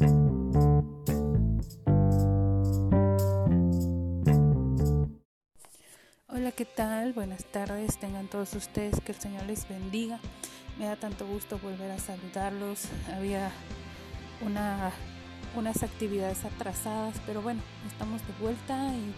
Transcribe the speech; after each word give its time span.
Hola, 0.00 0.12
¿qué 6.56 6.64
tal? 6.64 7.12
Buenas 7.12 7.44
tardes, 7.44 7.98
tengan 7.98 8.28
todos 8.28 8.54
ustedes, 8.54 8.98
que 9.02 9.12
el 9.12 9.18
Señor 9.18 9.44
les 9.44 9.68
bendiga. 9.68 10.18
Me 10.78 10.86
da 10.86 10.96
tanto 10.96 11.26
gusto 11.26 11.58
volver 11.58 11.90
a 11.90 11.98
saludarlos. 11.98 12.86
Había 13.14 13.50
una, 14.40 14.90
unas 15.54 15.82
actividades 15.82 16.46
atrasadas, 16.46 17.20
pero 17.26 17.42
bueno, 17.42 17.60
estamos 17.86 18.26
de 18.26 18.32
vuelta 18.40 18.94
y 18.94 19.12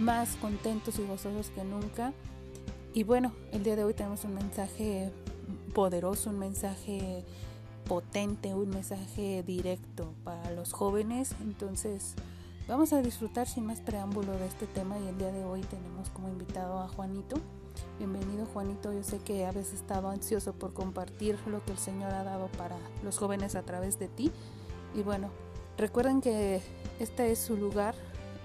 más 0.00 0.34
contentos 0.40 0.98
y 0.98 1.06
gozosos 1.06 1.50
que 1.50 1.62
nunca. 1.62 2.12
Y 2.92 3.04
bueno, 3.04 3.32
el 3.52 3.62
día 3.62 3.76
de 3.76 3.84
hoy 3.84 3.94
tenemos 3.94 4.24
un 4.24 4.34
mensaje 4.34 5.12
poderoso, 5.74 6.30
un 6.30 6.40
mensaje 6.40 7.24
potente, 7.84 8.54
un 8.54 8.70
mensaje 8.70 9.42
directo 9.42 10.12
para 10.24 10.50
los 10.50 10.72
jóvenes. 10.72 11.34
Entonces, 11.40 12.14
Vamos 12.66 12.94
a 12.94 13.02
disfrutar 13.02 13.46
sin 13.46 13.66
más 13.66 13.80
preámbulo 13.80 14.32
de 14.32 14.46
este 14.46 14.66
tema 14.66 14.98
y 14.98 15.06
el 15.06 15.18
día 15.18 15.30
de 15.30 15.44
hoy 15.44 15.60
tenemos 15.60 16.08
como 16.08 16.28
invitado 16.28 16.78
a 16.78 16.88
Juanito. 16.88 17.36
Bienvenido 17.98 18.46
Juanito, 18.46 18.90
yo 18.90 19.02
sé 19.02 19.18
que 19.18 19.44
a 19.44 19.52
veces 19.52 19.74
estaba 19.74 20.10
ansioso 20.10 20.54
por 20.54 20.72
compartir 20.72 21.38
lo 21.46 21.62
que 21.62 21.72
el 21.72 21.78
Señor 21.78 22.14
ha 22.14 22.24
dado 22.24 22.46
para 22.56 22.76
los 23.02 23.18
jóvenes 23.18 23.54
a 23.54 23.64
través 23.64 23.98
de 23.98 24.08
ti. 24.08 24.32
Y 24.94 25.02
bueno, 25.02 25.28
recuerden 25.76 26.22
que 26.22 26.62
este 27.00 27.32
es 27.32 27.38
su 27.38 27.58
lugar, 27.58 27.94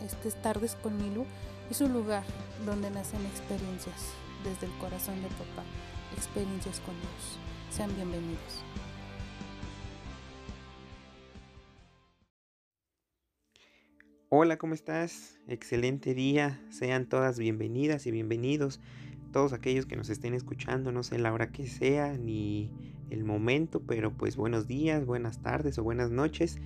este 0.06 0.28
es 0.28 0.42
Tardes 0.42 0.76
con 0.76 0.98
Milu, 0.98 1.26
es 1.72 1.80
un 1.80 1.94
lugar 1.94 2.24
donde 2.66 2.92
nacen 2.92 3.26
experiencias 3.26 4.02
desde 4.44 4.66
el 4.66 4.78
corazón 4.80 5.16
de 5.22 5.30
papá, 5.30 5.64
experiencias 6.18 6.82
con 6.82 6.94
Dios. 7.00 7.40
Sean 7.72 7.96
bienvenidos. 7.96 8.66
Hola, 14.32 14.58
¿cómo 14.58 14.76
estás? 14.76 15.40
Excelente 15.48 16.14
día. 16.14 16.62
Sean 16.70 17.08
todas 17.08 17.40
bienvenidas 17.40 18.06
y 18.06 18.12
bienvenidos. 18.12 18.80
Todos 19.34 19.54
aquellos 19.54 19.88
que 19.88 19.96
nos 19.96 20.12
estén 20.12 20.36
escuchando, 20.36 20.92
no 20.92 21.02
sé 21.02 21.18
la 21.18 21.34
hora 21.34 21.52
que 21.52 21.66
sea 21.66 22.16
ni 22.16 22.72
el 23.10 23.24
momento, 23.24 23.82
pero 23.82 24.16
pues 24.16 24.36
buenos 24.36 24.68
días, 24.68 25.04
buenas 25.04 25.42
tardes 25.42 25.80
o 25.80 25.84
buenas 25.84 26.12
noches. 26.12 26.60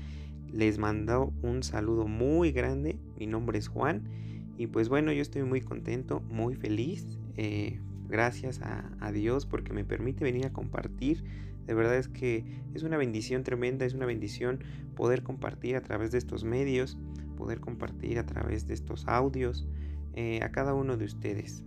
Les 0.52 0.78
mando 0.78 1.32
un 1.42 1.64
saludo 1.64 2.06
muy 2.06 2.52
grande. 2.52 3.00
Mi 3.18 3.28
nombre 3.28 3.60
es 3.60 3.70
Juan 3.70 4.10
y 4.58 4.68
pues 4.68 4.90
bueno, 4.90 5.14
yo 5.14 5.22
estoy 5.22 5.44
muy 5.44 5.62
contento, 5.62 6.20
muy 6.20 6.56
feliz. 6.56 7.18
Eh, 7.38 7.80
gracias 8.10 8.62
a, 8.62 8.92
a 9.00 9.14
Dios 9.14 9.46
porque 9.46 9.72
me 9.72 9.86
permite 9.86 10.26
venir 10.26 10.48
a 10.48 10.52
compartir 10.52 11.24
de 11.66 11.74
verdad 11.74 11.96
es 11.96 12.10
que 12.10 12.44
es 12.74 12.84
una 12.84 12.98
bendición 12.98 13.44
tremenda, 13.44 13.86
es 13.86 13.94
una 13.94 14.06
bendición 14.06 14.60
poder 14.96 15.24
compartir 15.24 15.78
a 15.78 15.82
través 15.82 16.12
de 16.12 16.18
estos 16.18 16.44
medios 16.44 16.98
poder 17.44 17.60
compartir 17.60 18.20
a 18.20 18.26
través 18.26 18.68
de 18.68 18.74
estos 18.74 19.06
audios 19.06 19.68
eh, 20.14 20.40
a 20.44 20.54
cada 20.54 20.74
uno 20.74 20.96
de 20.96 21.04
ustedes. 21.04 21.66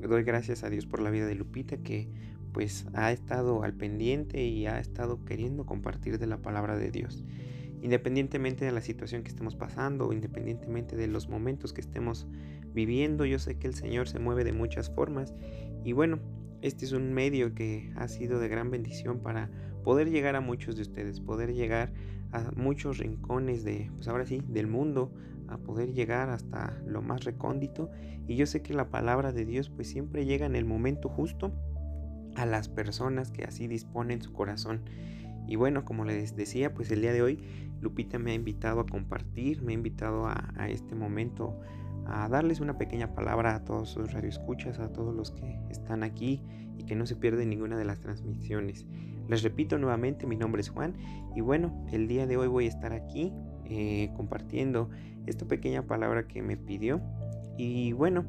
Doy 0.00 0.22
gracias 0.22 0.62
a 0.62 0.70
Dios 0.70 0.86
por 0.86 1.00
la 1.00 1.10
vida 1.10 1.26
de 1.26 1.34
Lupita 1.34 1.76
que 1.78 2.08
pues 2.52 2.86
ha 2.94 3.10
estado 3.10 3.64
al 3.64 3.74
pendiente 3.74 4.44
y 4.44 4.66
ha 4.66 4.78
estado 4.78 5.24
queriendo 5.24 5.66
compartir 5.66 6.20
de 6.20 6.28
la 6.28 6.36
palabra 6.40 6.76
de 6.76 6.92
Dios. 6.92 7.24
Independientemente 7.82 8.64
de 8.64 8.70
la 8.70 8.80
situación 8.80 9.24
que 9.24 9.30
estemos 9.30 9.56
pasando, 9.56 10.12
independientemente 10.12 10.94
de 10.94 11.08
los 11.08 11.28
momentos 11.28 11.72
que 11.72 11.80
estemos 11.80 12.28
viviendo, 12.72 13.24
yo 13.24 13.40
sé 13.40 13.58
que 13.58 13.66
el 13.66 13.74
Señor 13.74 14.06
se 14.08 14.20
mueve 14.20 14.44
de 14.44 14.52
muchas 14.52 14.88
formas 14.88 15.34
y 15.84 15.94
bueno, 15.94 16.20
este 16.62 16.84
es 16.84 16.92
un 16.92 17.12
medio 17.12 17.56
que 17.56 17.90
ha 17.96 18.06
sido 18.06 18.38
de 18.38 18.46
gran 18.46 18.70
bendición 18.70 19.18
para 19.18 19.50
poder 19.82 20.10
llegar 20.10 20.36
a 20.36 20.40
muchos 20.40 20.76
de 20.76 20.82
ustedes, 20.82 21.18
poder 21.18 21.54
llegar 21.54 21.92
a 22.32 22.50
muchos 22.56 22.98
rincones 22.98 23.64
de, 23.64 23.90
pues 23.94 24.08
ahora 24.08 24.26
sí, 24.26 24.42
del 24.48 24.66
mundo, 24.66 25.12
a 25.48 25.58
poder 25.58 25.92
llegar 25.92 26.30
hasta 26.30 26.78
lo 26.86 27.02
más 27.02 27.24
recóndito. 27.24 27.90
Y 28.26 28.36
yo 28.36 28.46
sé 28.46 28.62
que 28.62 28.74
la 28.74 28.90
palabra 28.90 29.32
de 29.32 29.44
Dios 29.44 29.70
pues 29.70 29.88
siempre 29.88 30.26
llega 30.26 30.46
en 30.46 30.56
el 30.56 30.64
momento 30.64 31.08
justo 31.08 31.52
a 32.36 32.46
las 32.46 32.68
personas 32.68 33.30
que 33.30 33.44
así 33.44 33.66
disponen 33.66 34.22
su 34.22 34.32
corazón. 34.32 34.82
Y 35.46 35.56
bueno, 35.56 35.84
como 35.84 36.04
les 36.04 36.36
decía, 36.36 36.74
pues 36.74 36.90
el 36.90 37.00
día 37.00 37.12
de 37.12 37.22
hoy 37.22 37.38
Lupita 37.80 38.18
me 38.18 38.32
ha 38.32 38.34
invitado 38.34 38.80
a 38.80 38.86
compartir, 38.86 39.62
me 39.62 39.72
ha 39.72 39.74
invitado 39.74 40.26
a, 40.26 40.52
a 40.56 40.68
este 40.68 40.94
momento 40.94 41.58
a 42.06 42.28
darles 42.28 42.60
una 42.60 42.78
pequeña 42.78 43.14
palabra 43.14 43.54
a 43.54 43.64
todos 43.64 43.90
sus 43.90 44.12
radioescuchas, 44.12 44.78
a 44.78 44.92
todos 44.92 45.14
los 45.14 45.30
que 45.30 45.58
están 45.70 46.02
aquí 46.02 46.42
y 46.78 46.84
que 46.84 46.94
no 46.94 47.06
se 47.06 47.16
pierden 47.16 47.50
ninguna 47.50 47.76
de 47.76 47.84
las 47.84 48.00
transmisiones. 48.00 48.86
Les 49.28 49.42
repito 49.42 49.78
nuevamente, 49.78 50.26
mi 50.26 50.36
nombre 50.36 50.62
es 50.62 50.70
Juan 50.70 50.94
y 51.36 51.42
bueno, 51.42 51.86
el 51.92 52.08
día 52.08 52.26
de 52.26 52.38
hoy 52.38 52.48
voy 52.48 52.64
a 52.64 52.68
estar 52.68 52.94
aquí 52.94 53.32
eh, 53.66 54.10
compartiendo 54.16 54.88
esta 55.26 55.46
pequeña 55.46 55.82
palabra 55.82 56.26
que 56.26 56.40
me 56.40 56.56
pidió 56.56 57.02
y 57.58 57.92
bueno, 57.92 58.24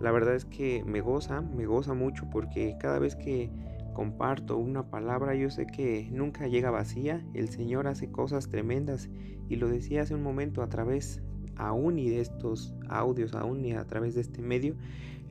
la 0.00 0.12
verdad 0.12 0.36
es 0.36 0.44
que 0.44 0.84
me 0.86 1.00
goza, 1.00 1.40
me 1.40 1.66
goza 1.66 1.92
mucho 1.92 2.30
porque 2.30 2.76
cada 2.78 3.00
vez 3.00 3.16
que 3.16 3.50
comparto 3.94 4.56
una 4.56 4.90
palabra 4.90 5.34
yo 5.34 5.50
sé 5.50 5.66
que 5.66 6.08
nunca 6.12 6.46
llega 6.46 6.70
vacía, 6.70 7.26
el 7.34 7.48
Señor 7.48 7.88
hace 7.88 8.12
cosas 8.12 8.48
tremendas 8.48 9.10
y 9.48 9.56
lo 9.56 9.66
decía 9.68 10.02
hace 10.02 10.14
un 10.14 10.22
momento 10.22 10.62
a 10.62 10.68
través 10.68 11.20
aún 11.56 11.98
y 11.98 12.08
de 12.08 12.20
estos 12.20 12.76
audios, 12.88 13.34
aún 13.34 13.64
y 13.64 13.72
a 13.72 13.84
través 13.84 14.14
de 14.14 14.20
este 14.20 14.40
medio, 14.40 14.76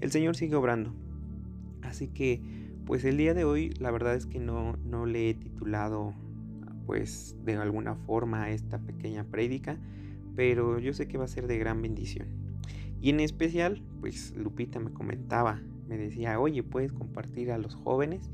el 0.01 0.11
Señor 0.11 0.35
sigue 0.35 0.55
obrando. 0.55 0.93
Así 1.81 2.09
que, 2.09 2.41
pues 2.87 3.03
el 3.03 3.17
día 3.17 3.33
de 3.33 3.43
hoy, 3.43 3.73
la 3.79 3.91
verdad 3.91 4.15
es 4.15 4.25
que 4.25 4.39
no, 4.39 4.77
no 4.85 5.05
le 5.05 5.29
he 5.29 5.33
titulado, 5.33 6.13
pues 6.85 7.35
de 7.43 7.55
alguna 7.57 7.95
forma 7.95 8.49
esta 8.49 8.79
pequeña 8.79 9.25
prédica, 9.25 9.77
pero 10.35 10.79
yo 10.79 10.93
sé 10.93 11.07
que 11.07 11.17
va 11.17 11.25
a 11.25 11.27
ser 11.27 11.47
de 11.47 11.57
gran 11.57 11.81
bendición. 11.81 12.27
Y 13.01 13.09
en 13.09 13.19
especial, 13.19 13.83
pues 13.99 14.33
Lupita 14.35 14.79
me 14.79 14.91
comentaba, 14.91 15.61
me 15.87 15.97
decía, 15.97 16.39
oye, 16.39 16.63
¿puedes 16.63 16.93
compartir 16.93 17.51
a 17.51 17.57
los 17.57 17.75
jóvenes? 17.75 18.31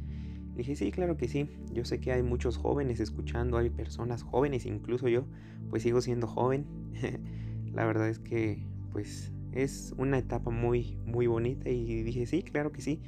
Le 0.52 0.58
dije, 0.58 0.76
sí, 0.76 0.92
claro 0.92 1.18
que 1.18 1.28
sí. 1.28 1.50
Yo 1.74 1.84
sé 1.84 2.00
que 2.00 2.12
hay 2.12 2.22
muchos 2.22 2.58
jóvenes 2.58 3.00
escuchando, 3.00 3.58
hay 3.58 3.72
personas 3.72 4.22
jóvenes, 4.22 4.68
incluso 4.68 5.08
yo, 5.08 5.26
pues 5.70 5.82
sigo 5.82 6.00
siendo 6.00 6.28
joven. 6.28 6.66
la 7.74 7.86
verdad 7.86 8.08
es 8.08 8.20
que 8.20 8.64
pues 8.92 9.34
es 9.52 9.94
una 9.98 10.20
etapa 10.20 10.52
muy 10.52 10.98
muy 11.06 11.28
bonita 11.28 11.70
y 11.70 12.04
dije 12.04 12.26
sí, 12.26 12.44
claro 12.44 12.72
que 12.72 12.82
sí, 12.82 13.02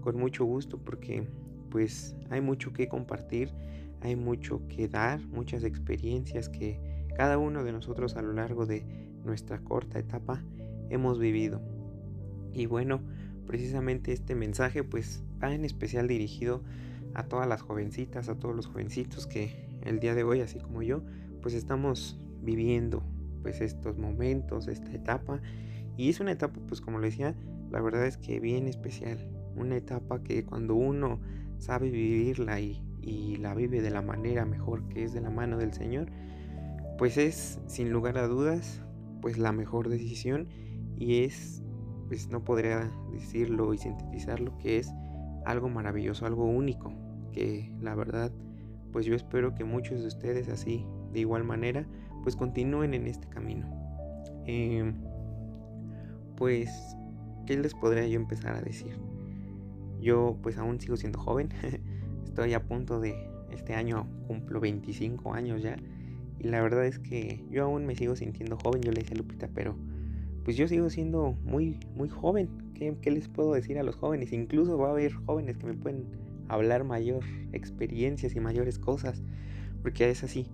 con 0.00 0.18
mucho 0.18 0.44
gusto 0.44 0.78
porque 0.78 1.26
pues 1.70 2.16
hay 2.30 2.40
mucho 2.40 2.72
que 2.72 2.88
compartir, 2.88 3.52
hay 4.00 4.16
mucho 4.16 4.66
que 4.68 4.88
dar, 4.88 5.20
muchas 5.26 5.64
experiencias 5.64 6.48
que 6.48 6.80
cada 7.16 7.38
uno 7.38 7.64
de 7.64 7.72
nosotros 7.72 8.16
a 8.16 8.22
lo 8.22 8.32
largo 8.32 8.66
de 8.66 8.84
nuestra 9.24 9.60
corta 9.60 9.98
etapa 9.98 10.42
hemos 10.88 11.18
vivido. 11.18 11.60
Y 12.52 12.66
bueno, 12.66 13.00
precisamente 13.46 14.12
este 14.12 14.34
mensaje 14.34 14.84
pues 14.84 15.22
va 15.42 15.54
en 15.54 15.64
especial 15.64 16.08
dirigido 16.08 16.62
a 17.14 17.24
todas 17.24 17.48
las 17.48 17.62
jovencitas, 17.62 18.28
a 18.28 18.38
todos 18.38 18.54
los 18.54 18.66
jovencitos 18.66 19.26
que 19.26 19.68
el 19.82 20.00
día 20.00 20.14
de 20.14 20.24
hoy, 20.24 20.40
así 20.40 20.58
como 20.58 20.82
yo, 20.82 21.02
pues 21.42 21.54
estamos 21.54 22.18
viviendo 22.42 23.02
pues 23.42 23.60
estos 23.60 23.96
momentos, 23.98 24.68
esta 24.68 24.92
etapa. 24.92 25.40
Y 25.96 26.08
es 26.08 26.20
una 26.20 26.32
etapa, 26.32 26.58
pues 26.66 26.80
como 26.80 26.98
le 26.98 27.08
decía, 27.08 27.34
la 27.70 27.80
verdad 27.80 28.06
es 28.06 28.16
que 28.16 28.40
bien 28.40 28.66
especial. 28.68 29.18
Una 29.60 29.76
etapa 29.76 30.22
que 30.22 30.44
cuando 30.44 30.74
uno 30.74 31.20
sabe 31.58 31.90
vivirla 31.90 32.60
y, 32.60 32.82
y 33.00 33.36
la 33.36 33.54
vive 33.54 33.82
de 33.82 33.90
la 33.90 34.02
manera 34.02 34.44
mejor 34.44 34.88
que 34.88 35.04
es 35.04 35.12
de 35.12 35.20
la 35.20 35.30
mano 35.30 35.58
del 35.58 35.72
Señor, 35.72 36.10
pues 36.98 37.16
es 37.16 37.60
sin 37.66 37.90
lugar 37.90 38.18
a 38.18 38.26
dudas 38.26 38.82
pues 39.20 39.38
la 39.38 39.52
mejor 39.52 39.88
decisión 39.88 40.48
y 40.96 41.24
es 41.24 41.62
pues 42.08 42.28
no 42.28 42.42
podría 42.42 42.90
decirlo 43.12 43.72
y 43.72 43.78
sintetizarlo 43.78 44.58
que 44.58 44.78
es 44.78 44.92
algo 45.44 45.68
maravilloso, 45.68 46.26
algo 46.26 46.44
único, 46.44 46.92
que 47.32 47.72
la 47.80 47.94
verdad 47.94 48.32
pues 48.92 49.06
yo 49.06 49.14
espero 49.14 49.54
que 49.54 49.64
muchos 49.64 50.00
de 50.00 50.08
ustedes 50.08 50.48
así 50.48 50.84
de 51.12 51.20
igual 51.20 51.44
manera 51.44 51.86
pues 52.22 52.36
continúen 52.36 52.94
en 52.94 53.06
este 53.06 53.28
camino. 53.28 53.66
Em, 54.46 54.94
pues, 56.36 56.96
¿qué 57.46 57.56
les 57.56 57.74
podría 57.74 58.06
yo 58.06 58.16
empezar 58.16 58.56
a 58.56 58.60
decir? 58.60 58.98
Yo 60.00 60.38
pues 60.42 60.58
aún 60.58 60.80
sigo 60.80 60.96
siendo 60.96 61.18
joven, 61.18 61.50
estoy 62.24 62.54
a 62.54 62.62
punto 62.64 63.00
de, 63.00 63.14
este 63.52 63.74
año 63.74 64.06
cumplo 64.26 64.60
25 64.60 65.34
años 65.34 65.62
ya, 65.62 65.76
y 66.38 66.44
la 66.44 66.62
verdad 66.62 66.86
es 66.86 66.98
que 66.98 67.44
yo 67.50 67.64
aún 67.64 67.86
me 67.86 67.94
sigo 67.96 68.16
sintiendo 68.16 68.56
joven, 68.56 68.82
yo 68.82 68.92
le 68.92 69.00
decía 69.00 69.14
a 69.14 69.18
Lupita, 69.18 69.48
pero 69.54 69.74
pues 70.44 70.56
yo 70.56 70.66
sigo 70.68 70.88
siendo 70.88 71.36
muy, 71.44 71.78
muy 71.94 72.08
joven. 72.08 72.48
¿Qué, 72.74 72.96
¿Qué, 73.02 73.10
les 73.10 73.28
puedo 73.28 73.52
decir 73.52 73.78
a 73.78 73.82
los 73.82 73.96
jóvenes? 73.96 74.32
Incluso 74.32 74.78
va 74.78 74.88
a 74.88 74.90
haber 74.92 75.12
jóvenes 75.12 75.58
que 75.58 75.66
me 75.66 75.74
pueden 75.74 76.06
hablar 76.48 76.84
mayor 76.84 77.22
experiencias 77.52 78.34
y 78.34 78.40
mayores 78.40 78.78
cosas, 78.78 79.22
porque 79.82 80.08
es 80.08 80.24
así. 80.24 80.46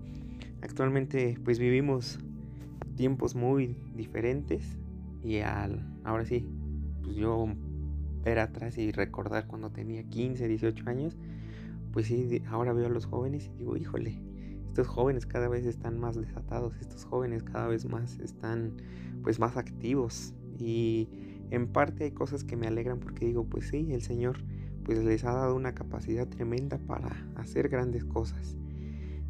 Actualmente 0.61 1.39
pues 1.45 1.61
vivimos 1.61 2.19
tiempos 2.97 3.37
muy 3.37 3.77
diferentes 3.95 4.79
y 5.23 5.39
al 5.39 5.87
ahora 6.03 6.25
sí, 6.25 6.49
pues 7.03 7.15
yo 7.15 7.47
ver 8.27 8.41
atrás 8.41 8.77
y 8.77 8.91
recordar 8.91 9.47
cuando 9.47 9.71
tenía 9.71 10.03
15, 10.03 10.49
18 10.49 10.91
años, 10.91 11.17
pues 11.93 12.07
sí, 12.07 12.43
ahora 12.49 12.73
veo 12.73 12.87
a 12.87 12.91
los 12.91 13.07
jóvenes 13.07 13.49
y 13.55 13.59
digo, 13.59 13.77
híjole, 13.77 14.21
estos 14.67 14.89
jóvenes 14.89 15.27
cada 15.27 15.49
vez 15.49 15.65
están 15.65 15.99
más 15.99 16.17
desatados, 16.17 16.75
estos 16.81 17.05
jóvenes 17.05 17.45
cada 17.45 17.69
vez 17.69 17.87
más 17.89 18.19
están 18.19 18.83
pues 19.23 19.39
más 19.39 19.57
activos 19.57 20.35
y 20.59 21.09
en 21.51 21.69
parte 21.69 22.05
hay 22.05 22.11
cosas 22.11 22.43
que 22.43 22.57
me 22.57 22.67
alegran 22.67 22.99
porque 22.99 23.27
digo, 23.27 23.45
pues 23.45 23.69
sí, 23.69 23.93
el 23.93 24.03
Señor 24.03 24.39
pues 24.85 25.03
les 25.05 25.25
ha 25.25 25.33
dado 25.33 25.55
una 25.55 25.75
capacidad 25.75 26.29
tremenda 26.29 26.79
para 26.79 27.29
hacer 27.37 27.69
grandes 27.69 28.05
cosas. 28.05 28.57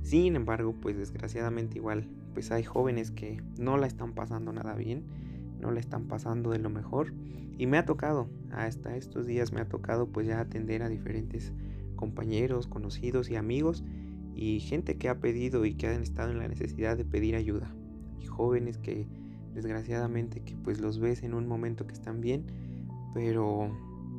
Sin 0.03 0.37
embargo, 0.37 0.75
pues 0.81 0.97
desgraciadamente 0.97 1.79
igual, 1.79 2.09
pues 2.33 2.51
hay 2.51 2.65
jóvenes 2.65 3.11
que 3.11 3.43
no 3.59 3.77
la 3.77 3.87
están 3.87 4.15
pasando 4.15 4.53
nada 4.53 4.75
bien, 4.75 5.05
no 5.61 5.71
la 5.71 5.81
están 5.81 6.05
pasando 6.05 6.51
de 6.51 6.59
lo 6.59 6.71
mejor 6.71 7.13
y 7.59 7.67
me 7.67 7.79
ha 7.79 7.85
tocado, 7.85 8.29
hasta 8.53 8.97
estos 8.97 9.27
días 9.27 9.53
me 9.53 9.61
ha 9.61 9.69
tocado 9.69 10.09
pues 10.09 10.27
ya 10.27 10.41
atender 10.41 10.83
a 10.83 10.89
diferentes 10.89 11.53
compañeros, 11.97 12.67
conocidos 12.67 13.31
y 13.31 13.37
amigos 13.37 13.85
y 14.35 14.61
gente 14.61 14.99
que 14.99 15.09
ha 15.09 15.21
pedido 15.21 15.65
y 15.65 15.75
que 15.75 15.89
han 15.89 16.03
estado 16.03 16.31
en 16.31 16.39
la 16.39 16.49
necesidad 16.49 16.97
de 16.97 17.05
pedir 17.05 17.35
ayuda 17.35 17.75
y 18.21 18.27
jóvenes 18.27 18.79
que 18.79 19.09
desgraciadamente 19.55 20.43
que 20.43 20.55
pues 20.57 20.81
los 20.81 21.01
ves 21.01 21.23
en 21.23 21.33
un 21.33 21.49
momento 21.49 21.87
que 21.87 21.95
están 21.95 22.21
bien, 22.21 22.45
pero 23.15 23.71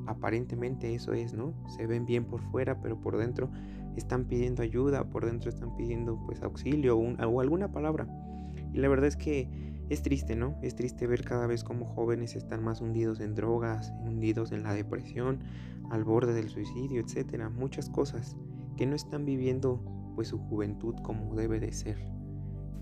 aparentemente 0.07 0.95
eso 0.95 1.13
es, 1.13 1.33
¿no? 1.33 1.53
Se 1.77 1.85
ven 1.85 2.05
bien 2.05 2.25
por 2.25 2.41
fuera, 2.51 2.81
pero 2.81 2.99
por 2.99 3.17
dentro 3.17 3.51
están 3.95 4.25
pidiendo 4.25 4.63
ayuda, 4.63 5.09
por 5.09 5.25
dentro 5.25 5.49
están 5.49 5.75
pidiendo 5.75 6.19
pues 6.25 6.41
auxilio 6.41 6.97
o 6.97 7.41
alguna 7.41 7.71
palabra. 7.71 8.07
Y 8.73 8.79
la 8.79 8.89
verdad 8.89 9.07
es 9.07 9.15
que 9.15 9.47
es 9.89 10.01
triste, 10.01 10.35
¿no? 10.35 10.57
Es 10.61 10.75
triste 10.75 11.07
ver 11.07 11.23
cada 11.23 11.47
vez 11.47 11.63
como 11.63 11.85
jóvenes 11.85 12.35
están 12.35 12.63
más 12.63 12.81
hundidos 12.81 13.19
en 13.19 13.35
drogas, 13.35 13.93
hundidos 14.03 14.51
en 14.51 14.63
la 14.63 14.73
depresión, 14.73 15.39
al 15.89 16.03
borde 16.03 16.33
del 16.33 16.49
suicidio, 16.49 17.01
etcétera, 17.01 17.49
muchas 17.49 17.89
cosas 17.89 18.35
que 18.75 18.85
no 18.85 18.95
están 18.95 19.25
viviendo 19.25 19.81
pues 20.15 20.29
su 20.29 20.37
juventud 20.37 20.95
como 21.03 21.35
debe 21.35 21.59
de 21.59 21.71
ser. 21.71 21.97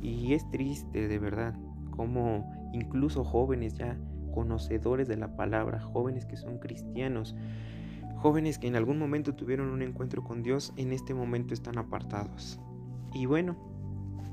Y 0.02 0.34
es 0.34 0.50
triste 0.52 1.08
de 1.08 1.20
verdad 1.20 1.56
como 1.92 2.52
incluso 2.74 3.24
jóvenes 3.24 3.76
ya 3.76 3.98
conocedores 4.34 5.08
de 5.08 5.18
la 5.18 5.36
palabra, 5.36 5.80
jóvenes 5.80 6.26
que 6.26 6.38
son 6.38 6.58
cristianos, 6.60 7.36
jóvenes 8.18 8.58
que 8.58 8.68
en 8.68 8.76
algún 8.76 9.00
momento 9.00 9.36
tuvieron 9.36 9.70
un 9.70 9.82
encuentro 9.82 10.24
con 10.24 10.44
Dios, 10.44 10.74
en 10.76 10.92
este 10.92 11.14
momento 11.14 11.54
están 11.54 11.78
apartados. 11.78 12.60
Y 13.14 13.28
bueno, 13.28 13.56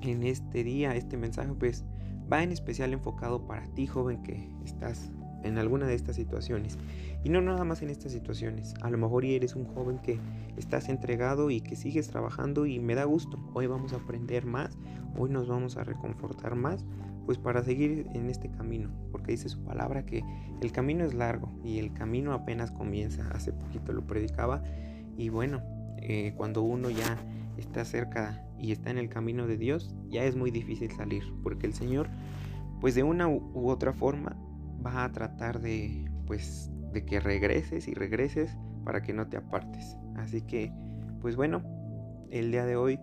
en 0.00 0.24
este 0.24 0.64
día, 0.64 0.96
este 0.96 1.16
mensaje 1.16 1.52
pues 1.54 1.84
va 2.32 2.42
en 2.42 2.50
especial 2.50 2.94
enfocado 2.94 3.46
para 3.46 3.66
ti, 3.74 3.86
joven, 3.86 4.22
que 4.22 4.48
estás 4.64 5.10
en 5.42 5.58
alguna 5.58 5.86
de 5.86 5.94
estas 5.94 6.16
situaciones. 6.16 6.78
Y 7.24 7.28
no 7.28 7.42
nada 7.42 7.64
más 7.64 7.82
en 7.82 7.90
estas 7.90 8.12
situaciones. 8.12 8.74
A 8.80 8.90
lo 8.90 8.96
mejor 8.96 9.24
eres 9.24 9.54
un 9.54 9.66
joven 9.66 9.98
que 9.98 10.18
estás 10.56 10.88
entregado 10.88 11.50
y 11.50 11.60
que 11.60 11.76
sigues 11.76 12.08
trabajando 12.08 12.64
y 12.64 12.78
me 12.78 12.94
da 12.94 13.04
gusto. 13.04 13.38
Hoy 13.52 13.66
vamos 13.66 13.92
a 13.92 13.96
aprender 13.96 14.46
más, 14.46 14.78
hoy 15.16 15.30
nos 15.30 15.46
vamos 15.46 15.76
a 15.76 15.84
reconfortar 15.84 16.54
más, 16.54 16.86
pues 17.26 17.38
para 17.38 17.62
seguir 17.62 18.06
en 18.14 18.30
este 18.30 18.50
camino, 18.50 18.90
porque 19.12 19.32
dice 19.32 19.48
su 19.48 19.62
palabra 19.62 20.06
que 20.06 20.24
el 20.60 20.72
camino 20.72 21.04
es 21.04 21.14
largo 21.14 21.52
y 21.62 21.78
el 21.78 21.92
camino 21.92 22.32
apenas 22.32 22.72
comienza, 22.72 23.28
hace 23.32 23.52
poquito 23.52 23.92
lo 23.92 24.06
predicaba 24.06 24.62
y 25.16 25.28
bueno, 25.28 25.62
eh, 25.98 26.32
cuando 26.36 26.62
uno 26.62 26.90
ya 26.90 27.16
está 27.58 27.84
cerca 27.84 28.44
y 28.62 28.72
está 28.72 28.90
en 28.90 28.98
el 28.98 29.08
camino 29.08 29.46
de 29.46 29.58
Dios, 29.58 29.94
ya 30.08 30.24
es 30.24 30.36
muy 30.36 30.50
difícil 30.50 30.90
salir, 30.92 31.22
porque 31.42 31.66
el 31.66 31.74
Señor 31.74 32.08
pues 32.80 32.94
de 32.94 33.02
una 33.02 33.28
u 33.28 33.68
otra 33.68 33.92
forma 33.92 34.36
va 34.84 35.04
a 35.04 35.12
tratar 35.12 35.60
de 35.60 36.10
pues 36.26 36.70
de 36.92 37.04
que 37.04 37.20
regreses 37.20 37.88
y 37.88 37.94
regreses 37.94 38.56
para 38.84 39.02
que 39.02 39.12
no 39.12 39.28
te 39.28 39.36
apartes. 39.36 39.96
Así 40.16 40.42
que 40.42 40.72
pues 41.20 41.36
bueno, 41.36 41.62
el 42.30 42.50
día 42.50 42.64
de 42.64 42.76
hoy 42.76 42.98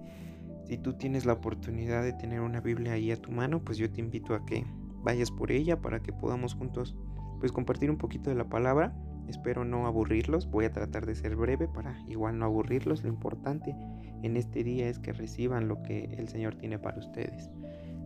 si 0.70 0.78
tú 0.78 0.94
tienes 0.94 1.26
la 1.26 1.34
oportunidad 1.34 2.04
de 2.04 2.14
tener 2.14 2.42
una 2.42 2.62
Biblia 2.62 2.94
ahí 2.94 3.12
a 3.12 3.20
tu 3.20 3.32
mano, 3.32 3.60
pues 3.64 3.80
yo 3.80 3.92
te 3.92 4.02
invito 4.02 4.36
a 4.36 4.46
que 4.46 4.64
vayas 5.02 5.32
por 5.32 5.52
ella 5.52 5.82
para 5.82 6.00
que 6.00 6.14
podamos 6.14 6.54
juntos 6.54 6.96
pues 7.40 7.52
compartir 7.52 7.90
un 7.90 7.98
poquito 7.98 8.30
de 8.30 8.36
la 8.36 8.50
palabra. 8.50 8.96
Espero 9.28 9.66
no 9.66 9.88
aburrirlos, 9.88 10.48
voy 10.48 10.66
a 10.66 10.72
tratar 10.72 11.08
de 11.08 11.16
ser 11.16 11.36
breve 11.36 11.68
para 11.68 12.00
igual 12.08 12.38
no 12.38 12.46
aburrirlos. 12.46 13.02
Lo 13.02 13.10
importante 13.10 13.76
en 14.24 14.38
este 14.38 14.64
día 14.64 14.90
es 14.90 15.00
que 15.00 15.14
reciban 15.14 15.68
lo 15.68 15.82
que 15.84 16.16
el 16.18 16.28
Señor 16.28 16.56
tiene 16.56 16.80
para 16.80 17.00
ustedes. 17.00 17.50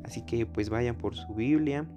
Así 0.04 0.22
que 0.22 0.46
pues 0.46 0.70
vayan 0.70 0.96
por 0.96 1.16
su 1.16 1.34
Biblia. 1.34 1.88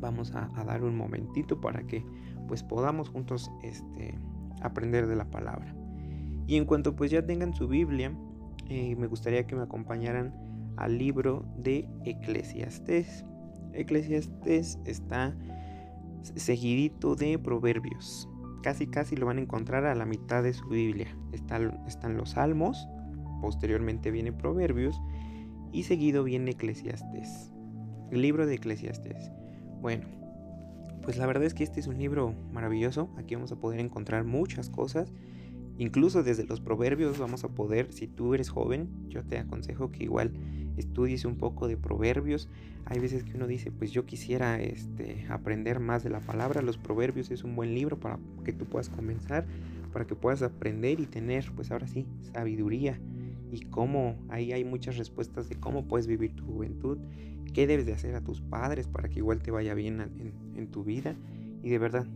Vamos 0.00 0.32
a, 0.34 0.48
dar 0.64 0.82
un 0.82 0.96
momentito 0.96 1.60
para 1.60 1.82
que 1.86 2.04
pues 2.48 2.62
podamos 2.62 3.08
juntos 3.10 3.50
este, 3.62 4.18
aprender 4.62 5.06
de 5.06 5.16
la 5.16 5.30
palabra. 5.30 5.74
Y 6.46 6.56
en 6.56 6.64
cuanto 6.64 6.96
pues 6.96 7.10
ya 7.10 7.24
tengan 7.24 7.54
su 7.54 7.68
Biblia, 7.68 8.12
eh, 8.68 8.96
me 8.96 9.06
gustaría 9.06 9.46
que 9.46 9.54
me 9.54 9.62
acompañaran 9.62 10.34
al 10.76 10.98
libro 10.98 11.44
de 11.56 11.88
Eclesiastés. 12.04 13.24
Eclesiastés 13.74 14.78
está 14.84 15.36
seguidito 16.22 17.14
de 17.14 17.38
Proverbios. 17.38 18.28
Casi 18.62 18.86
casi 18.86 19.16
lo 19.16 19.26
van 19.26 19.38
a 19.38 19.42
encontrar 19.42 19.84
a 19.84 19.94
la 19.94 20.06
mitad 20.06 20.42
de 20.42 20.52
su 20.52 20.66
Biblia. 20.68 21.16
Están, 21.32 21.80
están 21.86 22.16
los 22.16 22.30
Salmos, 22.30 22.88
posteriormente 23.40 24.10
viene 24.10 24.32
Proverbios 24.32 25.00
y 25.72 25.84
seguido 25.84 26.24
viene 26.24 26.52
Eclesiastés. 26.52 27.52
El 28.10 28.22
libro 28.22 28.46
de 28.46 28.54
Eclesiastés. 28.54 29.30
Bueno, 29.80 30.06
pues 31.02 31.16
la 31.16 31.26
verdad 31.26 31.44
es 31.44 31.54
que 31.54 31.64
este 31.64 31.80
es 31.80 31.86
un 31.86 31.98
libro 31.98 32.34
maravilloso. 32.52 33.10
Aquí 33.16 33.34
vamos 33.34 33.52
a 33.52 33.56
poder 33.56 33.80
encontrar 33.80 34.24
muchas 34.24 34.68
cosas 34.68 35.12
Incluso 35.80 36.22
desde 36.22 36.44
los 36.44 36.60
proverbios 36.60 37.18
vamos 37.18 37.42
a 37.42 37.48
poder, 37.48 37.90
si 37.90 38.06
tú 38.06 38.34
eres 38.34 38.50
joven, 38.50 38.90
yo 39.08 39.24
te 39.24 39.38
aconsejo 39.38 39.90
que 39.90 40.04
igual 40.04 40.30
estudies 40.76 41.24
un 41.24 41.36
poco 41.36 41.68
de 41.68 41.78
proverbios. 41.78 42.50
Hay 42.84 42.98
veces 42.98 43.24
que 43.24 43.34
uno 43.34 43.46
dice, 43.46 43.72
pues 43.72 43.90
yo 43.90 44.04
quisiera 44.04 44.60
este, 44.60 45.24
aprender 45.30 45.80
más 45.80 46.04
de 46.04 46.10
la 46.10 46.20
palabra. 46.20 46.60
Los 46.60 46.76
proverbios 46.76 47.30
es 47.30 47.44
un 47.44 47.56
buen 47.56 47.74
libro 47.74 47.98
para 47.98 48.18
que 48.44 48.52
tú 48.52 48.66
puedas 48.66 48.90
comenzar, 48.90 49.46
para 49.90 50.06
que 50.06 50.14
puedas 50.14 50.42
aprender 50.42 51.00
y 51.00 51.06
tener, 51.06 51.50
pues 51.56 51.70
ahora 51.70 51.86
sí, 51.86 52.06
sabiduría. 52.30 53.00
Y 53.50 53.62
cómo, 53.62 54.16
ahí 54.28 54.52
hay 54.52 54.64
muchas 54.64 54.96
respuestas 54.96 55.48
de 55.48 55.56
cómo 55.56 55.86
puedes 55.86 56.06
vivir 56.06 56.34
tu 56.34 56.44
juventud, 56.44 56.98
qué 57.52 57.66
debes 57.66 57.86
de 57.86 57.92
hacer 57.92 58.14
a 58.14 58.20
tus 58.20 58.40
padres 58.40 58.86
para 58.86 59.08
que 59.08 59.18
igual 59.18 59.42
te 59.42 59.50
vaya 59.50 59.74
bien 59.74 60.00
en, 60.56 60.66
tu 60.68 60.84
vida. 60.84 61.16
Y 61.62 61.70
de 61.70 61.78
verdad, 61.78 62.06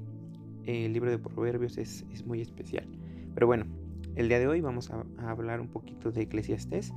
el 0.64 0.92
libro 0.92 1.10
de 1.10 1.18
proverbios 1.18 1.76
es, 1.76 2.04
es 2.12 2.24
muy 2.24 2.40
especial. 2.40 2.86
Pero 3.34 3.48
bueno, 3.48 3.66
el 4.16 4.28
día 4.28 4.38
de 4.38 4.46
hoy 4.46 4.60
vamos 4.60 4.90
a, 4.90 5.04
hablar 5.28 5.60
un 5.60 5.66
poquito 5.68 6.12
de 6.12 6.22
Eclesiastés. 6.22 6.92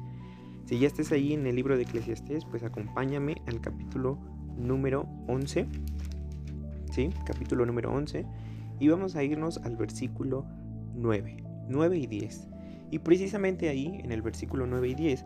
Si 0.66 0.78
ya 0.78 0.86
estés 0.86 1.12
ahí 1.12 1.34
en 1.34 1.48
el 1.48 1.56
libro 1.56 1.76
de 1.76 1.84
Eclesiastés, 1.84 2.46
pues 2.46 2.64
acompáñame 2.64 3.42
al 3.48 3.60
capítulo 3.60 4.20
número 4.56 5.08
11. 5.28 5.66
¿Sí? 6.92 7.10
Capítulo 7.26 7.66
número 7.66 7.92
11. 7.92 8.24
Y 8.80 8.88
vamos 8.90 9.16
a 9.16 9.24
irnos 9.24 9.58
al 9.58 9.78
versículo 9.78 10.46
9. 10.96 11.38
9 11.70 11.98
y 11.98 12.06
10. 12.06 12.48
Y 12.92 13.00
precisamente 13.00 13.70
ahí, 13.70 14.00
en 14.04 14.12
el 14.12 14.22
versículo 14.22 14.66
9 14.66 14.90
y 14.90 14.96
10, 14.96 15.26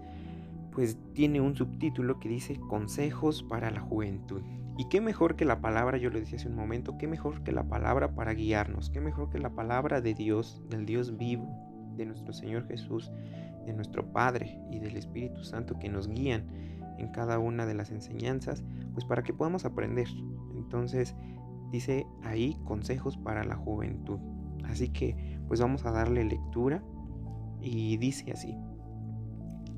pues 0.71 0.97
tiene 1.13 1.41
un 1.41 1.55
subtítulo 1.55 2.19
que 2.19 2.29
dice 2.29 2.59
Consejos 2.59 3.43
para 3.43 3.71
la 3.71 3.81
Juventud. 3.81 4.41
Y 4.77 4.87
qué 4.89 5.01
mejor 5.01 5.35
que 5.35 5.45
la 5.45 5.61
palabra, 5.61 5.97
yo 5.97 6.09
lo 6.09 6.19
decía 6.19 6.37
hace 6.37 6.47
un 6.47 6.55
momento, 6.55 6.97
qué 6.97 7.07
mejor 7.07 7.43
que 7.43 7.51
la 7.51 7.63
palabra 7.63 8.15
para 8.15 8.33
guiarnos, 8.33 8.89
qué 8.89 9.01
mejor 9.01 9.29
que 9.29 9.37
la 9.37 9.49
palabra 9.49 10.01
de 10.01 10.13
Dios, 10.13 10.61
del 10.69 10.85
Dios 10.85 11.17
vivo, 11.17 11.47
de 11.97 12.05
nuestro 12.05 12.33
Señor 12.33 12.67
Jesús, 12.67 13.11
de 13.65 13.73
nuestro 13.73 14.11
Padre 14.11 14.59
y 14.71 14.79
del 14.79 14.97
Espíritu 14.97 15.43
Santo 15.43 15.77
que 15.77 15.89
nos 15.89 16.07
guían 16.07 16.47
en 16.97 17.09
cada 17.11 17.37
una 17.37 17.65
de 17.65 17.73
las 17.73 17.91
enseñanzas, 17.91 18.63
pues 18.93 19.05
para 19.05 19.23
que 19.23 19.33
podamos 19.33 19.65
aprender. 19.65 20.07
Entonces 20.55 21.15
dice 21.71 22.05
ahí 22.23 22.57
consejos 22.63 23.17
para 23.17 23.43
la 23.43 23.55
juventud. 23.55 24.19
Así 24.63 24.89
que 24.89 25.39
pues 25.47 25.59
vamos 25.59 25.85
a 25.85 25.91
darle 25.91 26.23
lectura 26.23 26.81
y 27.61 27.97
dice 27.97 28.31
así, 28.31 28.57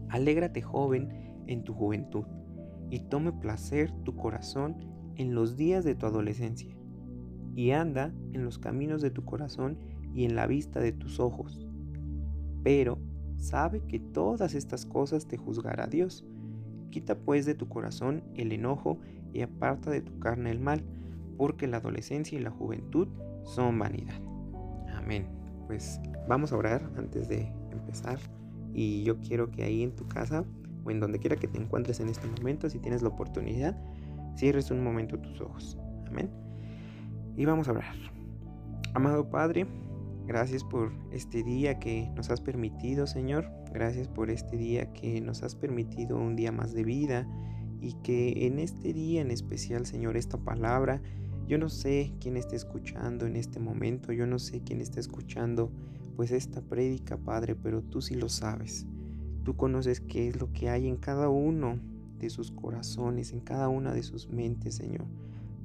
alégrate 0.09 0.61
joven 0.61 1.09
en 1.47 1.63
tu 1.63 1.73
juventud 1.73 2.25
y 2.89 2.99
tome 2.99 3.31
placer 3.31 3.91
tu 4.03 4.15
corazón 4.15 4.77
en 5.15 5.35
los 5.35 5.57
días 5.57 5.83
de 5.83 5.95
tu 5.95 6.05
adolescencia, 6.05 6.75
y 7.55 7.71
anda 7.71 8.13
en 8.33 8.43
los 8.45 8.57
caminos 8.57 9.01
de 9.01 9.11
tu 9.11 9.25
corazón 9.25 9.77
y 10.13 10.25
en 10.25 10.35
la 10.35 10.47
vista 10.47 10.79
de 10.79 10.91
tus 10.91 11.19
ojos. 11.19 11.67
Pero 12.63 12.97
sabe 13.37 13.81
que 13.87 13.99
todas 13.99 14.55
estas 14.55 14.85
cosas 14.85 15.27
te 15.27 15.37
juzgará 15.37 15.87
Dios. 15.87 16.25
Quita 16.89 17.15
pues 17.15 17.45
de 17.45 17.55
tu 17.55 17.67
corazón 17.67 18.23
el 18.35 18.51
enojo 18.51 18.99
y 19.33 19.41
aparta 19.41 19.91
de 19.91 20.01
tu 20.01 20.17
carne 20.19 20.51
el 20.51 20.59
mal, 20.59 20.83
porque 21.37 21.67
la 21.67 21.77
adolescencia 21.77 22.37
y 22.37 22.41
la 22.41 22.51
juventud 22.51 23.07
son 23.43 23.77
vanidad. 23.77 24.21
Amén. 24.95 25.27
Pues 25.67 25.99
vamos 26.27 26.53
a 26.53 26.57
orar 26.57 26.91
antes 26.95 27.27
de 27.27 27.51
empezar 27.73 28.19
y 28.73 29.03
yo 29.03 29.19
quiero 29.19 29.51
que 29.51 29.63
ahí 29.63 29.83
en 29.83 29.95
tu 29.95 30.07
casa 30.07 30.45
o 30.83 30.91
en 30.91 30.99
donde 30.99 31.19
quiera 31.19 31.35
que 31.35 31.47
te 31.47 31.57
encuentres 31.57 31.99
en 31.99 32.09
este 32.09 32.27
momento, 32.27 32.69
si 32.69 32.79
tienes 32.79 33.01
la 33.01 33.09
oportunidad, 33.09 33.77
Cierres 34.35 34.71
un 34.71 34.83
momento 34.83 35.19
tus 35.19 35.39
ojos. 35.41 35.77
Amén. 36.07 36.29
Y 37.37 37.45
vamos 37.45 37.67
a 37.67 37.71
hablar. 37.71 37.95
Amado 38.93 39.29
Padre, 39.29 39.67
Gracias 40.25 40.63
por 40.63 40.93
este 41.11 41.43
día 41.43 41.79
que 41.79 42.09
nos 42.15 42.29
has 42.29 42.39
permitido, 42.39 43.07
Señor. 43.07 43.49
Gracias 43.73 44.07
por 44.07 44.29
este 44.29 44.55
día 44.55 44.93
que 44.93 45.19
nos 45.19 45.43
has 45.43 45.53
permitido 45.53 46.15
un 46.17 46.37
día 46.37 46.53
más 46.53 46.73
de 46.73 46.85
vida 46.85 47.27
y 47.81 47.91
que 48.03 48.47
en 48.47 48.57
este 48.57 48.93
día 48.93 49.19
en 49.19 49.31
especial, 49.31 49.85
Señor, 49.85 50.15
esta 50.15 50.37
palabra, 50.37 51.01
yo 51.45 51.57
no 51.57 51.67
sé 51.67 52.13
quién 52.21 52.37
está 52.37 52.55
escuchando 52.55 53.25
en 53.25 53.35
este 53.35 53.59
momento, 53.59 54.13
yo 54.13 54.25
no 54.25 54.39
sé 54.39 54.61
quién 54.63 54.79
está 54.79 55.01
escuchando 55.01 55.73
pues 56.15 56.31
esta 56.31 56.61
prédica, 56.61 57.17
Padre, 57.17 57.55
pero 57.55 57.81
tú 57.81 58.01
sí 58.01 58.15
lo 58.15 58.29
sabes. 58.29 58.85
Tú 59.43 59.55
conoces 59.55 59.99
qué 59.99 60.27
es 60.27 60.39
lo 60.39 60.51
que 60.53 60.69
hay 60.69 60.87
en 60.87 60.97
cada 60.97 61.29
uno 61.29 61.79
de 62.19 62.29
sus 62.29 62.51
corazones, 62.51 63.33
en 63.33 63.41
cada 63.41 63.69
una 63.69 63.93
de 63.93 64.03
sus 64.03 64.29
mentes, 64.29 64.75
Señor 64.75 65.05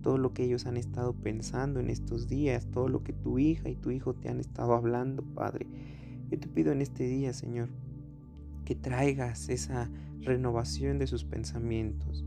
todo 0.03 0.19
lo 0.19 0.33
que 0.33 0.45
ellos 0.45 0.67
han 0.67 0.77
estado 0.77 1.13
pensando 1.13 1.81
en 1.81 1.91
estos 1.91 2.29
días, 2.29 2.67
todo 2.71 2.89
lo 2.89 3.03
que 3.03 3.13
tu 3.13 3.39
hija 3.39 3.69
y 3.69 3.77
tu 3.77 3.91
hijo 3.91 4.15
te 4.15 4.29
han 4.29 4.41
estado 4.41 4.75
hablando, 4.75 5.23
Padre. 5.23 5.67
Yo 6.31 6.39
te 6.39 6.49
pido 6.49 6.73
en 6.73 6.81
este 6.81 7.05
día, 7.05 7.33
Señor, 7.33 7.69
que 8.65 8.75
traigas 8.75 9.49
esa 9.49 9.91
renovación 10.21 10.99
de 10.99 11.07
sus 11.07 11.25
pensamientos, 11.25 12.25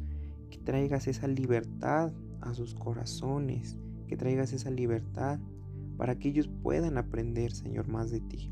que 0.50 0.58
traigas 0.58 1.08
esa 1.08 1.28
libertad 1.28 2.12
a 2.42 2.54
sus 2.54 2.74
corazones, 2.76 3.78
que 4.08 4.18
traigas 4.18 4.54
esa 4.54 4.72
libertad 4.72 5.40
para 5.98 6.18
que 6.18 6.30
ellos 6.30 6.50
puedan 6.62 6.98
aprender, 6.98 7.52
Señor, 7.52 7.88
más 7.88 8.12
de 8.12 8.20
ti. 8.20 8.50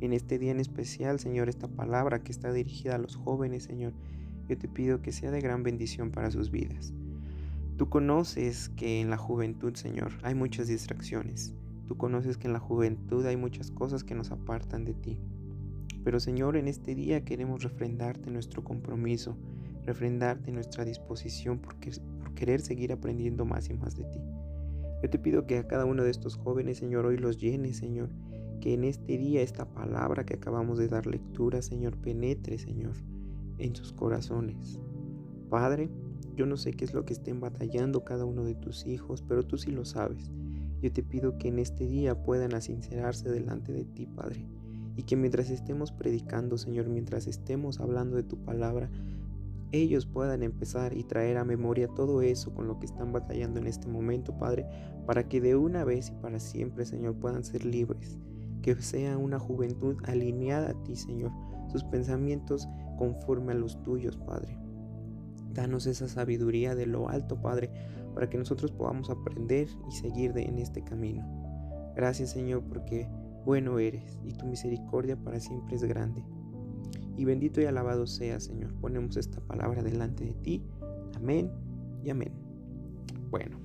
En 0.00 0.12
este 0.12 0.38
día 0.38 0.50
en 0.50 0.60
especial, 0.60 1.18
Señor, 1.20 1.48
esta 1.48 1.68
palabra 1.68 2.22
que 2.22 2.32
está 2.32 2.52
dirigida 2.52 2.96
a 2.96 2.98
los 2.98 3.16
jóvenes, 3.16 3.64
Señor, 3.64 3.92
yo 4.48 4.58
te 4.58 4.68
pido 4.68 5.00
que 5.00 5.12
sea 5.12 5.30
de 5.30 5.40
gran 5.40 5.62
bendición 5.62 6.10
para 6.10 6.30
sus 6.30 6.50
vidas. 6.50 6.92
Tú 7.76 7.88
conoces 7.88 8.68
que 8.70 9.00
en 9.00 9.10
la 9.10 9.16
juventud, 9.16 9.74
Señor, 9.74 10.12
hay 10.22 10.34
muchas 10.34 10.68
distracciones. 10.68 11.54
Tú 11.86 11.96
conoces 11.96 12.36
que 12.36 12.46
en 12.46 12.52
la 12.52 12.60
juventud 12.60 13.26
hay 13.26 13.36
muchas 13.36 13.70
cosas 13.70 14.04
que 14.04 14.14
nos 14.14 14.30
apartan 14.30 14.84
de 14.84 14.94
ti. 14.94 15.18
Pero 16.04 16.20
Señor, 16.20 16.56
en 16.56 16.68
este 16.68 16.94
día 16.94 17.24
queremos 17.24 17.62
refrendarte 17.62 18.30
nuestro 18.30 18.62
compromiso, 18.62 19.36
refrendarte 19.84 20.52
nuestra 20.52 20.84
disposición 20.84 21.58
por, 21.58 21.76
querer 22.34 22.60
seguir 22.60 22.92
aprendiendo 22.92 23.44
más 23.44 23.70
y 23.70 23.74
más 23.74 23.96
de 23.96 24.04
ti. 24.04 24.20
Yo 25.04 25.10
te 25.10 25.18
pido 25.18 25.46
que 25.46 25.58
a 25.58 25.68
cada 25.68 25.84
uno 25.84 26.02
de 26.02 26.10
estos 26.10 26.38
jóvenes, 26.38 26.78
Señor, 26.78 27.04
hoy 27.04 27.18
los 27.18 27.36
llenes, 27.36 27.76
Señor. 27.76 28.08
Que 28.62 28.72
en 28.72 28.84
este 28.84 29.18
día 29.18 29.42
esta 29.42 29.66
palabra 29.66 30.24
que 30.24 30.32
acabamos 30.32 30.78
de 30.78 30.88
dar 30.88 31.04
lectura, 31.04 31.60
Señor, 31.60 31.98
penetre, 31.98 32.56
Señor, 32.56 32.94
en 33.58 33.76
sus 33.76 33.92
corazones. 33.92 34.80
Padre, 35.50 35.90
yo 36.34 36.46
no 36.46 36.56
sé 36.56 36.72
qué 36.72 36.86
es 36.86 36.94
lo 36.94 37.04
que 37.04 37.12
estén 37.12 37.38
batallando 37.38 38.02
cada 38.02 38.24
uno 38.24 38.44
de 38.44 38.54
tus 38.54 38.86
hijos, 38.86 39.20
pero 39.20 39.42
tú 39.42 39.58
sí 39.58 39.72
lo 39.72 39.84
sabes. 39.84 40.32
Yo 40.80 40.90
te 40.90 41.02
pido 41.02 41.36
que 41.36 41.48
en 41.48 41.58
este 41.58 41.86
día 41.86 42.22
puedan 42.22 42.58
sincerarse 42.62 43.28
delante 43.28 43.72
de 43.74 43.84
ti, 43.84 44.06
Padre. 44.06 44.48
Y 44.96 45.02
que 45.02 45.16
mientras 45.16 45.50
estemos 45.50 45.92
predicando, 45.92 46.56
Señor, 46.56 46.88
mientras 46.88 47.26
estemos 47.26 47.78
hablando 47.78 48.16
de 48.16 48.22
tu 48.22 48.42
palabra, 48.42 48.88
ellos 49.74 50.06
puedan 50.06 50.42
empezar 50.42 50.96
y 50.96 51.04
traer 51.04 51.36
a 51.36 51.44
memoria 51.44 51.88
todo 51.88 52.22
eso 52.22 52.54
con 52.54 52.66
lo 52.68 52.78
que 52.78 52.86
están 52.86 53.12
batallando 53.12 53.58
en 53.58 53.66
este 53.66 53.88
momento, 53.88 54.38
Padre, 54.38 54.66
para 55.06 55.28
que 55.28 55.40
de 55.40 55.56
una 55.56 55.84
vez 55.84 56.10
y 56.10 56.22
para 56.22 56.38
siempre, 56.38 56.84
Señor, 56.86 57.16
puedan 57.16 57.44
ser 57.44 57.64
libres. 57.64 58.18
Que 58.62 58.74
sea 58.76 59.18
una 59.18 59.38
juventud 59.38 59.96
alineada 60.04 60.70
a 60.70 60.84
ti, 60.84 60.96
Señor, 60.96 61.32
sus 61.70 61.84
pensamientos 61.84 62.68
conforme 62.96 63.52
a 63.52 63.56
los 63.56 63.82
tuyos, 63.82 64.16
Padre. 64.16 64.56
Danos 65.52 65.86
esa 65.86 66.08
sabiduría 66.08 66.74
de 66.74 66.86
lo 66.86 67.08
alto, 67.08 67.40
Padre, 67.40 67.70
para 68.14 68.30
que 68.30 68.38
nosotros 68.38 68.70
podamos 68.70 69.10
aprender 69.10 69.68
y 69.88 69.92
seguir 69.92 70.32
de, 70.32 70.42
en 70.42 70.58
este 70.58 70.82
camino. 70.82 71.24
Gracias, 71.94 72.30
Señor, 72.30 72.62
porque 72.64 73.08
bueno 73.44 73.78
eres 73.78 74.18
y 74.24 74.32
tu 74.32 74.46
misericordia 74.46 75.16
para 75.16 75.40
siempre 75.40 75.76
es 75.76 75.84
grande. 75.84 76.24
Y 77.16 77.24
bendito 77.24 77.60
y 77.60 77.64
alabado 77.64 78.06
sea, 78.06 78.40
Señor. 78.40 78.72
Ponemos 78.74 79.16
esta 79.16 79.40
palabra 79.40 79.82
delante 79.82 80.24
de 80.24 80.34
ti. 80.34 80.62
Amén 81.16 81.50
y 82.02 82.10
amén. 82.10 82.32
Bueno, 83.30 83.58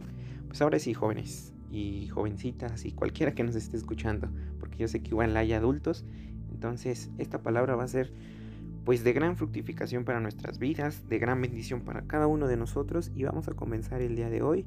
pues 0.48 0.62
ahora 0.62 0.80
sí, 0.80 0.94
jóvenes 0.94 1.54
y 1.72 2.08
jovencitas 2.08 2.86
y 2.86 2.92
cualquiera 2.92 3.34
que 3.34 3.44
nos 3.44 3.56
esté 3.56 3.78
escuchando, 3.78 4.30
porque 4.60 4.80
yo 4.80 4.88
sé 4.88 5.02
que 5.02 5.10
igual 5.10 5.38
hay 5.38 5.54
adultos, 5.54 6.06
entonces 6.52 7.12
esta 7.18 7.42
palabra 7.42 7.76
va 7.76 7.84
a 7.84 7.88
ser 7.88 8.12
pues 8.86 9.04
de 9.04 9.14
gran 9.14 9.38
fructificación 9.38 10.04
para 10.04 10.20
nuestras 10.20 10.58
vidas, 10.58 11.08
de 11.08 11.20
gran 11.20 11.42
bendición 11.42 11.82
para 11.82 12.04
cada 12.04 12.26
uno 12.28 12.48
de 12.48 12.58
nosotros 12.58 13.12
y 13.14 13.24
vamos 13.24 13.48
a 13.48 13.54
comenzar 13.54 14.02
el 14.02 14.16
día 14.16 14.30
de 14.30 14.42
hoy 14.42 14.66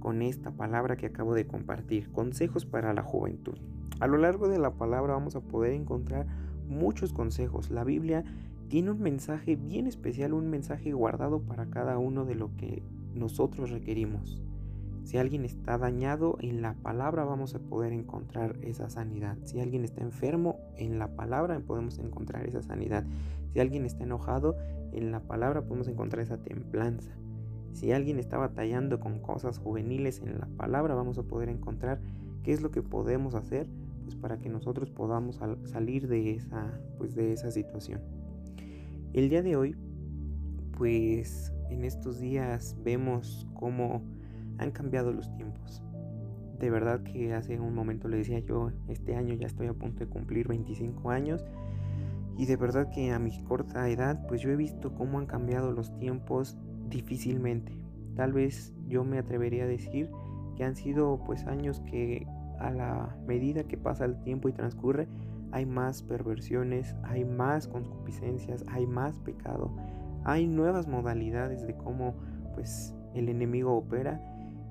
con 0.00 0.20
esta 0.20 0.50
palabra 0.50 0.96
que 0.96 1.06
acabo 1.06 1.34
de 1.34 1.46
compartir, 1.46 2.10
consejos 2.12 2.66
para 2.66 2.92
la 2.92 3.02
juventud. 3.02 3.56
A 4.00 4.06
lo 4.06 4.18
largo 4.18 4.48
de 4.48 4.58
la 4.58 4.72
palabra 4.72 5.14
vamos 5.14 5.34
a 5.34 5.40
poder 5.40 5.72
encontrar 5.72 6.26
muchos 6.68 7.12
consejos. 7.12 7.70
La 7.70 7.84
Biblia 7.84 8.24
tiene 8.68 8.90
un 8.90 9.00
mensaje 9.00 9.56
bien 9.56 9.86
especial, 9.86 10.34
un 10.34 10.50
mensaje 10.50 10.92
guardado 10.92 11.40
para 11.40 11.66
cada 11.66 11.98
uno 11.98 12.24
de 12.24 12.34
lo 12.34 12.54
que 12.56 12.82
nosotros 13.14 13.70
requerimos. 13.70 14.42
Si 15.04 15.18
alguien 15.18 15.44
está 15.44 15.76
dañado, 15.76 16.38
en 16.40 16.62
la 16.62 16.74
palabra 16.74 17.24
vamos 17.24 17.54
a 17.54 17.58
poder 17.58 17.92
encontrar 17.92 18.56
esa 18.62 18.88
sanidad. 18.88 19.36
Si 19.44 19.60
alguien 19.60 19.84
está 19.84 20.02
enfermo, 20.02 20.58
en 20.76 20.98
la 20.98 21.14
palabra 21.14 21.60
podemos 21.60 21.98
encontrar 21.98 22.46
esa 22.46 22.62
sanidad. 22.62 23.04
Si 23.52 23.60
alguien 23.60 23.84
está 23.84 24.04
enojado, 24.04 24.56
en 24.92 25.12
la 25.12 25.20
palabra 25.20 25.62
podemos 25.62 25.88
encontrar 25.88 26.24
esa 26.24 26.38
templanza. 26.38 27.10
Si 27.72 27.92
alguien 27.92 28.18
está 28.18 28.38
batallando 28.38 28.98
con 28.98 29.18
cosas 29.18 29.58
juveniles, 29.58 30.22
en 30.22 30.38
la 30.38 30.46
palabra 30.56 30.94
vamos 30.94 31.18
a 31.18 31.24
poder 31.24 31.50
encontrar 31.50 32.00
qué 32.42 32.52
es 32.52 32.62
lo 32.62 32.70
que 32.70 32.82
podemos 32.82 33.34
hacer 33.34 33.66
pues 34.04 34.14
para 34.16 34.38
que 34.38 34.48
nosotros 34.48 34.90
podamos 34.90 35.40
salir 35.64 36.06
de 36.08 36.32
esa 36.32 36.78
pues 36.98 37.14
de 37.14 37.32
esa 37.32 37.50
situación. 37.50 38.00
El 39.12 39.28
día 39.28 39.42
de 39.42 39.56
hoy 39.56 39.76
pues 40.76 41.52
en 41.70 41.84
estos 41.84 42.20
días 42.20 42.76
vemos 42.84 43.46
cómo 43.54 44.02
han 44.58 44.70
cambiado 44.70 45.12
los 45.12 45.32
tiempos. 45.32 45.82
De 46.58 46.70
verdad 46.70 47.02
que 47.02 47.34
hace 47.34 47.58
un 47.58 47.74
momento 47.74 48.08
le 48.08 48.18
decía 48.18 48.38
yo, 48.38 48.70
este 48.88 49.16
año 49.16 49.34
ya 49.34 49.46
estoy 49.46 49.66
a 49.66 49.74
punto 49.74 50.00
de 50.00 50.06
cumplir 50.06 50.48
25 50.48 51.10
años 51.10 51.44
y 52.36 52.46
de 52.46 52.56
verdad 52.56 52.90
que 52.90 53.12
a 53.12 53.18
mi 53.18 53.42
corta 53.44 53.88
edad 53.88 54.26
pues 54.26 54.40
yo 54.40 54.50
he 54.50 54.56
visto 54.56 54.94
cómo 54.94 55.18
han 55.18 55.26
cambiado 55.26 55.72
los 55.72 55.96
tiempos 55.98 56.56
difícilmente. 56.88 57.72
Tal 58.14 58.32
vez 58.32 58.72
yo 58.86 59.04
me 59.04 59.18
atrevería 59.18 59.64
a 59.64 59.68
decir 59.68 60.10
que 60.56 60.64
han 60.64 60.76
sido 60.76 61.22
pues 61.24 61.46
años 61.46 61.80
que 61.80 62.26
a 62.66 62.70
la 62.70 63.16
medida 63.26 63.64
que 63.64 63.76
pasa 63.76 64.04
el 64.04 64.22
tiempo 64.22 64.48
y 64.48 64.52
transcurre 64.52 65.08
hay 65.52 65.66
más 65.66 66.02
perversiones, 66.02 66.96
hay 67.04 67.24
más 67.24 67.68
concupiscencias, 67.68 68.64
hay 68.68 68.86
más 68.86 69.18
pecado, 69.20 69.70
hay 70.24 70.48
nuevas 70.48 70.88
modalidades 70.88 71.64
de 71.64 71.76
cómo 71.76 72.16
pues 72.54 72.94
el 73.14 73.28
enemigo 73.28 73.76
opera 73.76 74.20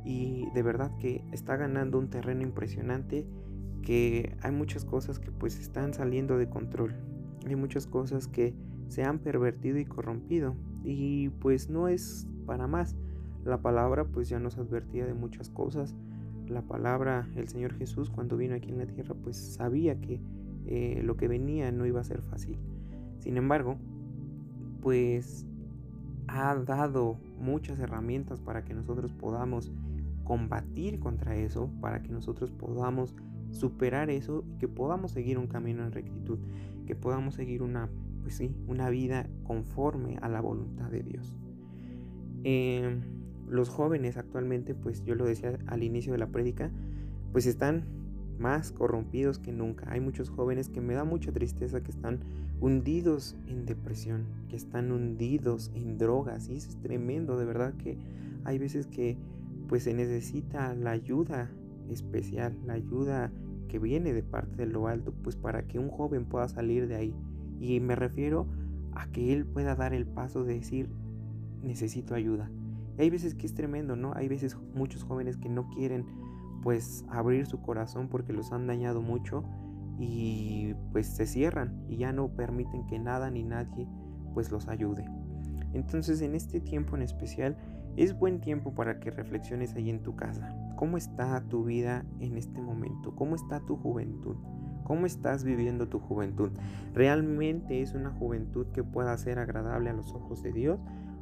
y 0.03 0.49
de 0.53 0.61
verdad 0.61 0.91
que 0.97 1.23
está 1.31 1.55
ganando 1.55 1.97
un 1.97 2.09
terreno 2.09 2.41
impresionante 2.41 3.25
que 3.81 4.35
hay 4.41 4.51
muchas 4.51 4.83
cosas 4.83 5.19
que 5.19 5.31
pues 5.31 5.57
están 5.57 5.93
saliendo 5.93 6.37
de 6.37 6.49
control 6.49 6.95
hay 7.45 7.55
muchas 7.55 7.87
cosas 7.87 8.27
que 8.27 8.53
se 8.87 9.03
han 9.03 9.19
pervertido 9.19 9.77
y 9.77 9.85
corrompido 9.85 10.55
y 10.83 11.29
pues 11.29 11.69
no 11.69 11.87
es 11.87 12.27
para 12.45 12.67
más. 12.67 12.95
La 13.43 13.61
palabra 13.61 14.05
pues 14.05 14.29
ya 14.29 14.39
nos 14.39 14.57
advertía 14.57 15.05
de 15.05 15.13
muchas 15.13 15.49
cosas 15.49 15.95
la 16.47 16.61
palabra 16.61 17.27
el 17.35 17.47
Señor 17.47 17.73
Jesús 17.73 18.09
cuando 18.09 18.37
vino 18.37 18.55
aquí 18.55 18.69
en 18.69 18.77
la 18.77 18.85
tierra 18.85 19.15
pues 19.15 19.37
sabía 19.37 19.99
que 19.99 20.21
eh, 20.65 21.01
lo 21.03 21.17
que 21.17 21.27
venía 21.27 21.71
no 21.71 21.85
iba 21.85 22.01
a 22.01 22.03
ser 22.03 22.21
fácil 22.21 22.57
sin 23.19 23.37
embargo 23.37 23.77
pues 24.81 25.45
ha 26.27 26.55
dado 26.55 27.17
muchas 27.39 27.79
herramientas 27.79 28.41
para 28.41 28.63
que 28.63 28.73
nosotros 28.73 29.13
podamos 29.13 29.71
combatir 30.23 30.99
contra 30.99 31.35
eso, 31.35 31.69
para 31.81 32.01
que 32.01 32.09
nosotros 32.09 32.51
podamos 32.51 33.15
superar 33.51 34.09
eso 34.09 34.43
y 34.49 34.57
que 34.57 34.67
podamos 34.67 35.11
seguir 35.11 35.37
un 35.37 35.47
camino 35.47 35.83
en 35.83 35.91
rectitud, 35.91 36.39
que 36.85 36.95
podamos 36.95 37.35
seguir 37.35 37.61
una, 37.61 37.89
pues 38.21 38.35
sí, 38.35 38.55
una 38.67 38.89
vida 38.89 39.29
conforme 39.43 40.17
a 40.21 40.29
la 40.29 40.41
voluntad 40.41 40.89
de 40.89 41.03
Dios. 41.03 41.35
Em, 42.43 43.01
los 43.53 43.69
jóvenes 43.69 44.17
actualmente, 44.17 44.73
pues 44.73 45.03
yo 45.05 45.13
lo 45.13 45.25
decía 45.25 45.59
al 45.67 45.83
inicio 45.83 46.11
de 46.11 46.17
la 46.17 46.27
prédica, 46.27 46.71
pues 47.31 47.45
están 47.45 47.83
más 48.39 48.71
corrompidos 48.71 49.37
que 49.37 49.51
nunca. 49.51 49.85
Hay 49.91 50.01
muchos 50.01 50.29
jóvenes 50.29 50.69
que 50.69 50.81
me 50.81 50.95
da 50.95 51.03
mucha 51.03 51.31
tristeza 51.31 51.83
que 51.83 51.91
están 51.91 52.21
hundidos 52.59 53.35
en 53.47 53.65
depresión, 53.65 54.25
que 54.49 54.55
están 54.55 54.91
hundidos 54.91 55.71
en 55.75 55.99
drogas 55.99 56.49
y 56.49 56.55
eso 56.55 56.69
es 56.69 56.77
tremendo, 56.77 57.37
de 57.37 57.45
verdad 57.45 57.75
que 57.75 57.97
hay 58.43 58.57
veces 58.57 58.87
que 58.87 59.17
pues 59.67 59.83
se 59.83 59.93
necesita 59.93 60.73
la 60.73 60.91
ayuda 60.91 61.51
especial, 61.89 62.57
la 62.65 62.73
ayuda 62.73 63.31
que 63.67 63.77
viene 63.77 64.13
de 64.13 64.23
parte 64.23 64.57
de 64.57 64.65
lo 64.65 64.87
alto, 64.87 65.13
pues 65.23 65.35
para 65.35 65.67
que 65.67 65.77
un 65.77 65.89
joven 65.89 66.25
pueda 66.25 66.47
salir 66.47 66.87
de 66.87 66.95
ahí. 66.95 67.13
Y 67.59 67.79
me 67.79 67.95
refiero 67.95 68.47
a 68.93 69.07
que 69.07 69.31
él 69.31 69.45
pueda 69.45 69.75
dar 69.75 69.93
el 69.93 70.05
paso 70.05 70.43
de 70.43 70.55
decir, 70.55 70.89
necesito 71.61 72.15
ayuda. 72.15 72.49
Hay 72.97 73.09
veces 73.09 73.35
que 73.35 73.45
es 73.45 73.53
tremendo, 73.53 73.95
¿no? 73.95 74.13
Hay 74.15 74.27
veces 74.27 74.57
muchos 74.75 75.03
jóvenes 75.03 75.37
que 75.37 75.49
no 75.49 75.69
quieren 75.69 76.05
pues 76.61 77.05
abrir 77.09 77.45
su 77.45 77.61
corazón 77.61 78.07
porque 78.07 78.33
los 78.33 78.51
han 78.51 78.67
dañado 78.67 79.01
mucho 79.01 79.43
y 79.99 80.73
pues 80.91 81.07
se 81.07 81.25
cierran 81.25 81.83
y 81.87 81.97
ya 81.97 82.11
no 82.13 82.29
permiten 82.29 82.87
que 82.87 82.99
nada 82.99 83.29
ni 83.29 83.43
nadie 83.43 83.87
pues 84.33 84.51
los 84.51 84.67
ayude. 84.67 85.05
Entonces 85.73 86.21
en 86.21 86.35
este 86.35 86.59
tiempo 86.59 86.95
en 86.95 87.01
especial 87.01 87.57
es 87.95 88.17
buen 88.17 88.39
tiempo 88.39 88.73
para 88.73 88.99
que 88.99 89.11
reflexiones 89.11 89.75
ahí 89.75 89.89
en 89.89 90.01
tu 90.01 90.15
casa. 90.15 90.55
¿Cómo 90.75 90.97
está 90.97 91.41
tu 91.47 91.63
vida 91.63 92.05
en 92.19 92.37
este 92.37 92.61
momento? 92.61 93.15
¿Cómo 93.15 93.35
está 93.35 93.59
tu 93.59 93.75
juventud? 93.75 94.35
¿Cómo 94.83 95.05
estás 95.05 95.43
viviendo 95.43 95.87
tu 95.87 95.99
juventud? 95.99 96.51
¿Realmente 96.93 97.81
es 97.81 97.93
una 97.93 98.11
juventud 98.11 98.67
que 98.73 98.83
pueda 98.83 99.15
ser 99.17 99.39
agradable 99.39 99.89
a 99.89 99.93
los 99.93 100.13
ojos 100.13 100.43
de 100.43 100.51
Dios? 100.51 100.79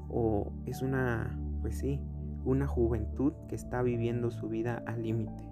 ¿O 0.09 0.51
es 0.65 0.81
una, 0.81 1.37
pues 1.61 1.77
sí, 1.77 1.99
una 2.43 2.67
juventud 2.67 3.33
que 3.47 3.55
está 3.55 3.81
viviendo 3.81 4.31
su 4.31 4.49
vida 4.49 4.83
al 4.85 5.03
límite? 5.03 5.49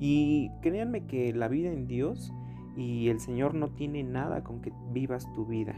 Y 0.00 0.50
créanme 0.60 1.06
que 1.06 1.32
la 1.32 1.48
vida 1.48 1.70
en 1.70 1.86
Dios 1.86 2.32
y 2.76 3.08
el 3.08 3.20
Señor 3.20 3.54
no 3.54 3.68
tiene 3.68 4.02
nada 4.02 4.42
con 4.42 4.60
que 4.60 4.72
vivas 4.92 5.30
tu 5.34 5.46
vida. 5.46 5.74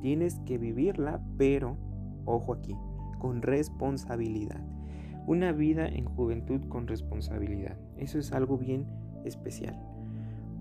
Tienes 0.00 0.38
que 0.46 0.58
vivirla, 0.58 1.20
pero, 1.36 1.76
ojo 2.24 2.54
aquí, 2.54 2.74
con 3.18 3.42
responsabilidad. 3.42 4.60
Una 5.26 5.52
vida 5.52 5.86
en 5.86 6.04
juventud 6.04 6.62
con 6.68 6.86
responsabilidad. 6.86 7.76
Eso 7.96 8.18
es 8.18 8.32
algo 8.32 8.56
bien 8.56 8.86
especial. 9.24 9.78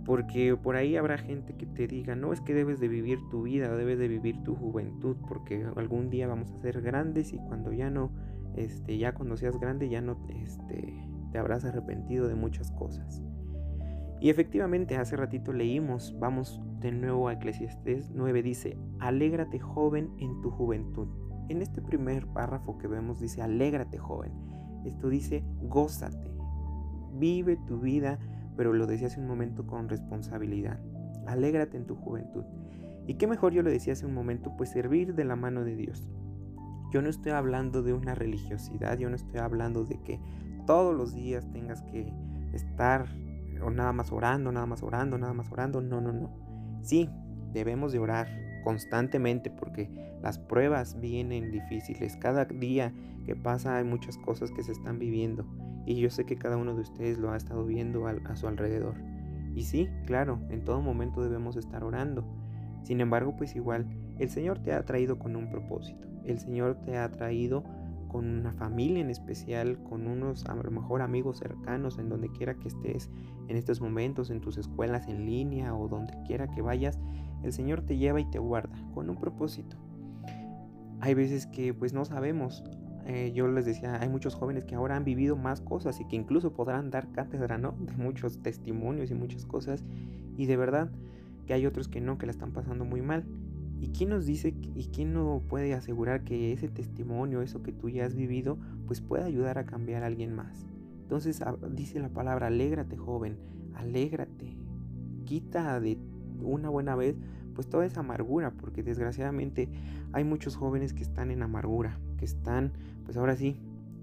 Porque 0.08 0.56
por 0.56 0.78
ahí 0.78 0.96
habrá 0.96 1.18
gente 1.18 1.58
que 1.58 1.66
te 1.66 1.86
diga, 1.86 2.16
no 2.16 2.32
es 2.32 2.40
que 2.40 2.54
debes 2.54 2.80
de 2.80 2.88
vivir 2.88 3.20
tu 3.30 3.44
vida, 3.44 3.76
debes 3.76 4.00
de 4.00 4.08
vivir 4.08 4.42
tu 4.42 4.56
juventud, 4.56 5.18
porque 5.28 5.68
algún 5.76 6.10
día 6.10 6.28
vamos 6.28 6.50
a 6.54 6.62
ser 6.62 6.82
grandes 6.82 7.34
y 7.34 7.38
cuando 7.40 7.74
ya 7.74 7.90
no, 7.90 8.12
este, 8.56 8.98
ya 8.98 9.14
cuando 9.14 9.36
seas 9.36 9.60
grande 9.60 9.90
ya 9.90 10.00
no, 10.00 10.18
este, 10.30 10.94
te 11.34 11.38
habrás 11.38 11.66
arrepentido 11.66 12.30
de 12.30 12.36
muchas 12.36 12.72
cosas. 12.72 13.22
Y 14.22 14.30
efectivamente, 14.30 14.96
hace 14.96 15.18
ratito 15.18 15.52
leímos, 15.52 16.16
vamos 16.18 16.62
de 16.80 16.94
nuevo 16.94 17.28
a 17.28 17.34
Eclesiastés 17.34 18.10
9, 18.16 18.44
dice, 18.44 18.78
alégrate 19.00 19.60
joven 19.60 20.12
en 20.20 20.40
tu 20.40 20.52
juventud. 20.52 21.10
En 21.50 21.62
este 21.62 21.82
primer 21.82 22.28
párrafo 22.28 22.78
que 22.78 22.88
vemos 22.88 23.20
dice, 23.20 23.42
alégrate 23.42 23.98
joven. 23.98 24.32
Esto 24.86 25.10
dice, 25.10 25.44
gózate, 25.64 26.32
vive 27.20 27.58
tu 27.68 27.82
vida, 27.82 28.20
pero 28.58 28.74
lo 28.74 28.88
decía 28.88 29.08
hace 29.08 29.20
un 29.20 29.28
momento 29.28 29.66
con 29.66 29.88
responsabilidad. 29.88 30.80
Alégrate 31.28 31.78
en 31.78 31.86
tu 31.86 31.96
juventud. 31.96 32.44
Y 33.06 33.14
qué 33.14 33.28
mejor 33.28 33.54
yo 33.54 33.62
lo 33.62 33.70
decía 33.70 33.94
hace 33.94 34.06
un 34.06 34.14
momento, 34.14 34.54
pues 34.58 34.72
servir 34.72 35.16
de 35.16 35.24
la 35.24 35.38
mano 35.38 35.64
de 35.64 35.76
Dios. 35.76 36.10
Yo 36.92 37.02
no 37.02 37.10
estoy 37.10 37.32
hablando 37.32 37.84
de 37.84 37.94
una 37.94 38.16
religiosidad, 38.16 38.98
yo 38.98 39.10
no 39.10 39.16
estoy 39.16 39.40
hablando 39.40 39.86
de 39.86 40.02
que 40.02 40.20
todos 40.66 40.96
los 40.96 41.14
días 41.14 41.50
tengas 41.52 41.82
que 41.84 42.12
estar 42.54 43.08
o 43.62 43.70
nada 43.70 43.94
más 43.94 44.12
orando, 44.12 44.52
nada 44.52 44.66
más 44.66 44.84
orando, 44.84 45.18
nada 45.18 45.34
más 45.34 45.52
orando. 45.52 45.82
No, 45.82 46.02
no, 46.02 46.12
no. 46.12 46.30
Sí, 46.82 47.10
debemos 47.54 47.92
de 47.92 48.00
orar 48.00 48.28
constantemente 48.64 49.50
porque 49.50 49.90
las 50.22 50.40
pruebas 50.40 51.00
vienen 51.00 51.52
difíciles. 51.52 52.18
Cada 52.18 52.46
día 52.46 52.94
que 53.26 53.36
pasa 53.36 53.78
hay 53.78 53.84
muchas 53.84 54.18
cosas 54.18 54.52
que 54.52 54.64
se 54.64 54.72
están 54.72 55.00
viviendo 55.00 55.46
y 55.88 55.96
yo 55.96 56.10
sé 56.10 56.26
que 56.26 56.36
cada 56.36 56.58
uno 56.58 56.76
de 56.76 56.82
ustedes 56.82 57.18
lo 57.18 57.32
ha 57.32 57.38
estado 57.38 57.66
viendo 57.66 58.08
a, 58.08 58.36
su 58.36 58.46
alrededor. 58.46 58.96
Y 59.56 59.64
sí, 59.64 59.88
claro, 60.06 60.40
en 60.50 60.66
todo 60.66 60.82
momento 60.82 61.24
debemos 61.24 61.56
estar 61.56 61.82
orando. 61.82 62.26
Sin 62.84 63.00
embargo, 63.00 63.36
pues 63.38 63.56
igual, 63.56 63.88
el 64.20 64.30
Señor 64.30 64.60
te 64.60 64.74
ha 64.74 64.84
traído 64.84 65.18
con 65.18 65.38
un 65.38 65.50
propósito. 65.50 66.06
El 66.26 66.40
Señor 66.40 66.76
te 66.82 66.98
ha 66.98 67.10
traído 67.10 67.64
con 68.10 68.26
una 68.26 68.52
familia 68.52 69.00
en 69.00 69.10
especial, 69.10 69.82
con 69.84 70.08
unos 70.08 70.46
a 70.46 70.56
lo 70.56 70.70
mejor 70.72 71.02
amigos 71.02 71.40
cercanos, 71.40 71.98
en 72.00 72.10
donde 72.10 72.30
quiera 72.30 72.56
que 72.56 72.68
estés 72.68 73.10
en 73.48 73.56
estos 73.56 73.80
momentos, 73.80 74.30
en 74.30 74.42
tus 74.42 74.58
escuelas 74.58 75.08
en 75.08 75.26
línea 75.26 75.74
o 75.74 75.88
donde 75.88 76.14
quiera 76.26 76.48
que 76.50 76.62
vayas, 76.62 77.00
el 77.44 77.54
Señor 77.54 77.82
te 77.84 77.98
lleva 77.98 78.20
y 78.20 78.30
te 78.30 78.40
guarda 78.40 78.76
con 78.94 79.10
un 79.10 79.16
propósito. 79.16 79.78
Hay 81.00 81.14
veces 81.14 81.48
que 81.48 81.74
pues 81.74 81.94
no 81.94 82.04
sabemos. 82.04 82.64
Eh, 83.10 83.32
yo 83.34 83.48
les 83.48 83.66
decía, 83.66 84.02
hay 84.02 84.10
muchos 84.10 84.36
jóvenes 84.36 84.66
que 84.66 84.76
ahora 84.76 84.98
han 84.98 85.06
vivido 85.06 85.38
más 85.38 85.62
cosas 85.62 86.02
y 86.02 86.06
que 86.06 86.18
incluso 86.18 86.52
podrán 86.52 86.90
dar 86.92 87.10
cátedra, 87.14 87.58
¿no? 87.58 87.72
De 87.80 87.94
muchos 87.94 88.44
testimonios 88.44 89.10
y 89.12 89.14
muchas 89.14 89.46
cosas. 89.46 89.86
Y 90.36 90.46
de 90.46 90.58
verdad 90.58 90.92
que 91.46 91.54
hay 91.54 91.66
otros 91.66 91.88
que 91.88 92.02
no, 92.02 92.18
que 92.18 92.26
la 92.26 92.34
están 92.34 92.52
pasando 92.52 92.84
muy 92.84 93.02
mal. 93.02 93.24
¿Y 93.80 93.90
quién 93.90 94.10
nos 94.10 94.26
dice 94.26 94.54
y 94.76 94.90
quién 94.92 95.14
no 95.14 95.42
puede 95.48 95.74
asegurar 95.74 96.26
que 96.26 96.52
ese 96.52 96.68
testimonio, 96.68 97.42
eso 97.42 97.64
que 97.64 97.72
tú 97.72 97.88
ya 97.88 98.06
has 98.06 98.14
vivido, 98.14 98.58
pues 98.88 99.00
pueda 99.00 99.24
ayudar 99.24 99.58
a 99.58 99.66
cambiar 99.66 100.04
a 100.04 100.08
alguien 100.08 100.36
más? 100.36 100.68
Entonces 101.04 101.42
dice 101.72 102.00
la 102.02 102.10
palabra, 102.10 102.48
alégrate 102.48 102.98
joven, 102.98 103.38
alégrate, 103.76 104.58
quita 105.24 105.80
de 105.80 105.98
una 106.42 106.70
buena 106.70 106.96
vez 106.96 107.16
pues 107.58 107.68
toda 107.68 107.88
esa 107.88 108.02
amargura, 108.02 108.52
porque 108.52 108.84
desgraciadamente 108.84 109.68
hay 110.14 110.24
muchos 110.24 110.56
jóvenes 110.56 110.94
que 110.94 111.02
están 111.02 111.32
en 111.32 111.42
amargura, 111.42 111.98
que 112.18 112.26
están, 112.26 112.74
pues 113.08 113.16
ahora 113.16 113.38
sí, 113.38 113.56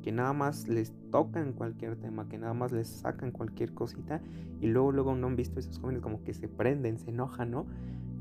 que 0.02 0.12
nada 0.12 0.32
más 0.32 0.66
les 0.66 0.94
tocan 1.10 1.52
cualquier 1.52 1.96
tema, 1.96 2.26
que 2.26 2.38
nada 2.38 2.54
más 2.54 2.72
les 2.72 2.88
sacan 2.88 3.32
cualquier 3.32 3.74
cosita 3.74 4.22
y 4.62 4.66
luego 4.66 4.92
luego 4.92 5.14
no 5.14 5.26
han 5.26 5.36
visto 5.36 5.60
esos 5.60 5.78
jóvenes 5.78 6.00
como 6.00 6.24
que 6.24 6.32
se 6.32 6.48
prenden, 6.48 6.98
se 6.98 7.10
enojan, 7.10 7.50
¿no? 7.50 7.66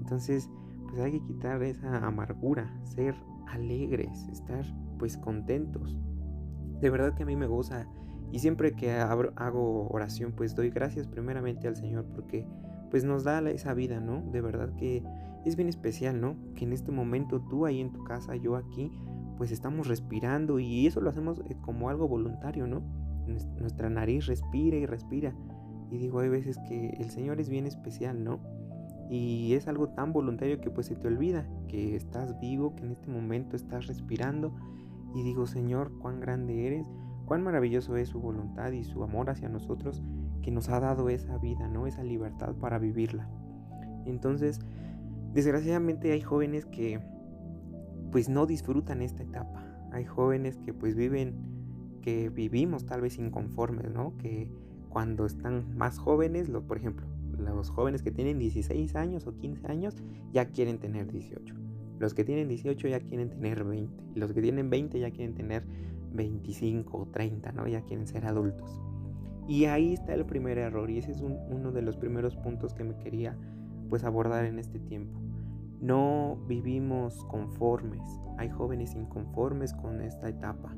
Entonces, 0.01 0.49
pues 0.89 0.99
hay 0.99 1.13
que 1.13 1.21
quitar 1.21 1.63
esa 1.63 2.05
amargura, 2.05 2.69
ser 2.83 3.15
alegres, 3.47 4.27
estar 4.27 4.65
pues 4.99 5.15
contentos. 5.15 5.97
De 6.81 6.89
verdad 6.89 7.15
que 7.15 7.23
a 7.23 7.25
mí 7.25 7.37
me 7.37 7.47
goza 7.47 7.87
y 8.33 8.39
siempre 8.39 8.73
que 8.73 8.91
hago 8.91 9.87
oración 9.89 10.33
pues 10.33 10.55
doy 10.55 10.69
gracias 10.69 11.07
primeramente 11.07 11.69
al 11.69 11.77
Señor 11.77 12.03
porque 12.13 12.45
pues 12.91 13.05
nos 13.05 13.23
da 13.23 13.39
esa 13.49 13.73
vida, 13.73 14.01
¿no? 14.01 14.21
De 14.33 14.41
verdad 14.41 14.75
que 14.75 15.01
es 15.45 15.55
bien 15.55 15.69
especial, 15.69 16.19
¿no? 16.19 16.35
Que 16.55 16.65
en 16.65 16.73
este 16.73 16.91
momento 16.91 17.39
tú 17.41 17.65
ahí 17.65 17.79
en 17.79 17.93
tu 17.93 18.03
casa, 18.03 18.35
yo 18.35 18.57
aquí, 18.57 18.91
pues 19.37 19.51
estamos 19.51 19.87
respirando 19.87 20.59
y 20.59 20.87
eso 20.87 21.01
lo 21.01 21.09
hacemos 21.09 21.41
eh, 21.49 21.55
como 21.61 21.89
algo 21.89 22.07
voluntario, 22.07 22.67
¿no? 22.67 22.81
Nuestra 23.59 23.89
nariz 23.89 24.25
respira 24.27 24.77
y 24.77 24.85
respira. 24.85 25.33
Y 25.89 25.97
digo, 25.97 26.19
hay 26.19 26.29
veces 26.29 26.57
que 26.67 26.89
el 26.99 27.09
Señor 27.09 27.39
es 27.39 27.49
bien 27.49 27.65
especial, 27.65 28.23
¿no? 28.23 28.39
Y 29.09 29.53
es 29.53 29.67
algo 29.67 29.89
tan 29.89 30.11
voluntario 30.11 30.59
que 30.59 30.69
pues 30.69 30.87
se 30.87 30.95
te 30.95 31.07
olvida 31.07 31.47
que 31.67 31.95
estás 31.95 32.39
vivo, 32.39 32.75
que 32.75 32.83
en 32.83 32.91
este 32.91 33.09
momento 33.09 33.55
estás 33.55 33.87
respirando. 33.87 34.53
Y 35.13 35.23
digo, 35.23 35.45
Señor, 35.45 35.91
cuán 35.99 36.19
grande 36.19 36.67
eres, 36.67 36.87
cuán 37.25 37.43
maravilloso 37.43 37.95
es 37.95 38.09
su 38.09 38.19
voluntad 38.19 38.71
y 38.71 38.83
su 38.83 39.03
amor 39.03 39.29
hacia 39.29 39.49
nosotros 39.49 40.01
que 40.41 40.51
nos 40.51 40.69
ha 40.69 40.79
dado 40.79 41.09
esa 41.09 41.37
vida, 41.37 41.67
¿no? 41.67 41.87
Esa 41.87 42.03
libertad 42.03 42.55
para 42.55 42.79
vivirla. 42.79 43.29
Entonces, 44.05 44.59
desgraciadamente 45.33 46.11
hay 46.11 46.21
jóvenes 46.21 46.65
que 46.65 46.99
pues 48.13 48.29
no 48.29 48.45
disfrutan 48.45 49.01
esta 49.01 49.23
etapa. 49.23 49.65
Hay 49.91 50.05
jóvenes 50.05 50.57
que 50.57 50.71
pues 50.71 50.95
viven, 50.95 51.33
que 52.03 52.29
vivimos 52.29 52.85
tal 52.85 53.01
vez 53.01 53.17
inconformes, 53.17 53.91
¿no? 53.91 54.15
Que 54.19 54.47
cuando 54.89 55.25
están 55.25 55.75
más 55.75 55.97
jóvenes, 55.97 56.47
lo, 56.47 56.61
por 56.61 56.77
ejemplo, 56.77 57.07
los 57.39 57.71
jóvenes 57.71 58.03
que 58.03 58.11
tienen 58.11 58.37
16 58.37 58.95
años 58.95 59.25
o 59.25 59.35
15 59.35 59.65
años 59.67 59.95
ya 60.31 60.45
quieren 60.45 60.77
tener 60.77 61.11
18. 61.11 61.55
Los 61.97 62.13
que 62.13 62.23
tienen 62.23 62.47
18 62.49 62.87
ya 62.87 62.99
quieren 62.99 63.31
tener 63.31 63.63
20. 63.63 64.03
Y 64.15 64.19
los 64.19 64.31
que 64.31 64.43
tienen 64.43 64.69
20 64.69 64.99
ya 64.99 65.09
quieren 65.09 65.33
tener 65.33 65.65
25 66.13 66.95
o 66.95 67.07
30, 67.07 67.51
¿no? 67.53 67.67
Ya 67.67 67.81
quieren 67.81 68.05
ser 68.05 68.27
adultos. 68.27 68.79
Y 69.47 69.65
ahí 69.65 69.93
está 69.93 70.13
el 70.13 70.25
primer 70.27 70.59
error 70.59 70.87
y 70.91 70.99
ese 70.99 71.13
es 71.13 71.21
uno 71.21 71.71
de 71.71 71.81
los 71.81 71.97
primeros 71.97 72.35
puntos 72.35 72.75
que 72.75 72.83
me 72.83 72.95
quería 72.97 73.35
pues 73.89 74.03
abordar 74.03 74.45
en 74.45 74.59
este 74.59 74.77
tiempo. 74.77 75.22
No 75.83 76.37
vivimos 76.47 77.25
conformes. 77.25 77.99
Hay 78.37 78.47
jóvenes 78.47 78.95
inconformes 78.95 79.73
con 79.73 79.99
esta 79.99 80.29
etapa 80.29 80.73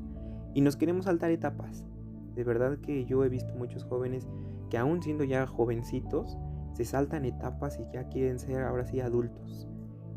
y 0.56 0.62
nos 0.62 0.78
queremos 0.78 1.06
saltar 1.06 1.30
etapas. 1.30 1.86
De 2.34 2.44
verdad 2.44 2.80
que 2.80 3.06
yo 3.06 3.24
he 3.24 3.30
visto 3.30 3.54
muchos 3.54 3.84
jóvenes 3.84 4.28
que 4.72 4.80
aún 4.80 5.04
siendo 5.04 5.24
ya 5.24 5.46
jovencitos, 5.46 6.40
se 6.74 6.86
saltan 6.86 7.24
etapas 7.24 7.80
y 7.80 7.94
ya 7.94 8.06
quieren 8.06 8.40
ser 8.40 8.64
ahora 8.64 8.88
sí 8.88 9.00
adultos. 9.00 9.68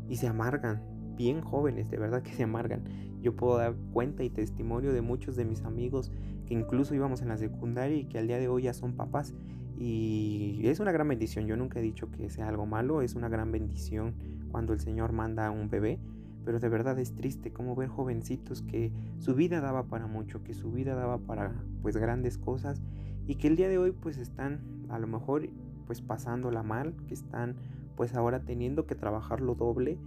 Y 0.07 0.15
se 0.15 0.27
amargan, 0.27 0.81
bien 1.15 1.41
jóvenes, 1.41 1.91
de 1.91 1.99
verdad 1.99 2.23
que 2.23 2.33
se 2.33 2.41
amargan. 2.41 2.85
Yo 3.21 3.35
puedo 3.35 3.57
dar 3.57 3.75
cuenta 3.93 4.23
y 4.23 4.31
testimonio 4.31 4.91
de 4.91 5.03
muchos 5.03 5.35
de 5.35 5.45
mis 5.45 5.61
amigos 5.65 6.11
que 6.47 6.55
incluso 6.55 6.95
íbamos 6.95 7.21
en 7.21 7.27
la 7.27 7.37
secundaria 7.37 7.95
y 7.95 8.05
que 8.05 8.17
al 8.17 8.25
día 8.25 8.39
de 8.39 8.47
hoy 8.47 8.63
ya 8.63 8.73
son 8.73 8.95
papás. 8.95 9.35
Y 9.81 10.59
es 10.67 10.81
una 10.81 10.91
gran 10.91 11.07
bendición, 11.07 11.47
yo 11.47 11.55
nunca 11.55 11.79
he 11.79 11.81
dicho 11.81 12.11
que 12.11 12.29
sea 12.29 12.49
algo 12.49 12.65
malo, 12.65 13.01
es 13.01 13.15
una 13.15 13.29
gran 13.29 13.49
bendición 13.53 14.13
cuando 14.51 14.73
el 14.73 14.81
Señor 14.81 15.13
manda 15.13 15.47
a 15.47 15.51
un 15.51 15.69
bebé. 15.69 15.99
Pero 16.43 16.59
de 16.59 16.67
verdad 16.67 16.99
es 16.99 17.15
triste 17.15 17.53
como 17.53 17.75
ver 17.75 17.87
jovencitos 17.87 18.61
que 18.61 18.91
su 19.19 19.35
vida 19.35 19.61
daba 19.61 19.83
para 19.83 20.05
mucho, 20.05 20.43
que 20.43 20.53
su 20.53 20.71
vida 20.71 20.95
daba 20.95 21.17
para 21.19 21.53
pues 21.81 21.95
grandes 21.95 22.37
cosas 22.37 22.81
y 23.25 23.35
que 23.35 23.47
el 23.47 23.55
día 23.55 23.69
de 23.69 23.77
hoy 23.77 23.91
pues 23.91 24.17
están 24.17 24.59
a 24.89 24.99
lo 24.99 25.07
mejor 25.07 25.47
pues 25.85 26.01
pasándola 26.01 26.61
mal, 26.61 26.93
que 27.07 27.13
están 27.13 27.55
pues 27.95 28.15
ahora 28.15 28.41
teniendo 28.41 28.85
que 28.85 28.95
trabajar 28.95 29.39
lo 29.39 29.55
doble 29.55 29.97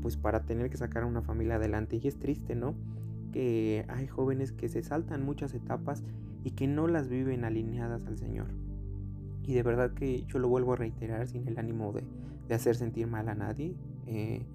pues 0.00 0.16
para 0.16 0.46
tener 0.46 0.70
que 0.70 0.78
sacar 0.78 1.02
a 1.02 1.06
una 1.06 1.20
familia 1.20 1.56
adelante 1.56 2.00
y 2.02 2.08
es 2.08 2.18
triste, 2.18 2.54
¿no? 2.54 2.74
Que 3.32 3.84
hay 3.88 4.06
jóvenes 4.06 4.52
que 4.52 4.70
se 4.70 4.82
saltan 4.82 5.26
muchas 5.26 5.52
etapas 5.52 6.04
y 6.42 6.52
que 6.52 6.66
no 6.66 6.86
las 6.86 7.08
viven 7.08 7.44
alineadas 7.44 8.06
al 8.06 8.16
Señor. 8.16 8.46
Y 9.50 9.54
de 9.54 9.64
verdad 9.64 9.94
que 9.94 10.22
yo 10.26 10.38
lo 10.38 10.48
vuelvo 10.48 10.74
a 10.74 10.76
reiterar 10.76 11.26
sin 11.26 11.48
el 11.48 11.58
ánimo 11.58 11.92
de, 11.92 12.54
hacer 12.54 12.76
sentir 12.76 13.08
mal 13.08 13.28
a 13.28 13.34
nadie. 13.34 13.74
Eh, 14.06 14.46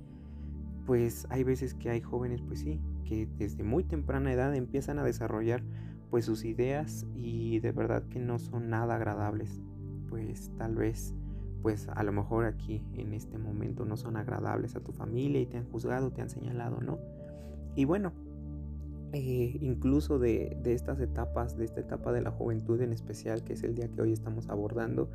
pues 0.85 1.27
hay 1.29 1.43
veces 1.43 1.73
que 1.73 1.89
hay 1.89 1.99
jóvenes, 1.99 2.41
pues 2.41 2.59
sí, 2.61 2.79
que 3.03 3.27
desde 3.37 3.65
muy 3.65 3.83
temprana 3.83 4.31
edad 4.31 4.55
empiezan 4.55 4.97
a 4.97 5.03
desarrollar 5.03 5.63
pues 6.09 6.23
sus 6.23 6.45
ideas 6.45 7.05
y 7.13 7.59
de 7.59 7.73
verdad 7.73 8.03
que 8.07 8.19
no 8.19 8.39
son 8.39 8.69
nada 8.69 8.95
agradables. 8.95 9.61
Pues 10.07 10.49
tal 10.57 10.75
vez 10.75 11.13
pues 11.61 11.89
a 11.89 12.01
lo 12.03 12.13
mejor 12.13 12.45
aquí 12.45 12.81
en 12.93 13.11
este 13.11 13.37
momento 13.37 13.83
no 13.83 13.97
son 13.97 14.15
agradables 14.15 14.77
a 14.77 14.79
tu 14.79 14.93
familia 14.93 15.41
y 15.41 15.45
te 15.45 15.57
han 15.57 15.69
juzgado, 15.71 16.11
te 16.11 16.21
han 16.21 16.29
señalado, 16.29 16.79
¿no? 16.79 16.99
Y 17.75 17.83
bueno, 17.83 18.13
eh, 19.15 19.57
incluso 19.61 20.19
de, 20.19 20.57
de, 20.61 20.73
estas 20.73 20.99
etapas, 20.99 21.57
de 21.57 21.65
esta 21.65 21.79
etapa 21.79 22.11
de 22.11 22.21
la 22.21 22.31
juventud 22.31 22.81
en 22.81 22.91
especial, 22.91 23.43
que 23.43 23.53
es 23.53 23.63
el 23.63 23.73
día 23.73 23.87
que 23.87 24.01
hoy 24.01 24.11
estamos 24.11 24.49
abordando, 24.49 25.09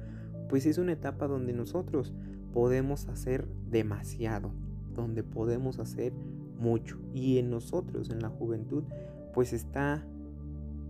pues 0.49 0.65
es 0.67 0.79
una 0.79 0.93
etapa 0.93 1.27
donde 1.27 1.53
nosotros 1.53 2.15
podemos 2.53 3.09
hacer 3.09 3.47
demasiado, 3.71 4.53
donde 4.95 5.23
podemos 5.23 5.79
hacer 5.79 6.13
mucho. 6.59 6.99
Y 7.13 7.39
en 7.39 7.51
nosotros, 7.51 8.11
en 8.11 8.21
la 8.21 8.31
juventud, 8.31 8.85
pues 9.35 9.53
está 9.53 10.05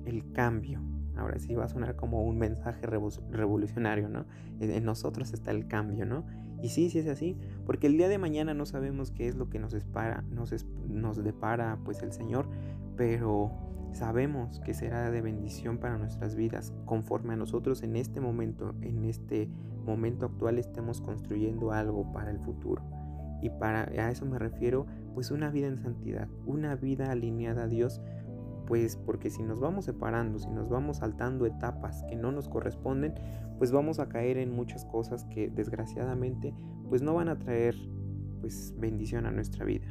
el 0.04 0.30
cambio. 0.32 0.80
Ahora 1.16 1.38
sí 1.38 1.54
va 1.54 1.64
a 1.64 1.68
sonar 1.68 1.96
como 1.96 2.22
un 2.22 2.38
mensaje 2.38 2.86
revolucionario, 2.86 4.08
¿no? 4.08 4.24
En 4.60 4.84
nosotros 4.84 5.32
está 5.32 5.50
el 5.50 5.66
cambio, 5.66 6.06
¿no? 6.06 6.24
Y 6.62 6.68
sí, 6.68 6.90
sí 6.90 6.98
es 6.98 7.06
así, 7.06 7.36
porque 7.66 7.86
el 7.86 7.96
día 7.96 8.08
de 8.08 8.18
mañana 8.18 8.54
no 8.54 8.66
sabemos 8.66 9.10
qué 9.10 9.28
es 9.28 9.36
lo 9.36 9.48
que 9.48 9.58
nos 9.58 9.72
espera, 9.72 10.24
nos, 10.30 10.54
nos 10.88 11.22
depara 11.22 11.78
pues 11.84 12.02
el 12.02 12.12
Señor, 12.12 12.46
pero 12.96 13.50
sabemos 13.92 14.60
que 14.60 14.74
será 14.74 15.10
de 15.10 15.20
bendición 15.20 15.78
para 15.78 15.98
nuestras 15.98 16.36
vidas 16.36 16.72
conforme 16.84 17.32
a 17.32 17.36
nosotros 17.36 17.82
en 17.82 17.96
este 17.96 18.20
momento, 18.20 18.74
en 18.82 19.04
este 19.04 19.48
momento 19.84 20.26
actual 20.26 20.58
estemos 20.58 21.00
construyendo 21.00 21.72
algo 21.72 22.12
para 22.12 22.30
el 22.30 22.38
futuro. 22.38 22.82
Y 23.42 23.48
para 23.48 23.84
a 23.84 24.10
eso 24.10 24.26
me 24.26 24.38
refiero 24.38 24.86
pues 25.14 25.30
una 25.30 25.50
vida 25.50 25.66
en 25.66 25.78
santidad, 25.78 26.28
una 26.46 26.76
vida 26.76 27.10
alineada 27.10 27.64
a 27.64 27.68
Dios, 27.68 28.00
pues 28.70 28.94
porque 28.94 29.30
si 29.30 29.42
nos 29.42 29.59
vamos 29.59 29.87
separando, 29.87 30.38
si 30.38 30.48
nos 30.48 30.68
vamos 30.68 30.98
saltando 30.98 31.44
etapas 31.44 32.04
que 32.04 32.14
no 32.14 32.30
nos 32.30 32.48
corresponden, 32.48 33.14
pues 33.59 33.72
vamos 33.72 33.98
a 33.98 34.09
caer 34.09 34.38
en 34.38 34.52
muchas 34.52 34.85
cosas 34.85 35.24
que 35.24 35.50
desgraciadamente 35.50 36.54
pues 36.88 37.02
no 37.02 37.14
van 37.14 37.28
a 37.28 37.37
traer 37.37 37.74
pues 38.40 38.72
bendición 38.78 39.26
a 39.26 39.33
nuestra 39.33 39.64
vida. 39.64 39.88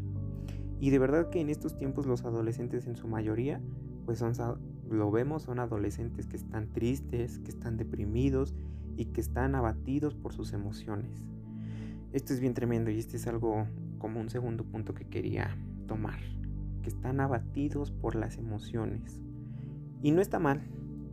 Y 0.80 0.92
de 0.92 0.98
verdad 0.98 1.30
que 1.30 1.42
en 1.42 1.50
estos 1.50 1.76
tiempos 1.76 2.06
los 2.06 2.24
adolescentes 2.24 2.88
en 2.88 2.96
su 2.96 3.10
mayoría 3.10 3.60
pues 4.06 4.20
son, 4.20 4.32
lo 4.90 5.12
vemos, 5.12 5.44
son 5.44 5.60
adolescentes 5.60 6.28
que 6.28 6.38
están 6.38 6.72
tristes, 6.72 7.40
que 7.40 7.50
están 7.50 7.76
deprimidos 7.76 8.56
y 8.96 9.08
que 9.08 9.20
están 9.20 9.56
abatidos 9.56 10.16
por 10.16 10.32
sus 10.32 10.54
emociones. 10.54 11.22
Esto 12.14 12.32
es 12.32 12.40
bien 12.40 12.54
tremendo 12.54 12.92
y 12.92 12.98
este 12.98 13.18
es 13.18 13.28
algo 13.28 13.68
como 13.98 14.22
un 14.22 14.30
segundo 14.30 14.64
punto 14.64 14.94
que 14.94 15.04
quería 15.04 15.58
tomar, 15.86 16.22
que 16.82 16.90
están 16.90 17.20
abatidos 17.20 17.92
por 17.92 18.16
las 18.16 18.38
emociones. 18.38 19.22
Y 20.02 20.12
no 20.12 20.22
está 20.22 20.40
mal, 20.40 20.62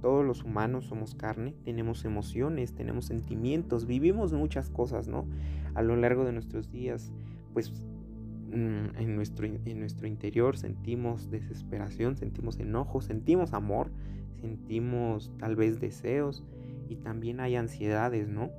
todos 0.00 0.24
los 0.24 0.44
humanos 0.44 0.87
somos 0.87 1.14
carne, 1.14 1.55
tenemos 1.64 2.05
emociones, 2.05 2.74
tenemos 2.74 3.07
sentimientos, 3.07 3.87
vivimos 3.87 4.33
muchas 4.33 4.70
cosas, 4.70 5.09
¿no? 5.09 5.26
A 5.74 5.83
lo 5.83 5.96
largo 5.96 6.24
de 6.24 6.33
nuestros 6.33 6.70
días, 6.70 7.12
pues 7.52 7.72
mm, 8.50 8.96
en 8.98 9.16
nuestro, 9.16 9.46
en 9.46 9.81
nuestro 9.81 10.07
interior 10.07 10.57
sentimos 10.57 11.31
desesperación, 11.31 12.16
sentimos 12.16 12.59
enojo, 12.61 13.00
sentimos 13.00 13.52
amor, 13.52 13.90
sentimos 14.40 15.33
tal 15.38 15.57
vez 15.57 15.81
deseos 15.81 16.44
y 16.88 16.96
también 16.96 17.40
hay 17.40 17.57
ansiedades, 17.57 18.29
¿no? 18.29 18.50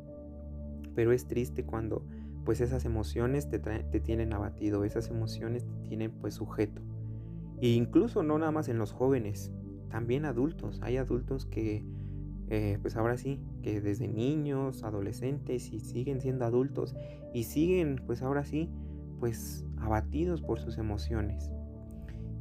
Pero 0.95 1.11
es 1.11 1.27
triste 1.27 1.63
cuando 1.63 2.03
pues 2.43 2.61
esas 2.61 2.85
emociones 2.85 3.49
te, 3.49 3.59
tienen 3.99 4.33
abatido, 4.33 4.85
esas 4.85 5.09
emociones 5.09 5.65
te 5.65 5.87
tienen 5.87 6.11
pues 6.11 6.35
sujeto. 6.35 6.81
E 7.61 7.69
incluso 7.69 8.23
no 8.23 8.37
nada 8.37 8.51
más 8.51 8.69
en 8.69 8.77
los 8.77 8.91
jóvenes, 8.91 9.51
también 9.89 10.25
adultos. 10.25 10.79
Hay 10.83 10.97
adultos 10.97 11.45
que, 11.45 11.85
eh, 12.49 12.77
pues 12.81 12.95
ahora 12.95 13.17
sí, 13.17 13.41
que 13.61 13.81
desde 13.81 14.07
niños, 14.07 14.83
adolescentes 14.83 15.71
y 15.71 15.79
siguen 15.79 16.21
siendo 16.21 16.45
adultos 16.45 16.95
y 17.33 17.43
siguen 17.43 18.01
pues 18.05 18.21
ahora 18.21 18.43
sí, 18.43 18.69
pues 19.19 19.65
abatidos 19.77 20.41
por 20.41 20.59
sus 20.59 20.77
emociones. 20.77 21.51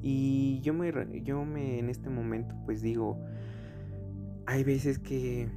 Y 0.02 0.60
yo 0.60 0.74
me, 0.74 0.92
yo 1.22 1.44
me 1.44 1.78
en 1.78 1.88
este 1.88 2.10
momento 2.10 2.54
pues 2.64 2.82
digo, 2.82 3.18
hay 4.46 4.64
veces 4.64 4.98
que 4.98 5.48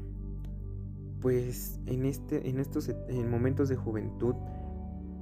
pues 1.22 1.80
en, 1.86 2.06
este, 2.06 2.50
en 2.50 2.60
estos 2.60 2.90
en 2.90 3.30
momentos 3.30 3.68
de 3.70 3.76
juventud 3.76 4.36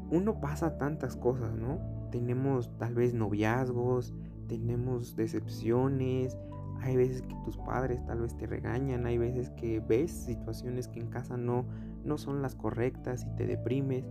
uno 0.10 0.40
pasa 0.40 0.78
tantas 0.78 1.16
cosas, 1.18 1.54
¿no? 1.56 1.80
Tenemos 2.12 2.72
tal 2.78 2.96
vez 2.96 3.14
noviazgos, 3.14 4.14
tenemos 4.48 5.16
decepciones, 5.16 6.38
hay 6.82 6.96
veces 6.96 7.22
que 7.22 7.36
tus 7.44 7.58
padres 7.58 8.06
tal 8.06 8.22
vez 8.22 8.36
te 8.38 8.46
regañan, 8.46 9.06
hay 9.06 9.18
veces 9.18 9.50
que 9.52 9.80
ves 9.80 10.12
situaciones 10.12 10.88
que 10.88 11.00
en 11.00 11.08
casa 11.08 11.38
no, 11.38 11.66
no 12.04 12.18
son 12.18 12.42
las 12.42 12.56
correctas 12.56 13.26
y 13.26 13.36
te 13.36 13.48
deprimes. 13.48 14.06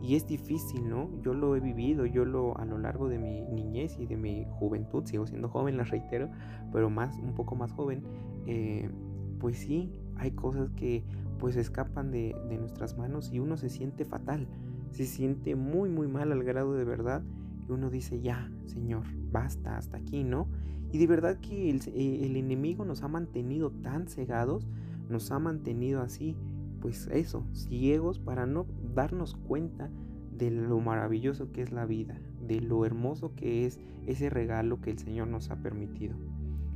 Y 0.00 0.16
es 0.16 0.26
difícil, 0.26 0.88
¿no? 0.88 1.10
Yo 1.22 1.32
lo 1.32 1.54
he 1.54 1.60
vivido, 1.60 2.06
yo 2.06 2.24
lo 2.24 2.58
a 2.58 2.64
lo 2.64 2.76
largo 2.76 3.08
de 3.08 3.18
mi 3.18 3.42
niñez 3.42 3.98
y 4.00 4.06
de 4.06 4.16
mi 4.16 4.46
juventud, 4.58 5.04
sigo 5.06 5.26
siendo 5.26 5.48
joven, 5.48 5.76
la 5.78 5.84
reitero, 5.84 6.28
pero 6.72 6.90
más, 6.90 7.16
un 7.18 7.34
poco 7.34 7.54
más 7.54 7.72
joven, 7.72 8.02
eh, 8.46 8.90
pues 9.38 9.58
sí, 9.58 9.92
hay 10.16 10.32
cosas 10.32 10.70
que 10.70 11.04
pues 11.38 11.56
escapan 11.56 12.12
de, 12.12 12.34
nuestras 12.58 12.96
manos 12.96 13.32
y 13.32 13.40
uno 13.40 13.56
se 13.56 13.68
siente 13.68 14.04
fatal, 14.04 14.46
se 14.90 15.04
siente 15.04 15.56
muy 15.56 15.88
muy 15.88 16.06
mal 16.06 16.30
al 16.30 16.44
grado 16.44 16.74
de 16.74 16.84
verdad 16.84 17.22
que 17.66 17.72
uno 17.72 17.90
dice 17.90 18.20
ya, 18.20 18.50
Señor, 18.66 19.04
basta, 19.30 19.76
hasta 19.76 19.96
aquí, 19.96 20.24
¿no? 20.24 20.48
Y 20.92 20.98
de 20.98 21.06
verdad 21.06 21.38
que 21.40 21.70
el, 21.70 21.80
eh, 21.86 22.26
el 22.26 22.36
enemigo 22.36 22.84
nos 22.84 23.02
ha 23.02 23.08
mantenido 23.08 23.70
tan 23.70 24.08
cegados, 24.08 24.66
nos 25.08 25.30
ha 25.30 25.38
mantenido 25.38 26.02
así, 26.02 26.36
pues 26.80 27.08
eso, 27.12 27.46
ciegos 27.52 28.18
para 28.18 28.44
no 28.46 28.66
darnos 28.94 29.34
cuenta 29.34 29.90
de 30.36 30.50
lo 30.50 30.80
maravilloso 30.80 31.52
que 31.52 31.62
es 31.62 31.72
la 31.72 31.86
vida, 31.86 32.18
de 32.46 32.60
lo 32.60 32.84
hermoso 32.84 33.34
que 33.34 33.66
es 33.66 33.78
ese 34.06 34.28
regalo 34.30 34.80
que 34.80 34.90
el 34.90 34.98
Señor 34.98 35.28
nos 35.28 35.50
ha 35.50 35.56
permitido. 35.56 36.16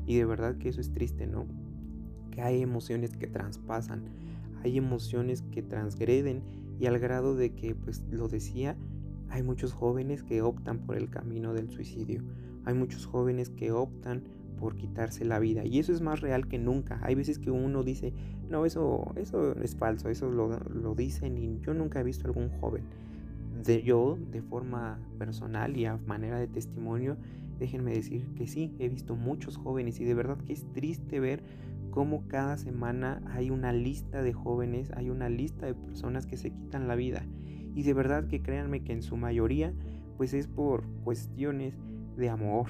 Y 0.06 0.16
de 0.16 0.24
verdad 0.24 0.56
que 0.56 0.68
eso 0.68 0.80
es 0.80 0.92
triste, 0.92 1.26
¿no? 1.26 1.46
Que 2.30 2.42
hay 2.42 2.62
emociones 2.62 3.16
que 3.16 3.26
traspasan, 3.26 4.04
hay 4.62 4.78
emociones 4.78 5.42
que 5.42 5.62
transgreden 5.62 6.42
y 6.78 6.86
al 6.86 6.98
grado 6.98 7.34
de 7.34 7.54
que, 7.54 7.74
pues 7.74 8.04
lo 8.10 8.28
decía, 8.28 8.76
hay 9.30 9.42
muchos 9.42 9.72
jóvenes 9.72 10.22
que 10.22 10.42
optan 10.42 10.78
por 10.78 10.96
el 10.96 11.10
camino 11.10 11.52
del 11.52 11.70
suicidio. 11.70 12.22
Hay 12.64 12.74
muchos 12.74 13.06
jóvenes 13.06 13.50
que 13.50 13.72
optan 13.72 14.22
por 14.58 14.76
quitarse 14.76 15.24
la 15.24 15.38
vida. 15.38 15.64
Y 15.64 15.78
eso 15.78 15.92
es 15.92 16.00
más 16.00 16.20
real 16.20 16.48
que 16.48 16.58
nunca. 16.58 16.98
Hay 17.02 17.14
veces 17.14 17.38
que 17.38 17.50
uno 17.50 17.82
dice, 17.82 18.12
no, 18.48 18.64
eso, 18.64 19.12
eso 19.16 19.52
es 19.60 19.76
falso, 19.76 20.08
eso 20.08 20.30
lo, 20.30 20.58
lo 20.58 20.94
dicen 20.94 21.36
y 21.38 21.60
yo 21.60 21.74
nunca 21.74 22.00
he 22.00 22.04
visto 22.04 22.26
algún 22.26 22.48
joven. 22.60 22.84
De, 23.64 23.82
yo, 23.82 24.18
de 24.30 24.42
forma 24.42 24.98
personal 25.18 25.76
y 25.76 25.86
a 25.86 25.96
manera 26.06 26.38
de 26.38 26.46
testimonio, 26.46 27.16
déjenme 27.58 27.92
decir 27.92 28.26
que 28.34 28.46
sí, 28.46 28.74
he 28.78 28.88
visto 28.88 29.16
muchos 29.16 29.56
jóvenes 29.56 29.98
y 30.00 30.04
de 30.04 30.14
verdad 30.14 30.38
que 30.38 30.52
es 30.52 30.64
triste 30.72 31.20
ver 31.20 31.42
cómo 31.90 32.28
cada 32.28 32.58
semana 32.58 33.22
hay 33.26 33.50
una 33.50 33.72
lista 33.72 34.22
de 34.22 34.32
jóvenes, 34.32 34.90
hay 34.94 35.08
una 35.08 35.28
lista 35.28 35.66
de 35.66 35.74
personas 35.74 36.26
que 36.26 36.36
se 36.36 36.50
quitan 36.50 36.88
la 36.88 36.94
vida. 36.94 37.24
Y 37.76 37.82
de 37.82 37.92
verdad 37.92 38.26
que 38.26 38.42
créanme 38.42 38.82
que 38.82 38.94
en 38.94 39.02
su 39.02 39.16
mayoría 39.16 39.72
pues 40.16 40.32
es 40.32 40.48
por 40.48 40.82
cuestiones 41.04 41.78
de 42.16 42.30
amor, 42.30 42.68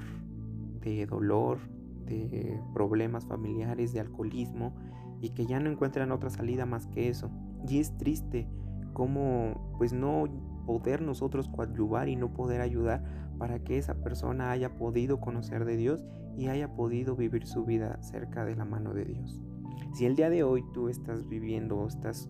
de 0.81 1.07
dolor, 1.07 1.61
de 2.07 2.61
problemas 2.75 3.25
familiares, 3.25 3.93
de 3.93 4.01
alcoholismo 4.01 4.75
y 5.21 5.31
que 5.31 5.47
ya 5.47 5.61
no 5.61 5.71
encuentran 5.71 6.11
otra 6.11 6.29
salida 6.29 6.67
más 6.67 6.89
que 6.89 7.09
eso. 7.09 7.31
Y 7.69 7.79
es 7.79 7.97
triste 7.97 8.49
cómo 8.95 9.75
pues 9.79 9.93
no 9.93 10.25
poder 10.67 11.03
nosotros 11.03 11.49
coadyuvar 11.49 12.09
y 12.09 12.17
no 12.17 12.35
poder 12.35 12.61
ayudar 12.61 13.05
para 13.39 13.61
que 13.61 13.79
esa 13.79 13.95
persona 14.03 14.51
haya 14.51 14.75
podido 14.75 15.21
conocer 15.21 15.65
de 15.65 15.77
Dios 15.77 16.05
y 16.37 16.49
haya 16.49 16.75
podido 16.75 17.15
vivir 17.15 17.47
su 17.47 17.65
vida 17.65 18.03
cerca 18.03 18.45
de 18.45 18.57
la 18.57 18.65
mano 18.65 18.93
de 18.93 19.05
Dios. 19.05 19.41
Si 19.95 20.05
el 20.05 20.17
día 20.17 20.31
de 20.31 20.43
hoy 20.43 20.65
tú 20.75 20.89
estás 20.89 21.29
viviendo 21.29 21.79
o 21.79 21.87
estás 21.87 22.29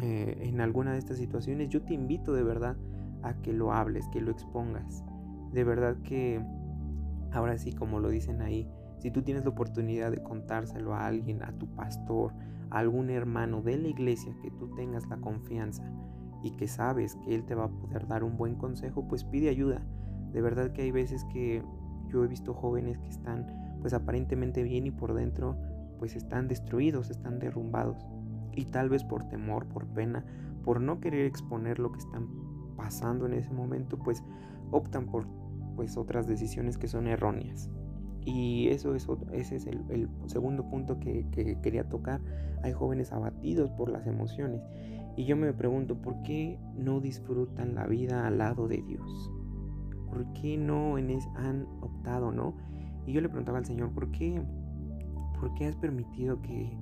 eh, 0.00 0.48
en 0.48 0.60
alguna 0.60 0.92
de 0.92 0.98
estas 0.98 1.18
situaciones, 1.18 1.68
yo 1.68 1.82
te 1.82 1.94
invito 1.94 2.32
de 2.32 2.44
verdad 2.44 2.76
a 3.22 3.34
que 3.42 3.52
lo 3.52 3.72
hables, 3.72 4.06
que 4.08 4.20
lo 4.20 4.30
expongas. 4.30 5.04
De 5.52 5.64
verdad 5.64 5.96
que, 6.02 6.40
ahora 7.32 7.58
sí, 7.58 7.72
como 7.72 7.98
lo 7.98 8.08
dicen 8.08 8.42
ahí, 8.42 8.68
si 8.98 9.10
tú 9.10 9.22
tienes 9.22 9.44
la 9.44 9.50
oportunidad 9.50 10.10
de 10.10 10.22
contárselo 10.22 10.94
a 10.94 11.06
alguien, 11.06 11.42
a 11.42 11.52
tu 11.52 11.66
pastor, 11.74 12.32
a 12.70 12.78
algún 12.78 13.10
hermano 13.10 13.62
de 13.62 13.76
la 13.76 13.88
iglesia, 13.88 14.34
que 14.42 14.50
tú 14.50 14.74
tengas 14.74 15.06
la 15.08 15.16
confianza 15.16 15.84
y 16.42 16.52
que 16.52 16.68
sabes 16.68 17.16
que 17.24 17.34
él 17.34 17.44
te 17.44 17.54
va 17.54 17.64
a 17.64 17.68
poder 17.68 18.06
dar 18.06 18.22
un 18.22 18.36
buen 18.36 18.54
consejo, 18.54 19.06
pues 19.08 19.24
pide 19.24 19.48
ayuda. 19.48 19.82
De 20.32 20.40
verdad 20.40 20.72
que 20.72 20.82
hay 20.82 20.90
veces 20.90 21.24
que 21.32 21.62
yo 22.08 22.24
he 22.24 22.28
visto 22.28 22.54
jóvenes 22.54 22.98
que 22.98 23.08
están 23.08 23.46
pues 23.80 23.94
aparentemente 23.94 24.62
bien 24.62 24.86
y 24.86 24.90
por 24.90 25.14
dentro 25.14 25.56
pues 25.98 26.14
están 26.14 26.48
destruidos, 26.48 27.10
están 27.10 27.38
derrumbados. 27.38 28.06
Y 28.58 28.64
tal 28.64 28.88
vez 28.88 29.04
por 29.04 29.28
temor, 29.28 29.66
por 29.66 29.86
pena, 29.86 30.24
por 30.64 30.80
no 30.80 30.98
querer 30.98 31.26
exponer 31.26 31.78
lo 31.78 31.92
que 31.92 32.00
están 32.00 32.26
pasando 32.76 33.24
en 33.26 33.34
ese 33.34 33.52
momento, 33.52 33.96
pues 34.00 34.24
optan 34.72 35.06
por 35.06 35.28
pues 35.76 35.96
otras 35.96 36.26
decisiones 36.26 36.76
que 36.76 36.88
son 36.88 37.06
erróneas. 37.06 37.70
Y 38.24 38.66
eso 38.66 38.96
es, 38.96 39.06
ese 39.30 39.54
es 39.54 39.66
el, 39.68 40.08
segundo 40.26 40.68
punto 40.68 40.98
que, 40.98 41.24
que, 41.30 41.60
quería 41.60 41.88
tocar. 41.88 42.20
Hay 42.64 42.72
jóvenes 42.72 43.12
abatidos 43.12 43.70
por 43.70 43.90
las 43.90 44.08
emociones. 44.08 44.60
Y 45.16 45.24
yo 45.24 45.36
me 45.36 45.52
pregunto, 45.52 46.02
¿por 46.02 46.20
qué 46.22 46.58
no 46.74 47.00
disfrutan 47.00 47.76
la 47.76 47.86
vida 47.86 48.26
al 48.26 48.38
lado 48.38 48.66
de 48.66 48.82
Dios? 48.82 49.30
¿Por 50.08 50.32
qué 50.32 50.58
no 50.58 50.98
en 50.98 51.16
han 51.36 51.64
optado, 51.80 52.32
no? 52.32 52.56
Y 53.06 53.12
yo 53.12 53.20
le 53.20 53.28
preguntaba 53.28 53.58
al 53.58 53.66
Señor, 53.66 53.92
¿por 53.92 54.10
qué, 54.10 54.42
por 55.38 55.54
qué 55.54 55.66
has 55.66 55.76
permitido 55.76 56.42
que, 56.42 56.76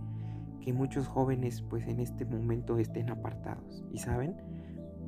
que 0.66 0.72
muchos 0.72 1.07
jóvenes 1.07 1.62
pues 1.62 1.87
en 1.87 2.00
este 2.00 2.24
momento 2.24 2.76
estén 2.79 3.09
apartados? 3.09 3.85
Y 3.92 3.98
saben, 3.98 4.35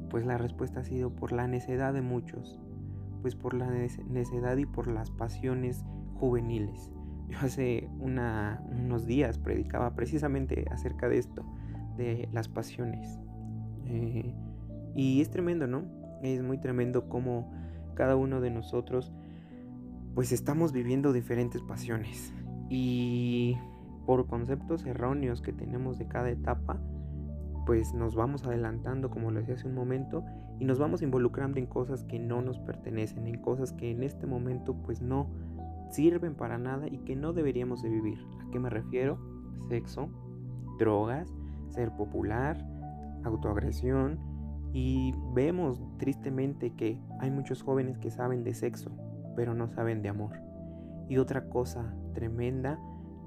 pues 0.09 0.25
la 0.25 0.39
respuesta 0.39 0.81
ha 0.81 0.85
sido 0.85 1.11
por 1.11 1.33
la 1.33 1.49
necedad 1.49 1.93
de 1.93 2.01
muchos, 2.01 2.61
pues 3.23 3.35
por 3.35 3.55
la 3.55 3.69
necedad 3.69 4.57
y 4.57 4.67
por 4.67 4.87
las 4.87 5.11
pasiones 5.11 5.85
juveniles. 6.15 6.93
Yo 7.29 7.39
hace 7.41 7.91
unos 7.99 9.05
días 9.05 9.39
predicaba 9.39 9.97
precisamente 9.97 10.65
acerca 10.71 11.09
de 11.09 11.19
esto, 11.19 11.45
de 11.97 12.29
las 12.33 12.49
pasiones. 12.49 13.19
Eh, 13.87 14.33
y 14.95 15.21
es 15.21 15.29
tremendo, 15.29 15.67
¿no? 15.67 15.83
Es 16.23 16.41
muy 16.41 16.59
tremendo 16.59 17.09
cómo 17.09 17.53
cada 17.95 18.15
uno 18.15 18.41
de 18.41 18.51
nosotros 18.51 19.13
pues 20.15 20.31
estamos 20.31 20.73
viviendo 20.73 21.13
diferentes 21.13 21.63
pasiones. 21.63 22.33
Y 22.71 23.57
por 24.09 24.27
conceptos 24.27 24.87
erróneos 24.87 25.43
que 25.43 25.53
tenemos 25.53 25.99
de 25.99 26.09
cada 26.09 26.31
etapa, 26.31 26.79
pues 27.67 27.93
nos 27.93 28.15
vamos 28.15 28.43
adelantando, 28.47 29.11
como 29.11 29.31
lo 29.31 29.39
decía 29.39 29.53
hace 29.53 29.69
un 29.69 29.75
momento, 29.75 30.25
y 30.59 30.65
nos 30.65 30.79
vamos 30.79 31.03
involucrando 31.03 31.59
en 31.59 31.67
cosas 31.67 32.05
que 32.05 32.19
no 32.19 32.41
nos 32.41 32.59
pertenecen, 32.59 33.27
en 33.27 33.43
cosas 33.43 33.75
que 33.75 33.91
en 33.91 34.03
este 34.03 34.27
momento 34.27 34.73
pues 34.73 35.03
no 35.03 35.29
sirven 35.91 36.35
para 36.35 36.57
nada 36.57 36.89
y 36.89 37.01
que 37.01 37.17
no 37.17 37.35
deberíamos 37.35 37.83
de 37.83 37.91
vivir. 37.91 38.19
¿A 38.41 38.51
qué 38.51 38.59
me 38.59 38.71
refiero? 38.71 39.19
Sexo, 39.69 40.09
drogas, 40.79 41.31
ser 41.69 41.95
popular, 41.95 42.67
autoagresión 43.25 44.19
y 44.73 45.13
vemos 45.35 45.83
tristemente 45.99 46.71
que 46.71 46.99
hay 47.21 47.31
muchos 47.31 47.63
jóvenes 47.63 47.99
que 47.99 48.11
saben 48.11 48.43
de 48.43 48.55
sexo, 48.55 48.91
pero 49.37 49.53
no 49.53 49.69
saben 49.69 50.01
de 50.01 50.09
amor. 50.09 50.41
Y 51.11 51.19
otra 51.19 51.51
cosa 51.51 51.95
tremenda 52.15 52.79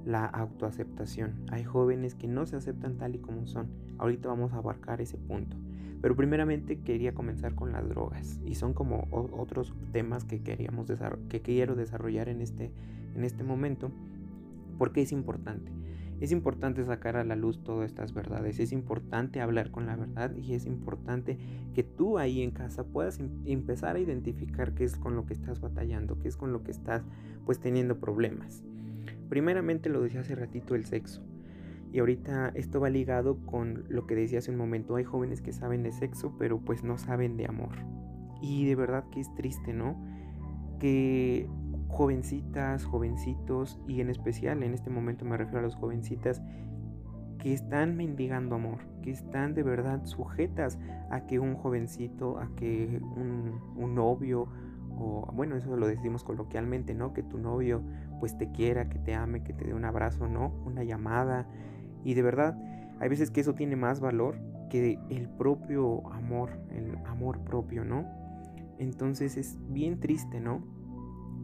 la 0.06 0.26
autoaceptación. 0.26 1.46
Hay 1.52 1.64
jóvenes 1.64 2.16
que 2.16 2.28
no 2.28 2.46
se 2.46 2.56
aceptan 2.56 2.98
tal 2.98 3.16
y 3.16 3.20
como 3.20 3.46
son. 3.46 3.68
Ahorita 3.98 4.30
vamos 4.30 4.54
a 4.54 4.58
abarcar 4.58 5.02
ese 5.02 5.18
punto. 5.18 5.58
Pero 6.02 6.16
primeramente 6.16 6.80
quería 6.80 7.14
comenzar 7.14 7.54
con 7.54 7.72
las 7.72 7.88
drogas 7.88 8.40
y 8.44 8.56
son 8.56 8.74
como 8.74 9.08
otros 9.12 9.74
temas 9.92 10.26
que 10.26 10.42
queríamos 10.42 10.88
que 11.30 11.42
quiero 11.42 11.76
desarrollar 11.76 12.28
en 12.28 12.42
este 12.42 12.72
en 13.16 13.24
este 13.24 13.44
momento 13.44 13.92
porque 14.78 15.02
es 15.02 15.12
importante. 15.12 15.72
Es 16.22 16.32
importante 16.32 16.84
sacar 16.84 17.18
a 17.18 17.24
la 17.24 17.36
luz 17.36 17.64
todas 17.64 17.90
estas 17.90 18.14
verdades, 18.14 18.60
es 18.60 18.72
importante 18.72 19.42
hablar 19.42 19.72
con 19.72 19.88
la 19.88 19.96
verdad 19.96 20.36
y 20.36 20.54
es 20.54 20.68
importante 20.68 21.40
que 21.74 21.82
tú 21.82 22.20
ahí 22.20 22.44
en 22.44 22.52
casa 22.52 22.84
puedas 22.84 23.20
em, 23.20 23.30
empezar 23.46 23.96
a 23.96 24.00
identificar 24.00 24.76
qué 24.76 24.84
es 24.84 24.96
con 24.96 25.16
lo 25.16 25.26
que 25.26 25.34
estás 25.34 25.62
batallando, 25.62 26.20
qué 26.20 26.28
es 26.28 26.38
con 26.38 26.54
lo 26.54 26.64
que 26.64 26.70
estás 26.70 27.02
pues 27.44 27.60
teniendo 27.60 28.00
problemas. 28.00 28.64
Primeramente 29.32 29.88
lo 29.88 30.02
decía 30.02 30.20
hace 30.20 30.36
ratito 30.36 30.76
el 30.76 30.84
sexo. 30.84 31.24
Y 31.94 32.00
ahorita 32.00 32.52
esto 32.54 32.82
va 32.82 32.90
ligado 32.90 33.38
con 33.46 33.86
lo 33.88 34.06
que 34.06 34.14
decía 34.14 34.40
hace 34.40 34.52
un 34.52 34.58
momento. 34.58 34.98
Hay 34.98 35.06
jóvenes 35.06 35.42
que 35.42 35.54
saben 35.54 35.84
de 35.84 35.94
sexo, 35.94 36.36
pero 36.38 36.60
pues 36.60 36.84
no 36.84 36.98
saben 36.98 37.38
de 37.38 37.46
amor. 37.46 37.78
Y 38.42 38.66
de 38.66 38.76
verdad 38.76 39.06
que 39.10 39.22
es 39.22 39.34
triste, 39.34 39.72
¿no? 39.72 39.96
Que 40.82 41.48
jovencitas, 41.88 42.84
jovencitos, 42.84 43.80
y 43.88 44.02
en 44.02 44.10
especial 44.10 44.64
en 44.64 44.74
este 44.74 44.90
momento 44.90 45.24
me 45.24 45.38
refiero 45.38 45.60
a 45.60 45.64
las 45.64 45.76
jovencitas, 45.76 46.42
que 47.40 47.54
están 47.54 47.96
mendigando 47.96 48.56
amor, 48.56 48.80
que 49.02 49.12
están 49.12 49.54
de 49.54 49.64
verdad 49.64 50.04
sujetas 50.04 50.78
a 51.10 51.26
que 51.26 51.40
un 51.40 51.56
jovencito, 51.56 52.38
a 52.38 52.54
que 52.58 53.00
un, 53.16 53.62
un 53.78 53.96
novio, 53.96 54.50
o 54.90 55.32
bueno, 55.34 55.56
eso 55.56 55.78
lo 55.78 55.88
decimos 55.88 56.26
coloquialmente, 56.26 56.94
¿no? 56.94 57.14
Que 57.14 57.24
tu 57.24 57.38
novio 57.38 57.82
pues 58.22 58.38
te 58.38 58.52
quiera, 58.52 58.88
que 58.88 59.00
te 59.00 59.16
ame, 59.16 59.44
que 59.44 59.52
te 59.52 59.66
dé 59.66 59.74
un 59.74 59.84
abrazo, 59.84 60.28
¿no? 60.28 60.54
Una 60.64 60.84
llamada. 60.84 61.48
Y 62.04 62.14
de 62.14 62.22
verdad, 62.22 62.56
hay 63.00 63.10
veces 63.10 63.32
que 63.32 63.42
eso 63.42 63.56
tiene 63.56 63.76
más 63.76 64.00
valor 64.00 64.38
que 64.70 65.00
el 65.10 65.28
propio 65.28 66.08
amor, 66.14 66.52
el 66.70 66.96
amor 67.08 67.40
propio, 67.40 67.84
¿no? 67.84 68.06
Entonces 68.78 69.38
es 69.38 69.58
bien 69.70 70.00
triste, 70.00 70.40
¿no? 70.40 70.64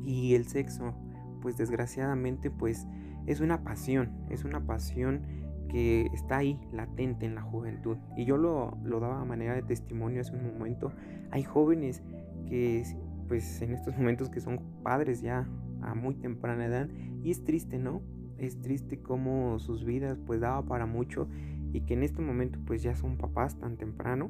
Y 0.06 0.36
el 0.36 0.46
sexo, 0.46 0.94
pues 1.42 1.58
desgraciadamente, 1.58 2.52
pues 2.52 2.86
es 3.26 3.42
una 3.42 3.64
pasión, 3.64 4.12
es 4.30 4.46
una 4.46 4.64
pasión 4.64 5.24
que 5.70 6.12
está 6.14 6.38
ahí, 6.38 6.62
latente 6.72 7.26
en 7.26 7.34
la 7.34 7.42
juventud. 7.42 7.98
Y 8.16 8.26
yo 8.26 8.38
lo, 8.38 8.78
lo 8.84 9.00
daba 9.00 9.20
a 9.20 9.26
manera 9.26 9.56
de 9.56 9.64
testimonio 9.64 10.22
hace 10.22 10.36
un 10.36 10.46
momento. 10.54 10.92
Hay 11.32 11.42
jóvenes 11.42 12.04
que, 12.48 12.84
pues 13.28 13.64
en 13.64 13.74
estos 13.74 13.98
momentos 13.98 14.30
que 14.30 14.42
son 14.42 14.62
padres 14.84 15.22
ya 15.22 15.48
a 15.82 15.96
muy 15.96 16.16
temprana 16.16 16.66
edad 16.66 16.90
y 17.24 17.32
es 17.32 17.44
triste, 17.44 17.78
¿no? 17.78 18.02
Es 18.38 18.62
triste 18.62 19.00
como 19.00 19.60
sus 19.60 19.84
vidas 19.84 20.20
pues 20.26 20.42
daba 20.42 20.64
para 20.64 20.86
mucho 20.86 21.28
y 21.74 21.82
que 21.82 21.94
en 21.94 22.04
este 22.04 22.22
momento 22.22 22.60
pues 22.66 22.84
ya 22.84 22.96
son 22.96 23.18
papás 23.18 23.58
tan 23.60 23.78
temprano 23.78 24.30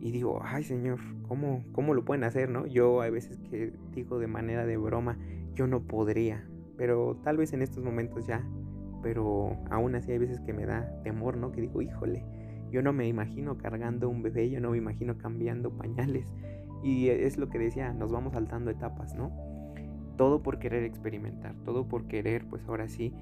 y 0.00 0.12
digo, 0.12 0.40
ay 0.42 0.64
señor, 0.64 0.98
¿cómo, 1.26 1.64
cómo 1.72 1.94
lo 1.94 2.04
pueden 2.04 2.24
hacer, 2.24 2.48
no? 2.50 2.66
Yo 2.66 3.00
hay 3.00 3.10
veces 3.10 3.38
que 3.50 3.72
digo 3.94 4.18
de 4.18 4.26
manera 4.26 4.64
de 4.64 4.76
broma, 4.76 5.18
yo 5.54 5.66
no 5.66 5.80
podría, 5.82 6.48
pero 6.76 7.16
tal 7.24 7.36
vez 7.36 7.52
en 7.52 7.62
estos 7.62 7.82
momentos 7.82 8.26
ya, 8.26 8.46
pero 9.02 9.56
aún 9.70 9.94
así 9.94 10.12
hay 10.12 10.18
veces 10.18 10.40
que 10.40 10.52
me 10.52 10.66
da 10.66 10.88
temor, 11.02 11.36
¿no? 11.36 11.50
Que 11.50 11.62
digo, 11.62 11.82
híjole, 11.82 12.24
yo 12.70 12.82
no 12.82 12.92
me 12.92 13.08
imagino 13.08 13.58
cargando 13.58 14.08
un 14.08 14.22
bebé, 14.22 14.50
yo 14.50 14.60
no 14.60 14.70
me 14.70 14.78
imagino 14.78 15.18
cambiando 15.18 15.70
pañales. 15.70 16.26
Y 16.82 17.08
es 17.08 17.38
lo 17.38 17.48
que 17.48 17.58
decía, 17.58 17.92
nos 17.92 18.12
vamos 18.12 18.34
saltando 18.34 18.70
etapas, 18.70 19.14
¿no? 19.14 19.32
Todo 20.18 20.42
por 20.42 20.58
querer 20.58 20.84
experimentar, 20.84 21.54
todo 21.64 21.88
por 21.88 22.06
querer, 22.06 22.44
pues 22.44 22.62
ahora 22.68 22.88
sí, 22.88 23.14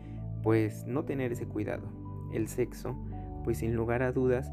pues 0.42 0.84
no 0.86 1.04
tener 1.04 1.30
ese 1.30 1.46
cuidado. 1.46 1.88
El 2.32 2.48
sexo, 2.48 2.96
pues 3.44 3.58
sin 3.58 3.76
lugar 3.76 4.02
a 4.02 4.10
dudas, 4.10 4.52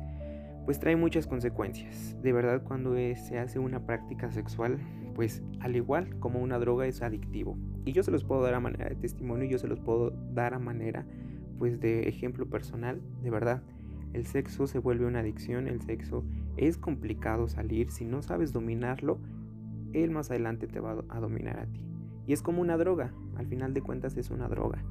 pues 0.65 0.79
trae 0.79 0.95
muchas 0.95 1.25
consecuencias. 1.25 2.15
De 2.21 2.31
verdad 2.31 2.61
cuando 2.63 2.93
se 2.93 3.39
hace 3.39 3.57
una 3.57 3.85
práctica 3.85 4.31
sexual, 4.31 4.77
pues 5.15 5.43
al 5.59 5.75
igual 5.75 6.19
como 6.19 6.39
una 6.39 6.59
droga 6.59 6.85
es 6.85 7.01
adictivo. 7.01 7.57
Y 7.85 7.91
yo 7.91 8.03
se 8.03 8.11
los 8.11 8.23
puedo 8.23 8.43
dar 8.43 8.53
a 8.53 8.59
manera 8.59 8.89
de 8.89 8.95
testimonio, 8.95 9.49
yo 9.49 9.57
se 9.57 9.67
los 9.67 9.79
puedo 9.79 10.11
dar 10.33 10.53
a 10.53 10.59
manera 10.59 11.05
pues 11.57 11.79
de 11.79 12.07
ejemplo 12.09 12.45
personal, 12.49 13.01
de 13.21 13.29
verdad. 13.29 13.63
El 14.13 14.25
sexo 14.25 14.67
se 14.67 14.79
vuelve 14.79 15.05
una 15.05 15.19
adicción, 15.19 15.67
el 15.67 15.81
sexo 15.81 16.23
es 16.55 16.77
complicado 16.77 17.47
salir, 17.47 17.89
si 17.89 18.05
no 18.05 18.21
sabes 18.21 18.53
dominarlo, 18.53 19.19
él 19.93 20.11
más 20.11 20.29
adelante 20.29 20.67
te 20.67 20.79
va 20.79 21.03
a 21.09 21.19
dominar 21.19 21.59
a 21.59 21.65
ti. 21.65 21.92
Y 22.27 22.33
es 22.33 22.41
como 22.41 22.61
una 22.61 22.77
droga, 22.77 23.13
al 23.35 23.47
final 23.47 23.73
de 23.73 23.81
cuentas 23.81 24.15
es 24.17 24.29
una 24.29 24.47
droga. 24.47 24.83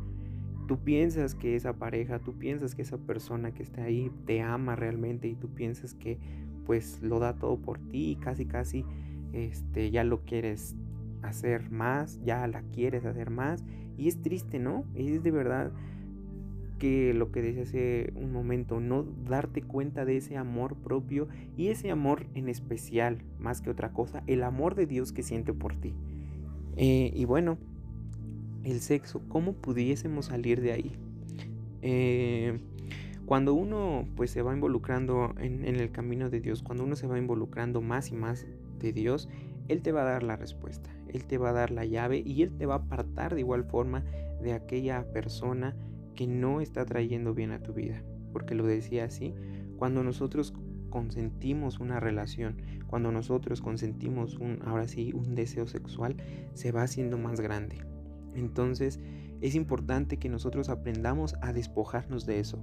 Tú 0.68 0.79
piensas 0.79 1.35
que 1.35 1.57
esa 1.57 1.75
pareja, 1.75 2.18
tú 2.18 2.35
piensas 2.38 2.75
que 2.75 2.83
esa 2.83 2.99
persona 2.99 3.53
que 3.53 3.62
está 3.62 3.85
ahí 3.85 4.11
te 4.27 4.42
ama 4.42 4.77
realmente 4.77 5.29
y 5.29 5.35
tú 5.35 5.49
piensas 5.49 5.95
que 5.95 6.18
pues 6.66 7.03
lo 7.03 7.18
da 7.18 7.35
todo 7.35 7.59
por 7.59 7.79
ti 7.79 8.12
y 8.12 8.16
casi 8.16 8.47
casi 8.47 8.85
este 9.33 9.90
ya 9.90 10.05
lo 10.05 10.21
quieres 10.25 10.77
hacer 11.23 11.71
más, 11.71 12.21
ya 12.25 12.47
la 12.47 12.62
quieres 12.73 13.05
hacer 13.05 13.31
más 13.31 13.64
y 13.97 14.09
es 14.09 14.21
triste, 14.23 14.59
¿no? 14.59 14.85
Es 14.95 15.23
de 15.23 15.31
verdad 15.31 15.73
que 16.79 17.14
lo 17.14 17.31
que 17.31 17.42
decía 17.42 17.62
hace 17.62 18.12
un 18.16 18.33
momento, 18.33 18.81
no 18.81 19.05
darte 19.05 19.62
cuenta 19.62 20.05
de 20.05 20.16
ese 20.16 20.37
amor 20.37 20.75
propio 20.75 21.29
y 21.57 21.68
ese 21.68 21.92
amor 21.92 22.27
en 22.35 22.49
especial, 22.49 23.18
más 23.38 23.62
que 23.62 23.71
otra 23.71 23.92
cosa, 23.92 24.25
el 24.27 24.42
amor 24.42 24.75
de 24.75 24.87
Dios 24.87 25.12
que 25.12 25.23
siente 25.23 25.53
por 25.53 25.77
ti. 25.77 25.95
Eh, 26.76 27.12
y 27.14 27.24
bueno, 27.24 27.58
el 28.64 28.80
sexo, 28.80 29.22
¿cómo 29.28 29.52
pudiésemos 29.54 30.26
salir 30.26 30.61
de 30.61 30.72
ahí? 30.72 30.92
Eh, 31.82 32.61
cuando 33.26 33.54
uno 33.54 34.06
pues 34.16 34.30
se 34.30 34.42
va 34.42 34.54
involucrando 34.54 35.35
en, 35.38 35.64
en, 35.66 35.76
el 35.76 35.90
camino 35.90 36.30
de 36.30 36.40
Dios, 36.40 36.62
cuando 36.62 36.85
uno 36.85 36.96
se 36.96 37.06
va 37.06 37.18
involucrando 37.18 37.80
más 37.80 38.11
y 38.11 38.14
más 38.14 38.46
de 38.78 38.92
Dios, 38.92 39.28
Él 39.68 39.82
te 39.82 39.92
va 39.92 40.02
a 40.02 40.12
dar 40.12 40.22
la 40.22 40.37
respuesta, 40.37 40.90
Él 41.08 41.24
te 41.24 41.38
va 41.38 41.50
a 41.50 41.52
dar 41.52 41.70
la 41.70 41.85
llave 41.85 42.22
y 42.24 42.42
Él 42.42 42.52
te 42.56 42.66
va 42.66 42.74
a 42.74 42.78
apartar 42.78 43.35
de 43.35 43.40
igual 43.40 43.64
forma 43.64 44.04
de 44.42 44.52
aquella 44.52 45.04
persona 45.12 45.74
que 46.14 46.26
no 46.26 46.61
está 46.61 46.85
trayendo 46.85 47.35
bien 47.35 47.52
a 47.52 47.62
tu 47.62 47.72
vida. 47.72 48.02
Porque 48.32 48.54
lo 48.54 48.66
decía 48.66 49.04
así, 49.04 49.35
cuando 49.76 50.02
nosotros 50.02 50.54
consentimos 50.92 51.81
una 51.81 51.98
relación, 51.98 52.59
cuando 52.87 53.11
nosotros 53.11 53.62
consentimos 53.62 54.37
un, 54.37 54.61
ahora 54.64 54.87
sí, 54.87 55.12
un 55.14 55.35
deseo 55.35 55.66
sexual, 55.66 56.16
se 56.52 56.70
va 56.70 56.83
haciendo 56.83 57.16
más 57.16 57.40
grande. 57.40 57.78
Entonces, 58.35 59.00
es 59.40 59.55
importante 59.55 60.18
que 60.18 60.28
nosotros 60.28 60.68
aprendamos 60.68 61.35
a 61.40 61.55
despojarnos 61.55 62.26
de 62.26 62.38
eso. 62.38 62.62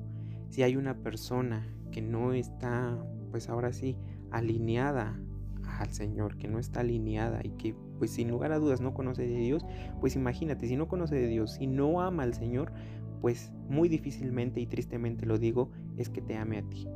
Si 0.50 0.62
hay 0.62 0.76
una 0.76 1.00
persona 1.00 1.68
que 1.92 2.02
no 2.02 2.34
está, 2.34 2.98
pues 3.32 3.50
ahora 3.50 3.74
sí, 3.74 3.98
alineada 4.30 5.20
al 5.80 5.92
Señor, 5.92 6.38
que 6.38 6.48
no 6.48 6.60
está 6.60 6.82
alineada 6.82 7.42
y 7.44 7.50
que 7.52 7.76
pues 7.98 8.12
sin 8.12 8.30
lugar 8.30 8.52
a 8.52 8.60
dudas 8.60 8.80
no 8.80 8.94
conoce 8.94 9.28
de 9.28 9.40
Dios, 9.40 9.66
pues 10.00 10.16
imagínate, 10.16 10.68
si 10.68 10.76
no 10.76 10.88
conoce 10.88 11.16
de 11.16 11.28
Dios, 11.28 11.54
si 11.54 11.66
no 11.66 12.02
ama 12.02 12.24
al 12.24 12.36
Señor, 12.36 12.72
pues 13.22 13.52
muy 13.68 13.90
difícilmente 13.90 14.60
y 14.60 14.68
tristemente 14.68 15.26
lo 15.26 15.40
digo, 15.40 15.72
es 15.98 16.10
que 16.10 16.22
te 16.22 16.38
ame 16.38 16.60
a 16.60 16.64
ti. 16.64 16.88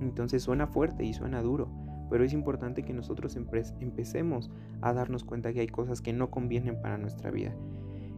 Entonces 0.00 0.42
suena 0.42 0.66
fuerte 0.66 1.04
y 1.04 1.12
suena 1.12 1.42
duro, 1.42 1.68
pero 2.10 2.24
es 2.24 2.32
importante 2.32 2.82
que 2.82 2.92
nosotros 2.92 3.36
empecemos 3.36 4.50
a 4.80 4.92
darnos 4.92 5.24
cuenta 5.24 5.52
que 5.52 5.60
hay 5.60 5.68
cosas 5.68 6.00
que 6.00 6.12
no 6.12 6.30
convienen 6.30 6.80
para 6.80 6.98
nuestra 6.98 7.30
vida. 7.30 7.54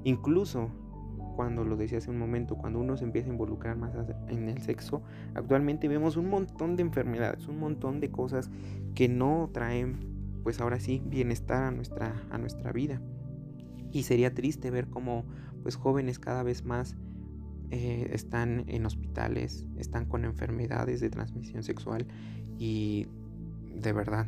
Incluso 0.05 0.71
cuando 1.37 1.65
lo 1.65 1.77
decía 1.77 1.99
hace 1.99 2.11
un 2.11 2.19
momento, 2.19 2.57
cuando 2.57 2.79
uno 2.79 2.97
se 2.97 3.05
empieza 3.05 3.29
a 3.29 3.33
involucrar 3.33 3.77
más 3.77 3.95
en 4.29 4.49
el 4.49 4.61
sexo, 4.61 5.03
actualmente 5.35 5.89
vemos 5.89 6.17
un 6.17 6.29
montón 6.29 6.77
de 6.77 6.83
enfermedades, 6.83 7.49
un 7.49 7.59
montón 7.59 8.01
de 8.01 8.11
cosas 8.11 8.51
que 8.95 9.09
no 9.09 9.51
traen, 9.53 9.99
pues 10.43 10.61
ahora 10.61 10.79
sí, 10.79 11.03
bienestar 11.05 11.63
a 11.63 11.71
nuestra, 11.71 12.15
a 12.31 12.39
nuestra 12.39 12.73
vida. 12.73 13.01
Y 13.93 14.05
sería 14.05 14.35
triste 14.35 14.71
ver 14.71 14.89
cómo, 14.89 15.25
pues 15.63 15.77
jóvenes 15.77 16.19
cada 16.19 16.43
vez 16.43 16.65
más 16.65 16.97
eh, 17.75 18.11
están 18.13 18.65
en 18.69 18.85
hospitales, 18.85 19.65
están 19.79 20.05
con 20.05 20.27
enfermedades 20.27 21.01
de 21.01 21.09
transmisión 21.09 21.63
sexual 21.63 22.07
y 22.59 23.07
de 23.75 23.95
verdad 23.95 24.27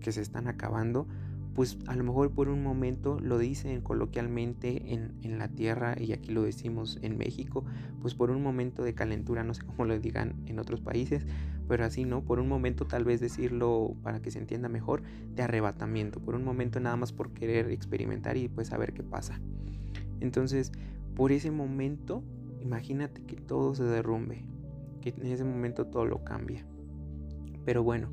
que 0.00 0.12
se 0.12 0.20
están 0.20 0.46
acabando 0.46 1.08
pues 1.56 1.76
a 1.88 1.96
lo 1.96 2.04
mejor 2.04 2.30
por 2.30 2.48
un 2.48 2.62
momento 2.62 3.18
lo 3.18 3.36
dicen 3.36 3.80
coloquialmente 3.80 4.94
en, 4.94 5.38
la 5.38 5.48
tierra 5.48 5.96
y 6.00 6.12
aquí 6.12 6.30
lo 6.30 6.42
decimos 6.42 7.00
en 7.02 7.18
México, 7.18 7.64
pues 8.00 8.14
por 8.14 8.30
un 8.30 8.42
momento 8.42 8.84
de 8.84 8.94
calentura, 8.94 9.42
no 9.42 9.54
sé 9.54 9.62
cómo 9.64 9.84
lo 9.84 9.98
digan 9.98 10.34
en 10.46 10.60
otros 10.60 10.80
países, 10.80 11.26
pero 11.66 11.84
así 11.84 12.04
no, 12.04 12.22
por 12.22 12.38
un 12.38 12.48
momento 12.48 12.86
tal 12.86 13.04
vez 13.04 13.20
decirlo 13.20 13.96
para 14.04 14.22
que 14.22 14.30
se 14.30 14.38
entienda 14.38 14.68
mejor, 14.68 15.02
de 15.34 15.42
arrebatamiento, 15.42 16.20
por 16.20 16.36
un 16.36 16.44
momento 16.44 16.78
nada 16.78 16.96
más 16.96 17.12
por 17.12 17.32
querer 17.32 17.70
experimentar 17.70 18.36
y 18.36 18.46
pues 18.46 18.68
saber 18.68 18.92
qué 18.92 19.02
pasa. 19.02 19.40
Entonces, 20.20 20.70
por 21.16 21.32
ese 21.32 21.50
momento, 21.50 22.22
imagínate 22.64 23.22
que 23.22 23.36
todo 23.36 23.74
se 23.74 23.84
derrumbe, 23.84 24.44
que 25.00 25.10
en 25.10 25.26
ese 25.26 25.44
momento 25.44 25.86
todo 25.86 26.06
lo 26.06 26.24
cambia. 26.24 26.66
Pero 27.64 27.82
bueno, 27.82 28.10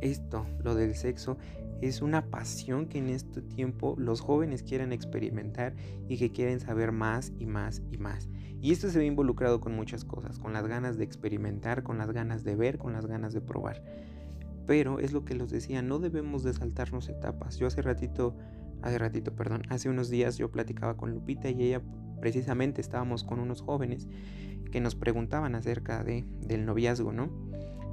esto, 0.00 0.46
lo 0.62 0.74
del 0.74 0.94
sexo, 0.94 1.36
es 1.82 2.00
una 2.00 2.26
pasión 2.26 2.86
que 2.86 2.98
en 2.98 3.10
este 3.10 3.42
tiempo 3.42 3.94
los 3.98 4.20
jóvenes 4.20 4.62
quieren 4.62 4.92
experimentar 4.92 5.74
y 6.08 6.16
que 6.16 6.32
quieren 6.32 6.60
saber 6.60 6.92
más 6.92 7.32
y 7.38 7.46
más 7.46 7.82
y 7.90 7.98
más. 7.98 8.28
Y 8.62 8.72
esto 8.72 8.88
se 8.88 8.98
ve 8.98 9.06
involucrado 9.06 9.60
con 9.60 9.74
muchas 9.74 10.04
cosas, 10.04 10.38
con 10.38 10.52
las 10.52 10.66
ganas 10.66 10.96
de 10.96 11.04
experimentar, 11.04 11.82
con 11.82 11.98
las 11.98 12.10
ganas 12.12 12.44
de 12.44 12.56
ver, 12.56 12.78
con 12.78 12.92
las 12.92 13.06
ganas 13.06 13.34
de 13.34 13.42
probar. 13.42 13.82
Pero 14.66 14.98
es 15.00 15.12
lo 15.12 15.24
que 15.24 15.34
los 15.34 15.50
decía, 15.50 15.82
no 15.82 15.98
debemos 15.98 16.42
de 16.42 16.54
saltarnos 16.54 17.08
etapas. 17.08 17.58
Yo 17.58 17.66
hace 17.66 17.82
ratito, 17.82 18.34
hace 18.82 18.98
ratito, 18.98 19.36
perdón, 19.36 19.62
hace 19.68 19.88
unos 19.90 20.08
días 20.08 20.38
yo 20.38 20.50
platicaba 20.50 20.96
con 20.96 21.10
Lupita 21.10 21.50
y 21.50 21.62
ella 21.62 21.82
precisamente 22.20 22.80
estábamos 22.80 23.24
con 23.24 23.40
unos 23.40 23.62
jóvenes 23.62 24.08
que 24.70 24.80
nos 24.80 24.94
preguntaban 24.94 25.54
acerca 25.54 26.02
de, 26.04 26.24
del 26.40 26.66
noviazgo, 26.66 27.12
¿no? 27.12 27.30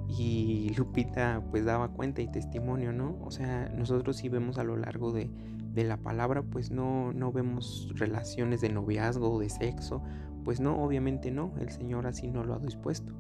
y 0.08 0.70
Lupita 0.78 1.44
pues 1.50 1.66
daba 1.66 1.90
cuenta 1.90 2.22
y 2.22 2.28
testimonio, 2.28 2.92
¿no? 2.94 3.18
O 3.24 3.32
sea, 3.32 3.70
nosotros 3.76 4.18
sí 4.18 4.30
vemos 4.30 4.58
a 4.58 4.64
lo 4.64 4.78
largo 4.78 5.12
de, 5.12 5.30
la 5.76 5.98
palabra, 5.98 6.44
pues 6.44 6.70
no, 6.70 7.14
no 7.14 7.32
vemos 7.32 7.92
relaciones 7.96 8.62
de 8.62 8.70
noviazgo 8.70 9.34
o 9.34 9.40
de 9.40 9.50
sexo, 9.50 10.04
pues 10.44 10.60
no, 10.60 10.84
obviamente 10.84 11.32
no, 11.32 11.52
el 11.60 11.72
Señor 11.72 12.06
así 12.06 12.30
no 12.30 12.44
lo 12.44 12.54
ha 12.54 12.60
dispuesto. 12.60 13.12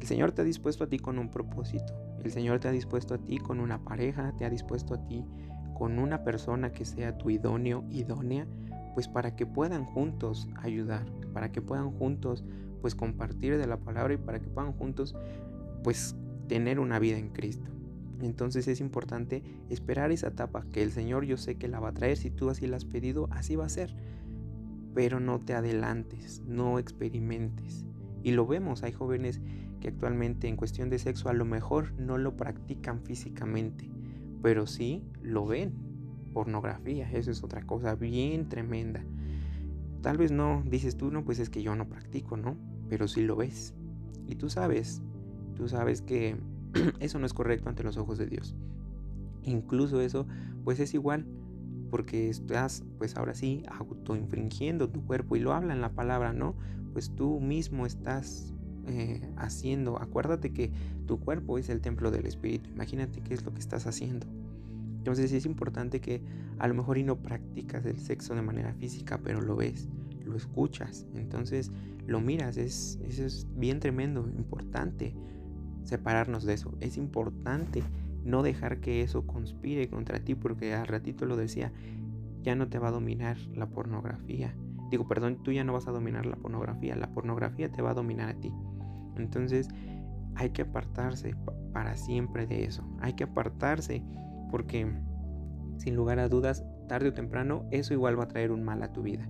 El 0.00 0.06
Señor 0.06 0.32
te 0.32 0.40
ha 0.40 0.44
dispuesto 0.44 0.84
a 0.84 0.86
ti 0.86 0.98
con 0.98 1.18
un 1.18 1.28
propósito, 1.28 1.92
el 2.24 2.30
Señor 2.30 2.60
te 2.60 2.68
ha 2.68 2.70
dispuesto 2.70 3.14
a 3.14 3.18
ti 3.18 3.36
con 3.36 3.60
una 3.60 3.84
pareja, 3.84 4.32
te 4.38 4.46
ha 4.46 4.50
dispuesto 4.50 4.94
a 4.94 5.04
ti 5.04 5.26
con 5.74 5.98
una 5.98 6.24
persona 6.24 6.72
que 6.72 6.86
sea 6.86 7.18
tu 7.18 7.28
idóneo, 7.28 7.84
idónea, 7.90 8.46
pues 8.94 9.08
para 9.08 9.36
que 9.36 9.46
puedan 9.46 9.84
juntos 9.84 10.48
ayudar, 10.56 11.06
para 11.32 11.52
que 11.52 11.62
puedan 11.62 11.90
juntos 11.90 12.44
pues 12.80 12.94
compartir 12.94 13.58
de 13.58 13.66
la 13.66 13.78
palabra 13.78 14.14
y 14.14 14.18
para 14.18 14.40
que 14.40 14.48
puedan 14.48 14.72
juntos 14.72 15.16
pues 15.82 16.16
tener 16.48 16.80
una 16.80 16.98
vida 16.98 17.18
en 17.18 17.30
Cristo. 17.30 17.68
Entonces 18.20 18.66
es 18.68 18.80
importante 18.80 19.42
esperar 19.68 20.10
esa 20.10 20.28
etapa 20.28 20.64
que 20.72 20.82
el 20.82 20.90
Señor 20.90 21.24
yo 21.24 21.36
sé 21.36 21.56
que 21.56 21.68
la 21.68 21.80
va 21.80 21.90
a 21.90 21.94
traer. 21.94 22.16
Si 22.16 22.30
tú 22.30 22.50
así 22.50 22.66
la 22.66 22.76
has 22.76 22.84
pedido, 22.84 23.28
así 23.30 23.56
va 23.56 23.66
a 23.66 23.68
ser. 23.68 23.94
Pero 24.94 25.20
no 25.20 25.38
te 25.38 25.54
adelantes, 25.54 26.42
no 26.46 26.78
experimentes. 26.78 27.84
Y 28.22 28.32
lo 28.32 28.46
vemos, 28.46 28.82
hay 28.82 28.92
jóvenes 28.92 29.40
que 29.80 29.88
actualmente 29.88 30.48
en 30.48 30.56
cuestión 30.56 30.90
de 30.90 30.98
sexo 30.98 31.28
a 31.28 31.32
lo 31.32 31.44
mejor 31.44 31.92
no 31.92 32.18
lo 32.18 32.36
practican 32.36 33.02
físicamente, 33.02 33.88
pero 34.42 34.66
sí 34.66 35.04
lo 35.22 35.46
ven. 35.46 35.87
Pornografía, 36.28 37.10
eso 37.10 37.30
es 37.30 37.42
otra 37.42 37.62
cosa 37.62 37.94
bien 37.94 38.48
tremenda. 38.48 39.04
Tal 40.02 40.16
vez 40.16 40.30
no, 40.30 40.62
dices 40.66 40.96
tú, 40.96 41.10
no, 41.10 41.24
pues 41.24 41.38
es 41.38 41.50
que 41.50 41.62
yo 41.62 41.74
no 41.74 41.88
practico, 41.88 42.36
¿no? 42.36 42.56
Pero 42.88 43.08
sí 43.08 43.22
lo 43.22 43.36
ves. 43.36 43.74
Y 44.26 44.36
tú 44.36 44.48
sabes, 44.48 45.02
tú 45.56 45.68
sabes 45.68 46.02
que 46.02 46.36
eso 47.00 47.18
no 47.18 47.26
es 47.26 47.32
correcto 47.34 47.68
ante 47.68 47.82
los 47.82 47.96
ojos 47.96 48.18
de 48.18 48.26
Dios. 48.26 48.54
Incluso 49.42 50.00
eso, 50.00 50.26
pues 50.64 50.78
es 50.80 50.94
igual, 50.94 51.26
porque 51.90 52.28
estás, 52.28 52.84
pues 52.98 53.16
ahora 53.16 53.34
sí, 53.34 53.62
autoinfringiendo 53.68 54.88
tu 54.88 55.04
cuerpo 55.04 55.36
y 55.36 55.40
lo 55.40 55.52
habla 55.52 55.72
en 55.72 55.80
la 55.80 55.90
palabra, 55.90 56.32
¿no? 56.32 56.54
Pues 56.92 57.14
tú 57.14 57.40
mismo 57.40 57.86
estás 57.86 58.54
eh, 58.86 59.20
haciendo, 59.36 60.00
acuérdate 60.00 60.52
que 60.52 60.70
tu 61.06 61.18
cuerpo 61.20 61.58
es 61.58 61.68
el 61.68 61.80
templo 61.80 62.10
del 62.10 62.26
Espíritu, 62.26 62.70
imagínate 62.70 63.20
qué 63.20 63.34
es 63.34 63.44
lo 63.44 63.52
que 63.52 63.60
estás 63.60 63.86
haciendo. 63.86 64.26
Entonces 64.98 65.32
es 65.32 65.46
importante 65.46 66.00
que 66.00 66.22
a 66.58 66.68
lo 66.68 66.74
mejor 66.74 66.98
no 66.98 67.16
practicas 67.16 67.86
el 67.86 67.98
sexo 67.98 68.34
de 68.34 68.42
manera 68.42 68.74
física, 68.74 69.18
pero 69.22 69.40
lo 69.40 69.56
ves, 69.56 69.88
lo 70.24 70.36
escuchas, 70.36 71.06
entonces 71.14 71.72
lo 72.06 72.20
miras, 72.20 72.56
es, 72.56 72.98
eso 73.06 73.24
es 73.24 73.46
bien 73.56 73.80
tremendo, 73.80 74.28
importante 74.36 75.14
separarnos 75.84 76.44
de 76.44 76.54
eso. 76.54 76.76
Es 76.80 76.96
importante 76.96 77.82
no 78.24 78.42
dejar 78.42 78.80
que 78.80 79.02
eso 79.02 79.26
conspire 79.26 79.88
contra 79.88 80.20
ti 80.20 80.34
porque 80.34 80.74
al 80.74 80.86
ratito 80.86 81.26
lo 81.26 81.36
decía, 81.36 81.72
ya 82.42 82.54
no 82.54 82.68
te 82.68 82.78
va 82.78 82.88
a 82.88 82.92
dominar 82.92 83.36
la 83.54 83.66
pornografía. 83.66 84.54
Digo, 84.90 85.06
perdón, 85.06 85.42
tú 85.42 85.52
ya 85.52 85.64
no 85.64 85.72
vas 85.72 85.86
a 85.86 85.92
dominar 85.92 86.26
la 86.26 86.36
pornografía, 86.36 86.96
la 86.96 87.10
pornografía 87.10 87.70
te 87.70 87.82
va 87.82 87.90
a 87.90 87.94
dominar 87.94 88.30
a 88.30 88.40
ti. 88.40 88.52
Entonces 89.16 89.68
hay 90.34 90.50
que 90.50 90.62
apartarse 90.62 91.34
para 91.72 91.96
siempre 91.96 92.46
de 92.46 92.64
eso. 92.64 92.88
Hay 93.00 93.14
que 93.14 93.24
apartarse 93.24 94.02
porque 94.50 94.86
sin 95.78 95.94
lugar 95.94 96.18
a 96.18 96.28
dudas, 96.28 96.64
tarde 96.88 97.10
o 97.10 97.12
temprano, 97.14 97.64
eso 97.70 97.94
igual 97.94 98.18
va 98.18 98.24
a 98.24 98.28
traer 98.28 98.50
un 98.50 98.64
mal 98.64 98.82
a 98.82 98.92
tu 98.92 99.02
vida. 99.02 99.28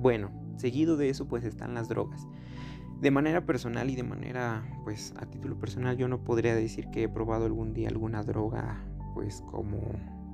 Bueno, 0.00 0.30
seguido 0.56 0.96
de 0.96 1.08
eso 1.08 1.28
pues 1.28 1.44
están 1.44 1.74
las 1.74 1.88
drogas. 1.88 2.26
De 3.00 3.10
manera 3.10 3.44
personal 3.44 3.90
y 3.90 3.96
de 3.96 4.04
manera, 4.04 4.64
pues 4.84 5.12
a 5.16 5.26
título 5.26 5.58
personal, 5.58 5.96
yo 5.96 6.06
no 6.06 6.22
podría 6.22 6.54
decir 6.54 6.88
que 6.90 7.04
he 7.04 7.08
probado 7.08 7.46
algún 7.46 7.74
día 7.74 7.88
alguna 7.88 8.22
droga, 8.22 8.80
pues 9.14 9.42
como 9.50 9.80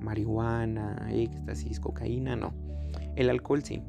marihuana, 0.01 1.09
éxtasis, 1.11 1.79
cocaína, 1.79 2.35
no. 2.35 2.53
El 3.15 3.29
alcohol 3.29 3.63
sí. 3.63 3.81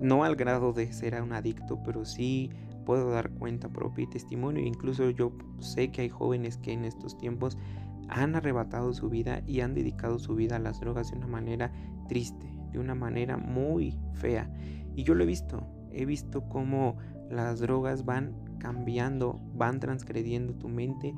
No 0.00 0.24
al 0.24 0.36
grado 0.36 0.72
de 0.72 0.92
ser 0.92 1.20
un 1.22 1.32
adicto, 1.32 1.82
pero 1.84 2.04
sí 2.04 2.50
puedo 2.84 3.10
dar 3.10 3.30
cuenta 3.30 3.68
propia 3.68 4.04
y 4.04 4.06
testimonio. 4.08 4.64
Incluso 4.64 5.10
yo 5.10 5.32
sé 5.60 5.90
que 5.90 6.02
hay 6.02 6.08
jóvenes 6.08 6.58
que 6.58 6.72
en 6.72 6.84
estos 6.84 7.16
tiempos 7.18 7.56
han 8.08 8.34
arrebatado 8.36 8.92
su 8.92 9.08
vida 9.08 9.42
y 9.46 9.60
han 9.60 9.74
dedicado 9.74 10.18
su 10.18 10.34
vida 10.34 10.56
a 10.56 10.60
las 10.60 10.80
drogas 10.80 11.10
de 11.10 11.16
una 11.18 11.26
manera 11.26 11.72
triste, 12.08 12.46
de 12.72 12.78
una 12.78 12.94
manera 12.94 13.36
muy 13.36 13.98
fea. 14.14 14.50
Y 14.94 15.02
yo 15.02 15.14
lo 15.14 15.24
he 15.24 15.26
visto, 15.26 15.66
he 15.92 16.04
visto 16.04 16.48
cómo 16.48 16.96
las 17.30 17.60
drogas 17.60 18.04
van 18.04 18.34
cambiando, 18.58 19.40
van 19.54 19.80
transgrediendo 19.80 20.54
tu 20.54 20.68
mente 20.68 21.14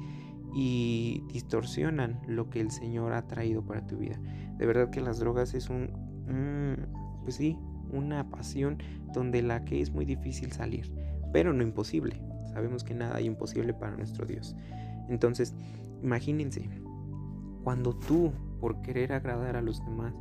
y 0.54 1.22
distorsionan 1.32 2.20
lo 2.26 2.48
que 2.50 2.60
el 2.60 2.70
Señor 2.70 3.12
ha 3.12 3.26
traído 3.26 3.64
para 3.64 3.86
tu 3.86 3.98
vida. 3.98 4.18
De 4.56 4.66
verdad 4.66 4.90
que 4.90 5.00
las 5.00 5.18
drogas 5.18 5.54
es 5.54 5.68
un, 5.68 5.90
pues 7.22 7.36
sí, 7.36 7.56
una 7.92 8.28
pasión 8.30 8.78
donde 9.12 9.42
la 9.42 9.64
que 9.64 9.80
es 9.80 9.90
muy 9.92 10.04
difícil 10.04 10.52
salir, 10.52 10.92
pero 11.32 11.52
no 11.52 11.62
imposible. 11.62 12.20
Sabemos 12.52 12.82
que 12.82 12.94
nada 12.94 13.16
hay 13.16 13.26
imposible 13.26 13.74
para 13.74 13.96
nuestro 13.96 14.26
Dios. 14.26 14.56
Entonces, 15.08 15.54
imagínense, 16.02 16.68
cuando 17.62 17.94
tú, 17.94 18.32
por 18.60 18.80
querer 18.82 19.12
agradar 19.12 19.56
a 19.56 19.62
los 19.62 19.84
demás, 19.84 20.14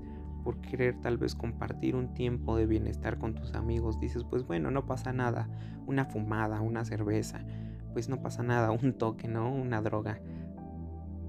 por 0.43 0.61
querer 0.61 0.99
tal 1.01 1.17
vez 1.17 1.35
compartir 1.35 1.95
un 1.95 2.13
tiempo 2.13 2.55
de 2.55 2.65
bienestar 2.65 3.19
con 3.19 3.35
tus 3.35 3.53
amigos, 3.53 3.99
dices, 3.99 4.23
pues 4.23 4.45
bueno, 4.45 4.71
no 4.71 4.85
pasa 4.85 5.11
nada, 5.11 5.49
una 5.85 6.05
fumada, 6.05 6.61
una 6.61 6.85
cerveza, 6.85 7.45
pues 7.93 8.09
no 8.09 8.21
pasa 8.21 8.43
nada, 8.43 8.71
un 8.71 8.93
toque, 8.93 9.27
¿no? 9.27 9.51
Una 9.51 9.81
droga. 9.81 10.21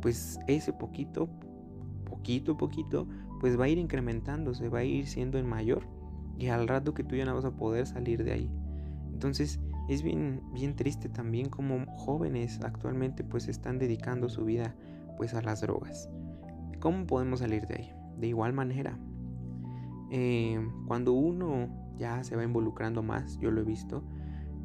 Pues 0.00 0.38
ese 0.46 0.72
poquito, 0.72 1.28
poquito, 2.04 2.56
poquito, 2.56 3.08
pues 3.40 3.58
va 3.58 3.64
a 3.64 3.68
ir 3.68 3.78
incrementándose, 3.78 4.68
va 4.68 4.80
a 4.80 4.84
ir 4.84 5.06
siendo 5.06 5.38
en 5.38 5.46
mayor 5.46 5.82
y 6.38 6.48
al 6.48 6.68
rato 6.68 6.94
que 6.94 7.04
tú 7.04 7.16
ya 7.16 7.24
no 7.24 7.34
vas 7.34 7.44
a 7.44 7.56
poder 7.56 7.86
salir 7.86 8.22
de 8.22 8.32
ahí. 8.32 8.50
Entonces 9.12 9.60
es 9.88 10.02
bien, 10.02 10.42
bien 10.52 10.76
triste 10.76 11.08
también 11.08 11.48
como 11.48 11.86
jóvenes 11.96 12.60
actualmente 12.62 13.24
pues 13.24 13.48
están 13.48 13.78
dedicando 13.78 14.28
su 14.28 14.44
vida 14.44 14.74
pues 15.16 15.34
a 15.34 15.42
las 15.42 15.62
drogas. 15.62 16.08
¿Cómo 16.78 17.06
podemos 17.06 17.40
salir 17.40 17.66
de 17.66 17.74
ahí? 17.74 17.92
De 18.18 18.28
igual 18.28 18.52
manera, 18.52 18.98
eh, 20.10 20.60
cuando 20.86 21.12
uno 21.12 21.68
ya 21.96 22.22
se 22.22 22.36
va 22.36 22.44
involucrando 22.44 23.02
más, 23.02 23.38
yo 23.38 23.50
lo 23.50 23.62
he 23.62 23.64
visto, 23.64 24.04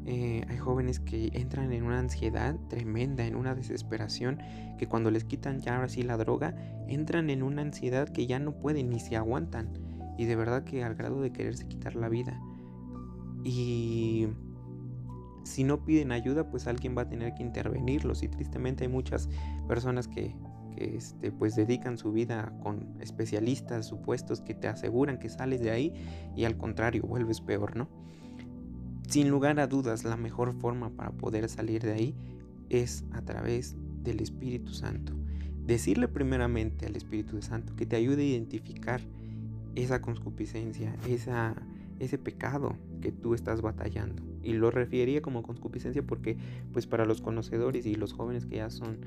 eh, 0.06 0.44
hay 0.48 0.58
jóvenes 0.58 1.00
que 1.00 1.30
entran 1.32 1.72
en 1.72 1.84
una 1.84 1.98
ansiedad 1.98 2.56
tremenda, 2.68 3.26
en 3.26 3.36
una 3.36 3.54
desesperación, 3.54 4.38
que 4.78 4.86
cuando 4.86 5.10
les 5.10 5.24
quitan 5.24 5.60
ya 5.60 5.76
ahora 5.76 5.88
sí 5.88 6.02
la 6.02 6.16
droga, 6.16 6.54
entran 6.88 7.30
en 7.30 7.42
una 7.42 7.62
ansiedad 7.62 8.08
que 8.08 8.26
ya 8.26 8.38
no 8.38 8.52
pueden 8.52 8.90
ni 8.90 9.00
se 9.00 9.16
aguantan. 9.16 9.70
Y 10.18 10.26
de 10.26 10.36
verdad 10.36 10.64
que 10.64 10.84
al 10.84 10.94
grado 10.94 11.20
de 11.20 11.32
quererse 11.32 11.66
quitar 11.66 11.96
la 11.96 12.08
vida. 12.08 12.38
Y 13.42 14.28
si 15.44 15.62
no 15.64 15.84
piden 15.84 16.12
ayuda, 16.12 16.48
pues 16.50 16.66
alguien 16.66 16.96
va 16.96 17.02
a 17.02 17.08
tener 17.08 17.34
que 17.34 17.42
intervenirlos. 17.42 18.22
Y 18.22 18.28
tristemente 18.28 18.84
hay 18.84 18.90
muchas 18.90 19.28
personas 19.68 20.08
que, 20.08 20.34
que 20.76 20.96
este, 20.96 21.30
pues 21.30 21.54
dedican 21.54 21.98
su 21.98 22.12
vida 22.12 22.52
con 22.62 22.96
especialistas 23.00 23.86
supuestos 23.86 24.40
que 24.40 24.54
te 24.54 24.68
aseguran 24.68 25.18
que 25.18 25.28
sales 25.28 25.60
de 25.60 25.70
ahí 25.70 25.92
y 26.34 26.44
al 26.44 26.56
contrario 26.56 27.02
vuelves 27.02 27.40
peor, 27.40 27.76
¿no? 27.76 27.88
Sin 29.08 29.28
lugar 29.28 29.60
a 29.60 29.66
dudas, 29.66 30.04
la 30.04 30.16
mejor 30.16 30.54
forma 30.54 30.90
para 30.90 31.12
poder 31.12 31.48
salir 31.48 31.82
de 31.82 31.92
ahí 31.92 32.14
es 32.70 33.04
a 33.12 33.22
través 33.22 33.76
del 34.02 34.20
Espíritu 34.20 34.72
Santo. 34.72 35.12
Decirle 35.66 36.08
primeramente 36.08 36.86
al 36.86 36.96
Espíritu 36.96 37.40
Santo 37.42 37.76
que 37.76 37.86
te 37.86 37.96
ayude 37.96 38.22
a 38.22 38.26
identificar 38.26 39.00
esa 39.74 40.00
concupiscencia, 40.00 40.96
esa, 41.08 41.54
ese 41.98 42.18
pecado 42.18 42.76
que 43.00 43.12
tú 43.12 43.34
estás 43.34 43.60
batallando. 43.60 44.33
Y 44.44 44.52
lo 44.52 44.70
referiría 44.70 45.22
como 45.22 45.42
concupiscencia 45.42 46.02
porque 46.02 46.36
pues 46.72 46.86
para 46.86 47.04
los 47.04 47.22
conocedores 47.22 47.86
y 47.86 47.94
los 47.94 48.12
jóvenes 48.12 48.46
que 48.46 48.56
ya 48.56 48.70
son 48.70 48.98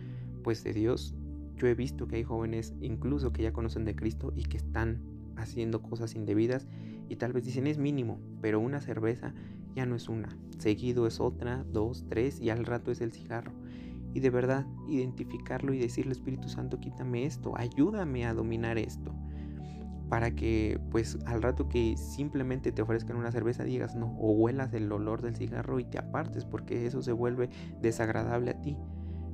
pues 0.43 0.63
de 0.63 0.73
Dios, 0.73 1.15
yo 1.55 1.67
he 1.67 1.75
visto 1.75 2.07
que 2.07 2.17
hay 2.17 2.23
jóvenes 2.23 2.73
incluso 2.81 3.31
que 3.31 3.43
ya 3.43 3.53
conocen 3.53 3.85
de 3.85 3.95
Cristo 3.95 4.33
y 4.35 4.43
que 4.43 4.57
están 4.57 5.01
haciendo 5.35 5.81
cosas 5.81 6.15
indebidas 6.15 6.67
y 7.09 7.15
tal 7.15 7.33
vez 7.33 7.45
dicen 7.45 7.67
es 7.67 7.77
mínimo, 7.77 8.19
pero 8.41 8.59
una 8.59 8.81
cerveza 8.81 9.33
ya 9.75 9.85
no 9.85 9.95
es 9.95 10.09
una, 10.09 10.29
seguido 10.57 11.07
es 11.07 11.19
otra, 11.19 11.63
dos, 11.71 12.05
tres 12.09 12.41
y 12.41 12.49
al 12.49 12.65
rato 12.65 12.91
es 12.91 13.01
el 13.01 13.11
cigarro. 13.11 13.53
Y 14.13 14.19
de 14.19 14.29
verdad 14.29 14.65
identificarlo 14.88 15.73
y 15.73 15.77
decirle 15.77 16.13
Espíritu 16.13 16.49
Santo, 16.49 16.79
quítame 16.79 17.25
esto, 17.25 17.53
ayúdame 17.55 18.25
a 18.25 18.33
dominar 18.33 18.77
esto. 18.77 19.13
Para 20.09 20.31
que 20.31 20.79
pues 20.89 21.17
al 21.25 21.41
rato 21.41 21.67
que 21.67 21.97
simplemente 21.97 22.71
te 22.71 22.81
ofrezcan 22.81 23.17
una 23.17 23.31
cerveza 23.31 23.63
digas 23.63 23.95
no, 23.95 24.15
o 24.19 24.31
huelas 24.31 24.73
el 24.73 24.91
olor 24.91 25.21
del 25.21 25.35
cigarro 25.35 25.79
y 25.79 25.85
te 25.85 25.97
apartes 25.97 26.45
porque 26.45 26.85
eso 26.85 27.01
se 27.01 27.11
vuelve 27.11 27.49
desagradable 27.81 28.51
a 28.51 28.61
ti. 28.61 28.77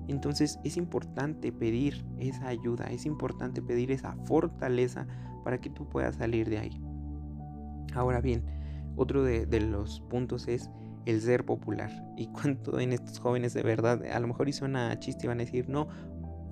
Entonces 0.07 0.59
es 0.63 0.77
importante 0.77 1.51
pedir 1.51 2.05
esa 2.19 2.47
ayuda, 2.47 2.85
es 2.85 3.05
importante 3.05 3.61
pedir 3.61 3.91
esa 3.91 4.15
fortaleza 4.25 5.07
para 5.43 5.59
que 5.59 5.69
tú 5.69 5.87
puedas 5.87 6.15
salir 6.15 6.49
de 6.49 6.57
ahí. 6.57 6.81
Ahora 7.93 8.21
bien, 8.21 8.43
otro 8.95 9.23
de, 9.23 9.45
los 9.61 10.01
puntos 10.01 10.47
es 10.47 10.69
el 11.05 11.21
ser 11.21 11.45
popular. 11.45 11.91
Y 12.17 12.27
cuánto 12.31 12.79
en 12.79 12.93
estos 12.93 13.19
jóvenes 13.19 13.53
de 13.53 13.63
verdad, 13.63 14.03
a 14.05 14.19
lo 14.19 14.27
mejor 14.27 14.49
hizo 14.49 14.65
una 14.65 14.99
chiste 14.99 15.25
y 15.25 15.27
van 15.27 15.39
a 15.39 15.45
decir, 15.45 15.69
no, 15.69 15.87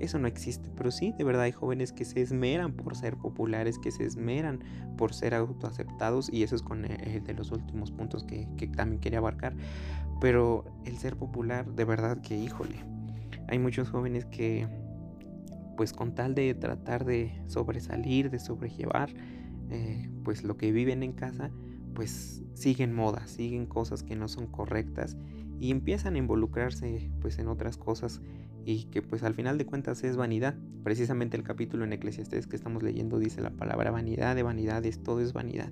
eso 0.01 0.19
no 0.19 0.27
existe. 0.27 0.69
Pero 0.75 0.91
sí, 0.91 1.13
de 1.17 1.23
verdad 1.23 1.43
hay 1.43 1.51
jóvenes 1.51 1.93
que 1.93 2.05
se 2.05 2.21
esmeran 2.21 2.73
por 2.73 2.95
ser 2.95 3.17
populares, 3.17 3.77
que 3.79 3.91
se 3.91 4.05
esmeran 4.05 4.59
por 4.97 5.13
ser 5.13 5.33
autoaceptados. 5.33 6.31
Y 6.31 6.43
eso 6.43 6.55
es 6.55 6.61
con 6.61 6.85
el 6.85 7.23
de 7.23 7.33
los 7.33 7.51
últimos 7.51 7.91
puntos 7.91 8.23
que, 8.23 8.47
que 8.57 8.67
también 8.67 8.99
quería 8.99 9.19
abarcar. 9.19 9.55
Pero 10.19 10.65
el 10.85 10.97
ser 10.97 11.15
popular, 11.15 11.71
de 11.73 11.85
verdad 11.85 12.21
que, 12.21 12.37
híjole, 12.37 12.75
hay 13.47 13.59
muchos 13.59 13.89
jóvenes 13.89 14.25
que, 14.25 14.67
pues 15.77 15.93
con 15.93 16.13
tal 16.13 16.35
de 16.35 16.53
tratar 16.53 17.05
de 17.05 17.41
sobresalir, 17.47 18.29
de 18.29 18.39
sobrellevar, 18.39 19.09
eh, 19.69 20.09
pues 20.23 20.43
lo 20.43 20.57
que 20.57 20.71
viven 20.71 21.01
en 21.01 21.13
casa, 21.13 21.51
pues 21.93 22.43
siguen 22.53 22.93
modas, 22.93 23.31
siguen 23.31 23.65
cosas 23.65 24.03
que 24.03 24.15
no 24.15 24.27
son 24.27 24.47
correctas 24.47 25.17
y 25.59 25.71
empiezan 25.71 26.15
a 26.15 26.17
involucrarse 26.17 27.11
pues 27.21 27.39
en 27.39 27.47
otras 27.47 27.77
cosas 27.77 28.21
y 28.65 28.85
que 28.85 29.01
pues 29.01 29.23
al 29.23 29.33
final 29.33 29.57
de 29.57 29.65
cuentas 29.65 30.03
es 30.03 30.17
vanidad. 30.17 30.55
Precisamente 30.83 31.37
el 31.37 31.43
capítulo 31.43 31.83
en 31.83 31.93
Eclesiastes 31.93 32.47
que 32.47 32.55
estamos 32.55 32.83
leyendo 32.83 33.19
dice 33.19 33.41
la 33.41 33.51
palabra 33.51 33.91
vanidad 33.91 34.35
de 34.35 34.43
vanidades, 34.43 35.03
todo 35.03 35.19
es 35.21 35.33
vanidad. 35.33 35.71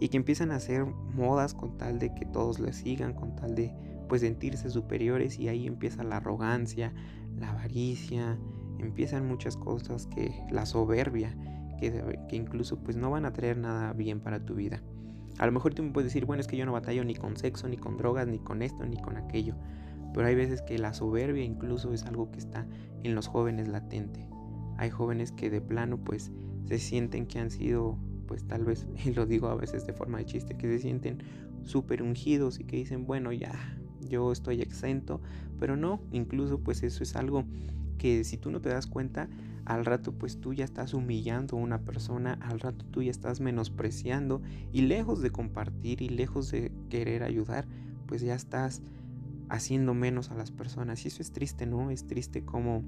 Y 0.00 0.08
que 0.08 0.16
empiezan 0.16 0.50
a 0.50 0.56
hacer 0.56 0.84
modas 0.84 1.54
con 1.54 1.78
tal 1.78 1.98
de 1.98 2.14
que 2.14 2.26
todos 2.26 2.58
les 2.58 2.76
sigan, 2.76 3.14
con 3.14 3.36
tal 3.36 3.54
de 3.54 3.72
pues 4.08 4.20
sentirse 4.20 4.70
superiores 4.70 5.38
y 5.38 5.48
ahí 5.48 5.66
empieza 5.66 6.04
la 6.04 6.18
arrogancia, 6.18 6.92
la 7.38 7.50
avaricia, 7.50 8.38
empiezan 8.78 9.26
muchas 9.26 9.56
cosas 9.56 10.06
que 10.06 10.32
la 10.50 10.66
soberbia, 10.66 11.36
que, 11.78 12.18
que 12.28 12.36
incluso 12.36 12.78
pues 12.82 12.96
no 12.96 13.10
van 13.10 13.24
a 13.24 13.32
traer 13.32 13.56
nada 13.56 13.92
bien 13.92 14.20
para 14.20 14.44
tu 14.44 14.54
vida. 14.54 14.82
A 15.38 15.46
lo 15.46 15.52
mejor 15.52 15.74
tú 15.74 15.82
me 15.82 15.90
puedes 15.90 16.12
decir, 16.12 16.26
bueno, 16.26 16.40
es 16.40 16.46
que 16.46 16.56
yo 16.56 16.64
no 16.64 16.72
batallo 16.72 17.04
ni 17.04 17.14
con 17.14 17.36
sexo, 17.36 17.68
ni 17.68 17.76
con 17.76 17.96
drogas, 17.96 18.28
ni 18.28 18.38
con 18.38 18.62
esto, 18.62 18.84
ni 18.86 18.96
con 18.96 19.16
aquello. 19.16 19.56
Pero 20.14 20.28
hay 20.28 20.34
veces 20.36 20.62
que 20.62 20.78
la 20.78 20.94
soberbia 20.94 21.44
incluso 21.44 21.92
es 21.92 22.04
algo 22.04 22.30
que 22.30 22.38
está 22.38 22.66
en 23.02 23.14
los 23.14 23.26
jóvenes 23.26 23.68
latente. 23.68 24.26
Hay 24.78 24.88
jóvenes 24.90 25.32
que 25.32 25.50
de 25.50 25.60
plano 25.60 25.98
pues 25.98 26.30
se 26.66 26.78
sienten 26.78 27.26
que 27.26 27.40
han 27.40 27.50
sido, 27.50 27.98
pues 28.26 28.46
tal 28.46 28.64
vez, 28.64 28.86
y 29.04 29.12
lo 29.12 29.26
digo 29.26 29.48
a 29.48 29.56
veces 29.56 29.86
de 29.86 29.92
forma 29.92 30.18
de 30.18 30.26
chiste, 30.26 30.56
que 30.56 30.68
se 30.68 30.78
sienten 30.78 31.18
súper 31.64 32.02
ungidos 32.02 32.60
y 32.60 32.64
que 32.64 32.76
dicen, 32.76 33.06
bueno, 33.06 33.32
ya, 33.32 33.76
yo 34.00 34.32
estoy 34.32 34.62
exento. 34.62 35.20
Pero 35.58 35.76
no, 35.76 36.00
incluso 36.12 36.60
pues 36.60 36.82
eso 36.82 37.02
es 37.02 37.16
algo 37.16 37.44
que 37.98 38.24
si 38.24 38.36
tú 38.36 38.50
no 38.50 38.60
te 38.60 38.68
das 38.68 38.86
cuenta, 38.86 39.28
al 39.64 39.84
rato 39.84 40.12
pues 40.12 40.40
tú 40.40 40.52
ya 40.52 40.64
estás 40.64 40.94
humillando 40.94 41.56
a 41.56 41.60
una 41.60 41.80
persona, 41.80 42.38
al 42.42 42.60
rato 42.60 42.84
tú 42.90 43.02
ya 43.02 43.10
estás 43.10 43.40
menospreciando 43.40 44.42
y 44.72 44.82
lejos 44.82 45.22
de 45.22 45.30
compartir 45.30 46.02
y 46.02 46.08
lejos 46.08 46.50
de 46.50 46.70
querer 46.90 47.22
ayudar, 47.22 47.66
pues 48.06 48.20
ya 48.20 48.34
estás 48.34 48.82
haciendo 49.54 49.94
menos 49.94 50.30
a 50.30 50.34
las 50.34 50.50
personas 50.50 51.04
y 51.04 51.08
eso 51.08 51.22
es 51.22 51.32
triste, 51.32 51.66
¿no? 51.66 51.90
Es 51.90 52.06
triste 52.06 52.44
como 52.44 52.84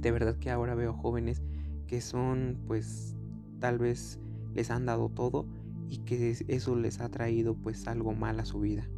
de 0.00 0.10
verdad 0.10 0.36
que 0.36 0.50
ahora 0.50 0.74
veo 0.74 0.94
jóvenes 0.94 1.42
que 1.86 2.00
son 2.00 2.58
pues 2.66 3.16
tal 3.58 3.78
vez 3.78 4.18
les 4.54 4.70
han 4.70 4.86
dado 4.86 5.08
todo 5.08 5.46
y 5.88 5.98
que 5.98 6.36
eso 6.48 6.76
les 6.76 7.00
ha 7.00 7.08
traído 7.08 7.54
pues 7.54 7.86
algo 7.88 8.14
mal 8.14 8.40
a 8.40 8.44
su 8.44 8.60
vida. 8.60 8.88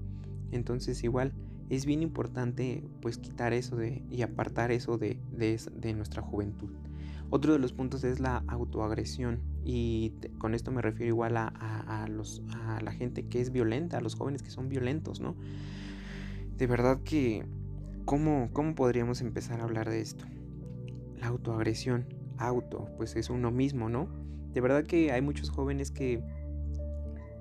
Entonces 0.50 1.02
igual 1.02 1.32
es 1.70 1.86
bien 1.86 2.02
importante 2.02 2.84
pues 3.00 3.16
quitar 3.16 3.54
eso 3.54 3.76
de, 3.76 4.04
y 4.10 4.22
apartar 4.22 4.70
eso 4.70 4.98
de, 4.98 5.18
de 5.32 5.94
nuestra 5.94 6.22
juventud. 6.22 6.70
Otro 7.30 7.54
de 7.54 7.58
los 7.58 7.72
puntos 7.72 8.04
es 8.04 8.20
la 8.20 8.44
autoagresión 8.46 9.40
y 9.64 10.12
con 10.36 10.54
esto 10.54 10.70
me 10.70 10.82
refiero 10.82 11.08
igual 11.08 11.38
a, 11.38 12.06
los, 12.10 12.42
a 12.50 12.82
la 12.82 12.92
gente 12.92 13.26
que 13.26 13.40
es 13.40 13.50
violenta, 13.52 13.96
a 13.96 14.00
los 14.02 14.16
jóvenes 14.16 14.42
que 14.42 14.50
son 14.50 14.68
violentos, 14.68 15.20
¿no? 15.20 15.34
De 16.62 16.68
verdad 16.68 17.00
que, 17.02 17.44
¿cómo, 18.04 18.50
¿cómo 18.52 18.76
podríamos 18.76 19.20
empezar 19.20 19.60
a 19.60 19.64
hablar 19.64 19.90
de 19.90 20.00
esto? 20.00 20.26
La 21.16 21.26
autoagresión, 21.26 22.06
auto, 22.38 22.86
pues 22.96 23.16
es 23.16 23.30
uno 23.30 23.50
mismo, 23.50 23.88
¿no? 23.88 24.06
De 24.52 24.60
verdad 24.60 24.84
que 24.84 25.10
hay 25.10 25.22
muchos 25.22 25.50
jóvenes 25.50 25.90
que 25.90 26.22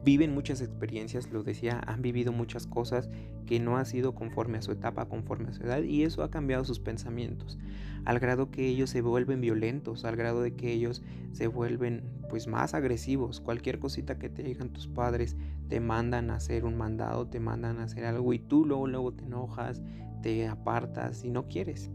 viven 0.03 0.33
muchas 0.33 0.61
experiencias, 0.61 1.31
lo 1.31 1.43
decía, 1.43 1.81
han 1.85 2.01
vivido 2.01 2.31
muchas 2.31 2.65
cosas 2.65 3.09
que 3.45 3.59
no 3.59 3.77
ha 3.77 3.85
sido 3.85 4.15
conforme 4.15 4.57
a 4.57 4.61
su 4.61 4.71
etapa, 4.71 5.07
conforme 5.07 5.49
a 5.49 5.53
su 5.53 5.63
edad, 5.63 5.83
y 5.83 6.03
eso 6.03 6.23
ha 6.23 6.31
cambiado 6.31 6.65
sus 6.65 6.79
pensamientos, 6.79 7.59
al 8.05 8.19
grado 8.19 8.49
que 8.49 8.67
ellos 8.67 8.89
se 8.89 9.01
vuelven 9.01 9.41
violentos, 9.41 10.05
al 10.05 10.15
grado 10.15 10.41
de 10.41 10.55
que 10.55 10.71
ellos 10.71 11.03
se 11.33 11.47
vuelven 11.47 12.03
pues 12.29 12.47
más 12.47 12.73
agresivos. 12.73 13.41
Cualquier 13.41 13.79
cosita 13.79 14.17
que 14.17 14.29
te 14.29 14.43
digan 14.43 14.69
tus 14.69 14.87
padres, 14.87 15.35
te 15.67 15.79
mandan 15.79 16.31
a 16.31 16.35
hacer 16.35 16.65
un 16.65 16.77
mandado, 16.77 17.27
te 17.27 17.39
mandan 17.39 17.79
a 17.79 17.83
hacer 17.83 18.05
algo 18.05 18.33
y 18.33 18.39
tú 18.39 18.65
luego, 18.65 18.87
luego 18.87 19.13
te 19.13 19.25
enojas, 19.25 19.83
te 20.23 20.47
apartas 20.47 21.23
y 21.23 21.29
no 21.29 21.47
quieres. 21.47 21.91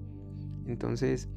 Entonces, 0.67 1.29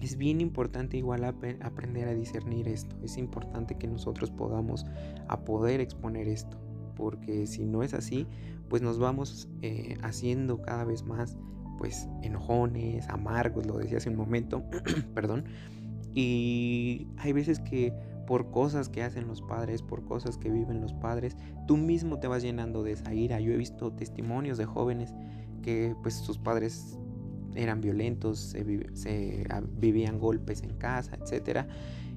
es 0.00 0.16
bien 0.16 0.40
importante 0.40 0.96
igual 0.96 1.24
aprender 1.24 2.08
a 2.08 2.14
discernir 2.14 2.68
esto. 2.68 2.96
Es 3.02 3.16
importante 3.16 3.76
que 3.76 3.86
nosotros 3.86 4.30
podamos 4.30 4.84
a 5.28 5.44
poder 5.44 5.80
exponer 5.80 6.28
esto. 6.28 6.58
Porque 6.94 7.46
si 7.46 7.64
no 7.64 7.82
es 7.82 7.94
así, 7.94 8.26
pues 8.68 8.82
nos 8.82 8.98
vamos 8.98 9.48
eh, 9.62 9.96
haciendo 10.02 10.62
cada 10.62 10.84
vez 10.84 11.02
más 11.02 11.36
pues 11.78 12.08
enojones, 12.22 13.08
amargos, 13.08 13.66
lo 13.66 13.76
decía 13.76 13.98
hace 13.98 14.08
un 14.08 14.16
momento, 14.16 14.64
perdón. 15.14 15.44
Y 16.14 17.06
hay 17.18 17.32
veces 17.32 17.60
que 17.60 17.92
por 18.26 18.50
cosas 18.50 18.88
que 18.88 19.02
hacen 19.02 19.28
los 19.28 19.42
padres, 19.42 19.82
por 19.82 20.04
cosas 20.04 20.38
que 20.38 20.50
viven 20.50 20.80
los 20.80 20.94
padres, 20.94 21.36
tú 21.66 21.76
mismo 21.76 22.18
te 22.18 22.26
vas 22.26 22.42
llenando 22.42 22.82
de 22.82 22.92
esa 22.92 23.14
ira. 23.14 23.40
Yo 23.40 23.52
he 23.52 23.56
visto 23.56 23.92
testimonios 23.92 24.58
de 24.58 24.64
jóvenes 24.64 25.14
que 25.62 25.94
pues 26.02 26.14
sus 26.14 26.38
padres 26.38 26.98
eran 27.56 27.80
violentos, 27.80 28.38
se, 28.38 29.46
ah, 29.50 29.62
vivían 29.78 30.18
golpes 30.18 30.62
en 30.62 30.74
casa, 30.76 31.16
etc. 31.16 31.66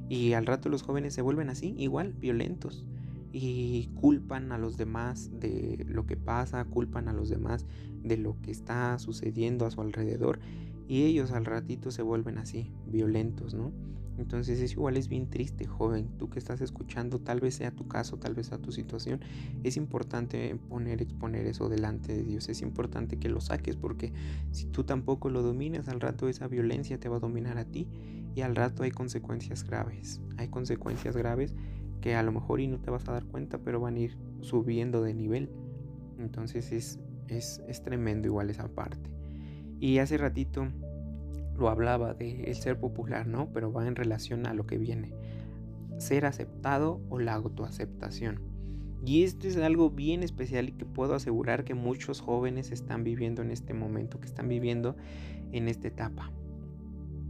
Y 0.09 0.33
al 0.33 0.45
rato 0.45 0.69
los 0.69 0.83
jóvenes 0.83 1.13
se 1.13 1.21
vuelven 1.21 1.49
así, 1.49 1.75
igual, 1.77 2.13
violentos. 2.13 2.85
y 3.31 3.91
culpan 3.93 4.51
a 4.51 4.57
los 4.57 4.75
demás 4.75 5.29
de 5.39 5.85
lo 5.87 6.07
que 6.07 6.17
pasa, 6.17 6.65
culpan 6.65 7.07
a 7.07 7.13
los 7.13 7.29
demás 7.29 7.67
de 8.03 8.17
lo 8.17 8.41
que 8.41 8.49
está 8.49 8.97
sucediendo 8.97 9.67
a 9.67 9.71
su 9.71 9.81
alrededor 9.81 10.39
y 10.89 11.03
ellos 11.03 11.31
al 11.31 11.45
ratito 11.45 11.91
se 11.91 12.01
vuelven 12.01 12.39
así, 12.39 12.71
violentos, 12.87 13.53
¿no? 13.53 13.71
Entonces 14.19 14.59
es 14.59 14.73
igual, 14.73 14.97
es 14.97 15.07
bien 15.07 15.29
triste, 15.29 15.65
joven. 15.65 16.09
Tú 16.17 16.29
que 16.29 16.39
estás 16.39 16.59
escuchando, 16.59 17.19
tal 17.19 17.39
vez 17.39 17.55
sea 17.55 17.71
tu 17.71 17.87
caso, 17.87 18.17
tal 18.17 18.35
vez 18.35 18.47
sea 18.47 18.57
tu 18.57 18.73
situación. 18.73 19.21
Es 19.63 19.77
importante 19.77 20.53
poner, 20.67 21.01
exponer 21.01 21.47
eso 21.47 21.69
delante 21.69 22.13
de 22.13 22.23
Dios. 22.23 22.49
Es 22.49 22.61
importante 22.61 23.17
que 23.17 23.29
lo 23.29 23.39
saques 23.39 23.77
porque 23.77 24.11
si 24.51 24.65
tú 24.65 24.83
tampoco 24.83 25.29
lo 25.29 25.41
dominas, 25.41 25.87
al 25.87 26.01
rato 26.01 26.27
esa 26.27 26.49
violencia 26.49 26.99
te 26.99 27.07
va 27.07 27.15
a 27.15 27.19
dominar 27.21 27.57
a 27.57 27.63
ti 27.63 27.87
y 28.35 28.41
al 28.41 28.57
rato 28.57 28.83
hay 28.83 28.91
consecuencias 28.91 29.63
graves. 29.63 30.21
Hay 30.35 30.49
consecuencias 30.49 31.15
graves 31.15 31.53
que 32.01 32.15
a 32.15 32.23
lo 32.23 32.33
mejor 32.33 32.59
y 32.59 32.67
no 32.67 32.79
te 32.79 32.91
vas 32.91 33.07
a 33.07 33.13
dar 33.13 33.23
cuenta, 33.23 33.59
pero 33.59 33.79
van 33.79 33.95
a 33.95 33.99
ir 33.99 34.17
subiendo 34.41 35.01
de 35.01 35.13
nivel. 35.13 35.49
Entonces 36.17 36.73
es, 36.73 36.99
es, 37.29 37.61
es 37.69 37.81
tremendo 37.83 38.27
igual 38.27 38.49
esa 38.49 38.67
parte. 38.67 39.09
Y 39.79 39.99
hace 39.99 40.17
ratito 40.17 40.67
lo 41.59 41.69
hablaba 41.69 42.13
de 42.13 42.43
el 42.43 42.55
ser 42.55 42.79
popular, 42.79 43.27
¿no? 43.27 43.49
Pero 43.53 43.71
va 43.71 43.87
en 43.87 43.95
relación 43.95 44.47
a 44.47 44.53
lo 44.53 44.65
que 44.65 44.77
viene. 44.77 45.13
Ser 45.97 46.25
aceptado 46.25 47.01
o 47.09 47.19
la 47.19 47.33
autoaceptación. 47.33 48.39
Y 49.05 49.23
esto 49.23 49.47
es 49.47 49.57
algo 49.57 49.89
bien 49.89 50.23
especial 50.23 50.69
y 50.69 50.71
que 50.73 50.85
puedo 50.85 51.15
asegurar 51.15 51.63
que 51.63 51.73
muchos 51.73 52.21
jóvenes 52.21 52.71
están 52.71 53.03
viviendo 53.03 53.41
en 53.41 53.51
este 53.51 53.73
momento, 53.73 54.19
que 54.19 54.27
están 54.27 54.47
viviendo 54.49 54.95
en 55.51 55.67
esta 55.67 55.87
etapa. 55.87 56.31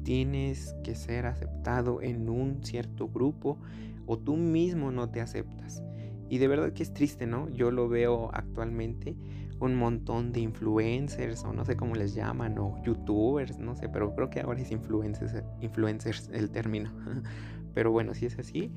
Tienes 0.03 0.75
que 0.83 0.95
ser 0.95 1.25
aceptado 1.25 2.01
en 2.01 2.29
un 2.29 2.63
cierto 2.63 3.07
grupo 3.07 3.59
o 4.07 4.17
tú 4.17 4.35
mismo 4.35 4.91
no 4.91 5.09
te 5.09 5.21
aceptas. 5.21 5.83
Y 6.29 6.37
de 6.37 6.47
verdad 6.47 6.73
que 6.73 6.83
es 6.83 6.93
triste, 6.93 7.27
¿no? 7.27 7.49
Yo 7.49 7.71
lo 7.71 7.89
veo 7.89 8.29
actualmente 8.33 9.15
un 9.59 9.75
montón 9.75 10.31
de 10.31 10.39
influencers 10.39 11.43
o 11.43 11.53
no 11.53 11.65
sé 11.65 11.75
cómo 11.75 11.95
les 11.95 12.13
llaman 12.15 12.57
o 12.57 12.81
youtubers, 12.83 13.59
no 13.59 13.75
sé, 13.75 13.89
pero 13.89 14.15
creo 14.15 14.29
que 14.29 14.41
ahora 14.41 14.61
es 14.61 14.71
influencers, 14.71 15.43
influencers 15.61 16.29
el 16.33 16.49
término. 16.49 16.91
pero 17.73 17.91
bueno, 17.91 18.13
si 18.13 18.25
es 18.25 18.37
así, 18.39 18.71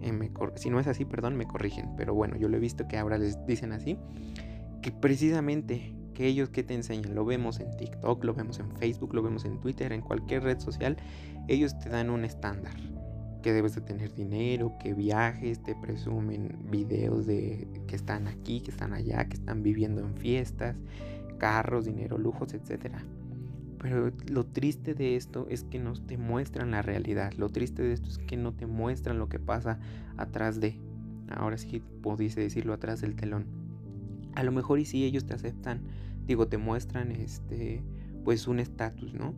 eh, 0.00 0.30
si 0.56 0.70
no 0.70 0.80
es 0.80 0.86
así, 0.86 1.04
perdón, 1.04 1.36
me 1.36 1.46
corrigen. 1.46 1.94
Pero 1.96 2.14
bueno, 2.14 2.36
yo 2.36 2.48
lo 2.48 2.56
he 2.56 2.60
visto 2.60 2.86
que 2.88 2.98
ahora 2.98 3.18
les 3.18 3.44
dicen 3.46 3.72
así, 3.72 3.98
que 4.82 4.92
precisamente 4.92 5.94
que 6.14 6.26
ellos 6.26 6.50
que 6.50 6.62
te 6.62 6.74
enseñan, 6.74 7.14
lo 7.14 7.24
vemos 7.24 7.60
en 7.60 7.76
TikTok, 7.76 8.24
lo 8.24 8.34
vemos 8.34 8.58
en 8.58 8.70
Facebook, 8.76 9.14
lo 9.14 9.22
vemos 9.22 9.44
en 9.44 9.60
Twitter, 9.60 9.92
en 9.92 10.00
cualquier 10.00 10.42
red 10.42 10.58
social, 10.58 10.96
ellos 11.46 11.78
te 11.78 11.88
dan 11.88 12.10
un 12.10 12.24
estándar 12.24 12.74
que 13.42 13.52
debes 13.52 13.74
de 13.74 13.80
tener 13.80 14.14
dinero, 14.14 14.72
que 14.80 14.94
viajes, 14.94 15.62
te 15.62 15.74
presumen 15.74 16.56
videos 16.70 17.26
de 17.26 17.68
que 17.86 17.96
están 17.96 18.28
aquí, 18.28 18.60
que 18.60 18.70
están 18.70 18.92
allá, 18.92 19.28
que 19.28 19.36
están 19.36 19.62
viviendo 19.62 20.00
en 20.00 20.14
fiestas, 20.14 20.76
carros, 21.38 21.84
dinero, 21.84 22.18
lujos, 22.18 22.54
etc. 22.54 22.96
Pero 23.78 24.12
lo 24.28 24.44
triste 24.44 24.94
de 24.94 25.16
esto 25.16 25.46
es 25.48 25.64
que 25.64 25.78
no 25.78 25.92
te 25.94 26.18
muestran 26.18 26.72
la 26.72 26.82
realidad. 26.82 27.32
Lo 27.34 27.48
triste 27.48 27.82
de 27.82 27.92
esto 27.92 28.08
es 28.08 28.18
que 28.18 28.36
no 28.36 28.52
te 28.52 28.66
muestran 28.66 29.18
lo 29.18 29.28
que 29.28 29.38
pasa 29.38 29.78
atrás 30.16 30.60
de. 30.60 30.80
Ahora 31.30 31.58
sí 31.58 31.82
pudiese 32.02 32.40
decirlo 32.40 32.72
atrás 32.72 33.00
del 33.00 33.14
telón. 33.14 33.46
A 34.34 34.42
lo 34.42 34.52
mejor 34.52 34.78
y 34.78 34.84
si 34.84 35.04
ellos 35.04 35.26
te 35.26 35.34
aceptan, 35.34 35.82
digo, 36.26 36.48
te 36.48 36.58
muestran 36.58 37.12
este 37.12 37.82
pues 38.24 38.48
un 38.48 38.58
estatus, 38.58 39.14
¿no? 39.14 39.34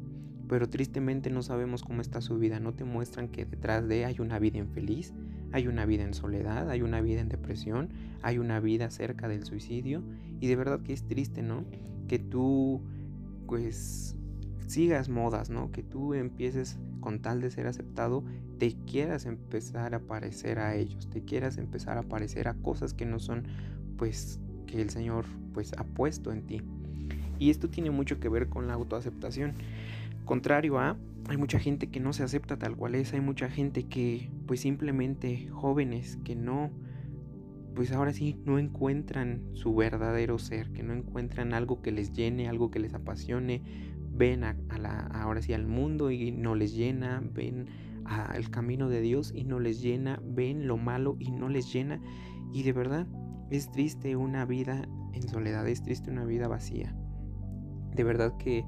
Pero 0.51 0.69
tristemente 0.69 1.31
no 1.31 1.45
sabemos 1.45 1.85
cómo 1.85 2.03
está 2.03 2.21
su 2.21 2.37
vida, 2.37 2.59
no 2.59 2.75
te 2.75 2.83
muestran 2.83 3.29
que 3.29 3.45
detrás 3.45 3.87
de 3.87 4.05
hay 4.05 4.19
una 4.19 4.41
vida 4.41 4.59
infeliz, 4.59 5.15
hay 5.53 5.69
una 5.69 5.87
vida 5.87 6.03
en 6.03 6.13
soledad, 6.13 6.69
hay 6.71 6.83
una 6.83 7.01
vida 7.01 7.21
en 7.21 7.29
depresión, 7.29 7.91
hay 8.21 8.39
una 8.39 8.59
vida 8.59 8.91
cerca 8.91 9.29
del 9.29 9.45
suicidio 9.45 10.03
y 10.41 10.49
de 10.49 10.57
verdad 10.57 10.81
que 10.81 10.93
es 10.93 11.05
triste, 11.05 11.43
¿no? 11.43 11.65
Que 12.09 12.19
tú 12.19 12.83
pues 13.47 14.17
sigas 14.67 15.09
modas, 15.09 15.51
¿no? 15.51 15.71
Que 15.71 15.85
tú 15.85 16.15
empieces 16.15 16.81
con 16.99 17.23
tal 17.23 17.41
de 17.41 17.53
ser 17.53 17.69
aceptado, 17.69 18.25
te 18.59 18.73
quieras 18.73 19.27
empezar 19.27 19.95
a 19.95 20.01
parecer 20.01 20.59
a 20.59 20.75
ellos, 20.75 21.09
te 21.11 21.23
quieras 21.23 21.59
empezar 21.59 21.97
a 21.97 22.03
parecer 22.03 22.49
a 22.49 22.55
cosas 22.55 22.93
que 22.93 23.07
no 23.07 23.21
son 23.21 23.45
pues 23.97 24.41
que 24.67 24.83
el 24.83 24.91
Señor 24.91 25.27
pues 25.55 25.75
ha 25.79 25.85
puesto 25.85 26.33
en 26.33 26.43
ti. 26.43 26.61
Y 27.39 27.51
esto 27.51 27.71
tiene 27.71 27.91
mucho 27.91 28.19
que 28.19 28.29
ver 28.29 28.49
con 28.49 28.67
la 28.67 28.75
autoaceptación. 28.75 29.55
Contrario 30.31 30.79
a, 30.79 30.97
hay 31.29 31.37
mucha 31.37 31.59
gente 31.59 31.89
que 31.89 31.99
no 31.99 32.13
se 32.13 32.23
acepta 32.23 32.57
tal 32.57 32.77
cual 32.77 32.95
es, 32.95 33.13
hay 33.13 33.21
mucha 33.21 33.51
gente 33.51 33.89
que 33.89 34.31
pues 34.47 34.61
simplemente 34.61 35.49
jóvenes 35.49 36.21
que 36.23 36.37
no, 36.37 36.71
pues 37.75 37.91
ahora 37.91 38.13
sí, 38.13 38.39
no 38.45 38.61
encuentran 38.61 39.43
su 39.55 39.75
verdadero 39.75 40.39
ser, 40.39 40.71
que 40.71 40.85
no 40.85 40.93
encuentran 40.93 41.53
algo 41.53 41.83
que 41.83 41.91
les 41.91 42.13
llene, 42.13 42.49
algo 42.49 42.71
que 42.71 42.79
les 42.79 42.95
apasione, 42.95 43.65
ven 44.13 44.45
a, 44.45 44.55
la, 44.79 45.01
ahora 45.09 45.43
sí 45.43 45.53
al 45.53 45.67
mundo 45.67 46.13
y 46.13 46.31
no 46.31 46.55
les 46.55 46.77
llena, 46.77 47.21
ven 47.33 47.67
al 48.05 48.51
camino 48.51 48.89
de 48.89 49.01
Dios 49.01 49.33
y 49.35 49.43
no 49.43 49.59
les 49.59 49.83
llena, 49.83 50.23
ven 50.25 50.69
lo 50.69 50.77
malo 50.77 51.17
y 51.19 51.33
no 51.33 51.49
les 51.49 51.73
llena. 51.73 52.01
Y 52.53 52.63
de 52.63 52.73
verdad 52.73 53.09
es 53.51 53.73
triste 53.73 54.15
una 54.15 54.45
vida 54.45 54.87
en 55.13 55.29
soledad, 55.29 55.67
es 55.67 55.83
triste 55.83 56.09
una 56.09 56.25
vida 56.25 56.47
vacía. 56.47 56.95
De 57.97 58.05
verdad 58.05 58.37
que 58.37 58.65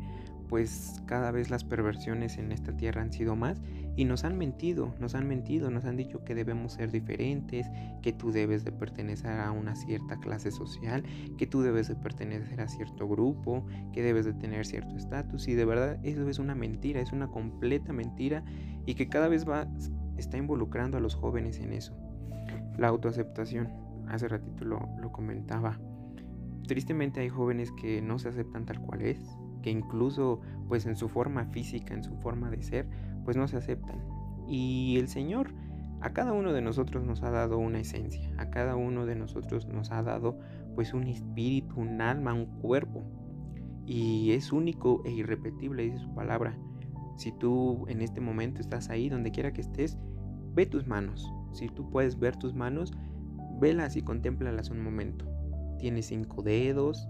pues 0.53 1.01
cada 1.07 1.31
vez 1.31 1.49
las 1.49 1.65
perversiones 1.65 2.37
en 2.37 2.53
esta 2.53 2.77
tierra 2.77 3.01
han 3.01 3.11
sido 3.11 3.37
más 3.37 3.63
y 3.97 4.05
nos 4.05 4.23
han 4.23 4.37
mentido, 4.37 4.95
nos 5.01 5.15
han 5.15 5.27
mentido, 5.27 5.71
nos 5.71 5.87
han 5.87 5.97
dicho 5.97 6.27
que 6.27 6.35
debemos 6.35 6.75
ser 6.75 6.91
diferentes, 6.91 7.67
que 8.03 8.13
tú 8.13 8.33
debes 8.33 8.63
de 8.63 8.71
pertenecer 8.71 9.31
a 9.31 9.51
una 9.51 9.75
cierta 9.75 10.19
clase 10.19 10.51
social, 10.51 11.05
que 11.39 11.47
tú 11.47 11.63
debes 11.63 11.89
de 11.89 11.95
pertenecer 11.95 12.61
a 12.61 12.69
cierto 12.69 13.09
grupo, 13.09 13.65
que 13.95 14.03
debes 14.03 14.27
de 14.27 14.35
tener 14.35 14.67
cierto 14.67 14.95
estatus 14.95 15.49
y 15.49 15.55
de 15.55 15.65
verdad 15.65 15.99
eso 16.03 16.29
es 16.29 16.39
una 16.39 16.55
mentira, 16.55 17.01
es 17.01 17.13
una 17.13 17.29
completa 17.29 17.95
mentira 17.95 18.45
y 18.85 18.93
que 18.95 19.09
cada 19.09 19.29
vez 19.29 19.49
va 19.49 19.67
está 20.19 20.37
involucrando 20.37 20.99
a 20.99 21.01
los 21.01 21.15
jóvenes 21.15 21.61
en 21.61 21.73
eso. 21.73 21.97
La 22.77 22.89
autoaceptación, 22.89 23.71
hace 24.07 24.29
ratito 24.29 24.67
lo, 24.67 24.87
lo 25.01 25.13
comentaba. 25.13 25.81
Tristemente 26.69 27.21
hay 27.21 27.31
jóvenes 27.31 27.73
que 27.73 28.03
no 28.03 28.19
se 28.19 28.29
aceptan 28.29 28.67
tal 28.67 28.83
cual 28.83 29.01
es, 29.01 29.19
que 29.63 29.71
incluso 29.71 30.41
pues 30.69 30.87
en 30.87 30.97
su 30.97 31.09
forma 31.09 31.47
física, 31.47 31.95
en 31.95 32.03
su 32.03 32.15
forma 32.17 32.51
de 32.51 32.63
ser, 32.63 32.89
pues 33.25 33.37
no 33.37 33.49
se 33.49 33.57
aceptan. 33.57 34.01
Y 34.49 34.97
el 34.99 35.09
Señor 35.09 35.55
a 36.03 36.13
cada 36.13 36.33
uno 36.33 36.53
de 36.53 36.63
nosotros 36.63 37.05
nos 37.05 37.23
ha 37.23 37.31
dado 37.31 37.59
una 37.59 37.79
esencia, 37.79 38.35
a 38.37 38.51
cada 38.51 38.75
uno 38.75 39.07
de 39.07 39.15
nosotros 39.15 39.69
nos 39.69 39.93
ha 39.93 40.03
dado 40.03 40.37
pues 40.75 40.95
un 40.95 41.07
espíritu, 41.07 41.81
un 41.81 42.01
alma, 42.01 42.35
un 42.35 42.47
cuerpo. 42.61 43.05
Y 43.87 44.33
es 44.33 44.53
único 44.53 45.03
e 45.05 45.13
irrepetible, 45.13 45.85
dice 45.85 45.99
su 45.99 46.13
palabra. 46.13 46.59
Si 47.17 47.31
tú 47.31 47.85
en 47.89 48.03
este 48.03 48.21
momento 48.21 48.61
estás 48.61 48.91
ahí, 48.91 49.09
donde 49.09 49.31
quiera 49.31 49.53
que 49.53 49.61
estés, 49.61 49.97
ve 50.55 50.67
tus 50.67 50.89
manos. 50.89 51.33
Si 51.53 51.69
tú 51.69 51.89
puedes 51.89 52.19
ver 52.19 52.37
tus 52.37 52.53
manos, 52.53 52.93
velas 53.61 53.95
y 53.97 54.03
contémplalas 54.03 54.71
un 54.71 54.83
momento. 54.83 55.27
Tienes 55.79 56.07
cinco 56.07 56.43
dedos, 56.43 57.09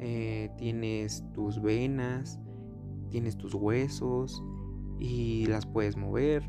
eh, 0.00 0.50
tienes 0.56 1.22
tus 1.32 1.60
venas, 1.60 2.40
tienes 3.10 3.36
tus 3.36 3.54
huesos 3.54 4.42
y 4.98 5.46
las 5.46 5.66
puedes 5.66 5.96
mover. 5.96 6.42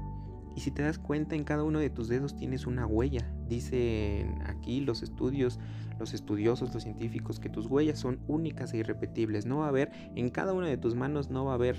Y 0.56 0.62
si 0.62 0.72
te 0.72 0.82
das 0.82 0.97
cuenta, 0.97 1.36
en 1.36 1.43
cada 1.43 1.64
uno 1.64 1.80
de 1.80 1.89
tus 1.89 2.08
dedos 2.08 2.36
tienes 2.36 2.66
una 2.66 2.86
huella. 2.86 3.34
Dicen 3.47 4.41
aquí 4.45 4.82
los 4.82 5.04
estudios, 5.04 5.60
los 5.99 6.14
estudiosos, 6.14 6.74
los 6.74 6.84
científicos, 6.84 7.39
que 7.39 7.49
tus 7.49 7.68
huellas 7.68 7.99
son 7.99 8.20
únicas 8.28 8.74
e 8.74 8.78
irrepetibles. 8.78 9.45
No 9.45 9.60
va 9.60 9.66
a 9.66 9.70
haber, 9.70 9.91
en 10.16 10.30
cada 10.30 10.54
una 10.54 10.68
de 10.68 10.78
tus 10.78 10.95
manos 10.95 11.30
no 11.30 11.45
va 11.45 11.52
a 11.52 11.56
haber 11.56 11.78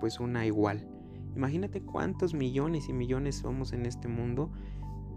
pues 0.00 0.20
una 0.20 0.46
igual. 0.46 0.86
Imagínate 1.36 1.82
cuántos 1.82 2.34
millones 2.34 2.88
y 2.88 2.92
millones 2.92 3.36
somos 3.36 3.72
en 3.72 3.86
este 3.86 4.08
mundo 4.08 4.50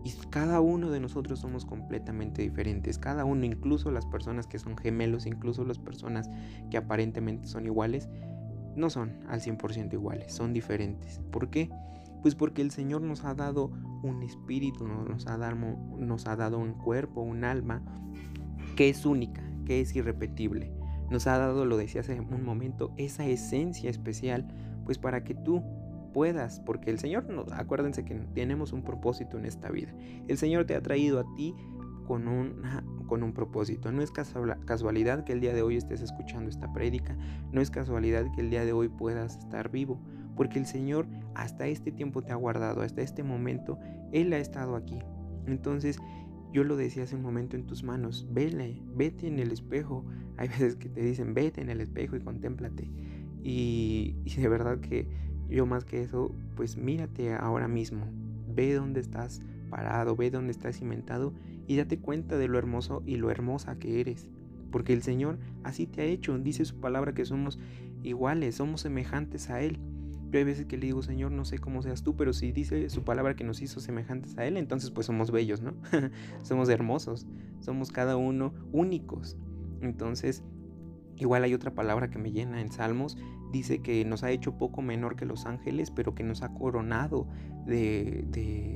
y 0.04 0.12
cada 0.30 0.60
uno 0.60 0.91
de 0.91 0.99
nosotros 0.99 1.39
somos 1.39 1.66
completamente 1.66 2.41
diferentes. 2.41 2.97
Cada 2.97 3.24
uno, 3.24 3.45
incluso 3.45 3.89
las 3.89 4.06
personas 4.06 4.47
que 4.47 4.60
son 4.60 4.78
gemelos, 4.78 5.26
incluso 5.26 5.64
las 5.64 5.80
personas 5.80 6.30
que 6.70 6.78
aparentemente 6.78 7.47
son 7.47 7.66
iguales, 7.66 8.10
no 8.76 8.89
son 8.89 9.20
al 9.28 9.39
100% 9.39 9.93
iguales, 9.93 10.34
son 10.34 10.51
diferentes. 10.51 11.22
¿Por 11.32 11.49
qué? 11.49 11.70
Pues 12.22 12.36
porque 12.36 12.62
el 12.62 12.72
Señor 12.72 13.01
nos 13.01 13.24
ha 13.24 13.34
dado 13.34 13.72
un 14.04 14.24
espíritu, 14.24 14.88
nos 14.88 15.28
ha 15.28 15.38
dado, 15.38 16.58
un 16.58 16.74
cuerpo, 16.74 17.22
un 17.22 17.43
alma 17.43 17.82
que 18.76 18.89
es 18.89 19.06
única, 19.06 19.41
que 19.66 19.82
es 19.82 19.95
irrepetible. 19.95 20.74
Nos 21.10 21.28
ha 21.28 21.38
dado, 21.38 21.66
lo 21.66 21.78
decía 21.78 22.01
hace 22.01 22.20
un 22.20 22.43
momento, 22.43 22.93
esa 22.97 23.26
esencia 23.26 23.89
especial, 23.89 24.47
pues 24.84 24.97
para 24.97 25.24
que 25.24 25.36
tú 25.36 25.64
puedas, 26.14 26.61
porque 26.61 26.91
el 26.91 26.99
Señor, 26.99 27.26
acuérdense 27.51 28.05
que 28.05 28.16
tenemos 28.34 28.72
un 28.72 28.84
propósito 28.84 29.38
en 29.38 29.45
esta 29.45 29.70
vida. 29.70 29.93
El 30.28 30.38
Señor 30.38 30.66
te 30.66 30.76
ha 30.76 30.82
traído 30.82 31.20
a 31.20 31.36
ti 31.36 31.55
con, 32.07 32.61
con 33.07 33.24
un 33.24 33.34
propósito. 33.34 33.91
No 33.91 34.01
es 34.01 34.11
casualidad 34.11 35.24
que 35.24 35.34
el 35.34 35.41
día 35.41 35.53
de 35.53 35.61
hoy 35.61 35.76
estés 35.78 36.01
escuchando 36.01 36.49
esta 36.49 36.72
prédica, 36.72 37.18
no 37.51 37.59
es 37.59 37.70
casualidad 37.72 38.32
que 38.34 38.41
el 38.41 38.49
día 38.49 38.64
de 38.64 38.74
hoy 38.74 38.89
puedas 38.89 39.38
estar 39.38 39.70
vivo, 39.72 39.99
porque 40.36 40.59
el 40.59 40.66
Señor 40.66 41.07
hasta 41.36 41.68
este 41.68 41.91
tiempo 41.91 42.22
te 42.22 42.32
ha 42.32 42.36
guardado, 42.36 42.82
hasta 42.82 43.01
este 43.01 43.24
momento 43.24 43.80
Él 44.11 44.32
ha 44.34 44.38
estado 44.38 44.76
aquí. 44.76 44.99
Entonces, 45.45 45.97
Yo 46.53 46.64
lo 46.64 46.76
decía 46.76 47.03
hace 47.03 47.16
un 47.16 47.24
momento 47.24 47.55
en 47.55 47.66
tus 47.66 47.84
manos, 47.84 48.28
vele, 48.32 48.80
vete 48.95 49.28
en 49.28 49.39
el 49.39 49.51
espejo. 49.51 50.05
Hay 50.38 50.49
veces 50.49 50.76
que 50.76 50.88
te 50.88 51.01
dicen, 51.01 51.34
vete 51.34 51.61
en 51.61 51.70
el 51.72 51.82
espejo 51.82 52.16
y 52.16 52.20
contémplate. 52.20 52.91
Y 53.43 54.16
de 54.38 54.47
verdad 54.47 54.80
que 54.80 55.07
yo 55.54 55.66
más 55.66 55.86
que 55.86 56.01
eso, 56.01 56.32
pues 56.56 56.78
mírate 56.78 57.34
ahora 57.34 57.68
mismo, 57.68 58.06
ve 58.54 58.74
dónde 58.74 58.99
estás 58.99 59.41
parado, 59.70 60.16
ve 60.16 60.30
dónde 60.30 60.51
estás 60.51 60.78
cimentado 60.78 61.34
y 61.68 61.78
date 61.78 61.99
cuenta 61.99 62.38
de 62.38 62.47
lo 62.47 62.58
hermoso 62.58 63.01
y 63.06 63.16
lo 63.16 63.32
hermosa 63.32 63.78
que 63.80 63.99
eres. 63.99 64.30
Porque 64.72 64.93
el 64.93 65.04
Señor 65.04 65.38
así 65.64 65.86
te 65.86 66.01
ha 66.01 66.06
hecho, 66.06 66.38
dice 66.38 66.66
su 66.66 66.80
palabra 66.80 67.14
que 67.14 67.26
somos 67.26 67.60
iguales, 68.04 68.56
somos 68.56 68.82
semejantes 68.82 69.49
a 69.49 69.62
Él. 69.62 69.80
Yo 70.32 70.39
hay 70.39 70.45
veces 70.45 70.66
que 70.66 70.78
le 70.78 70.88
digo, 70.88 71.04
Señor, 71.04 71.32
no 71.32 71.45
sé 71.45 71.60
cómo 71.60 71.84
seas 71.84 72.01
tú, 72.01 72.16
pero 72.16 72.34
si 72.34 72.51
dice 72.51 72.89
su 72.89 73.04
palabra 73.04 73.36
que 73.36 73.43
nos 73.43 73.62
hizo 73.62 73.80
semejantes 73.80 74.36
a 74.38 74.45
Él, 74.45 74.58
entonces 74.58 74.89
pues 74.89 75.06
somos 75.06 75.30
bellos, 75.30 75.62
¿no? 75.62 75.76
somos 76.41 76.70
hermosos, 76.70 77.28
somos 77.60 77.91
cada 77.91 78.18
uno 78.18 78.54
únicos. 78.72 79.38
Entonces, 79.82 80.43
igual 81.18 81.43
hay 81.43 81.54
otra 81.54 81.76
palabra 81.76 82.10
que 82.10 82.18
me 82.18 82.32
llena 82.32 82.62
en 82.62 82.72
Salmos, 82.72 83.18
dice 83.54 83.80
que 83.84 84.04
nos 84.04 84.24
ha 84.24 84.32
hecho 84.32 84.58
poco 84.58 84.82
menor 84.82 85.16
que 85.16 85.26
los 85.26 85.45
ángeles, 85.45 85.91
pero 85.91 86.16
que 86.16 86.24
nos 86.24 86.41
ha 86.41 86.49
coronado 86.49 87.28
de, 87.66 88.26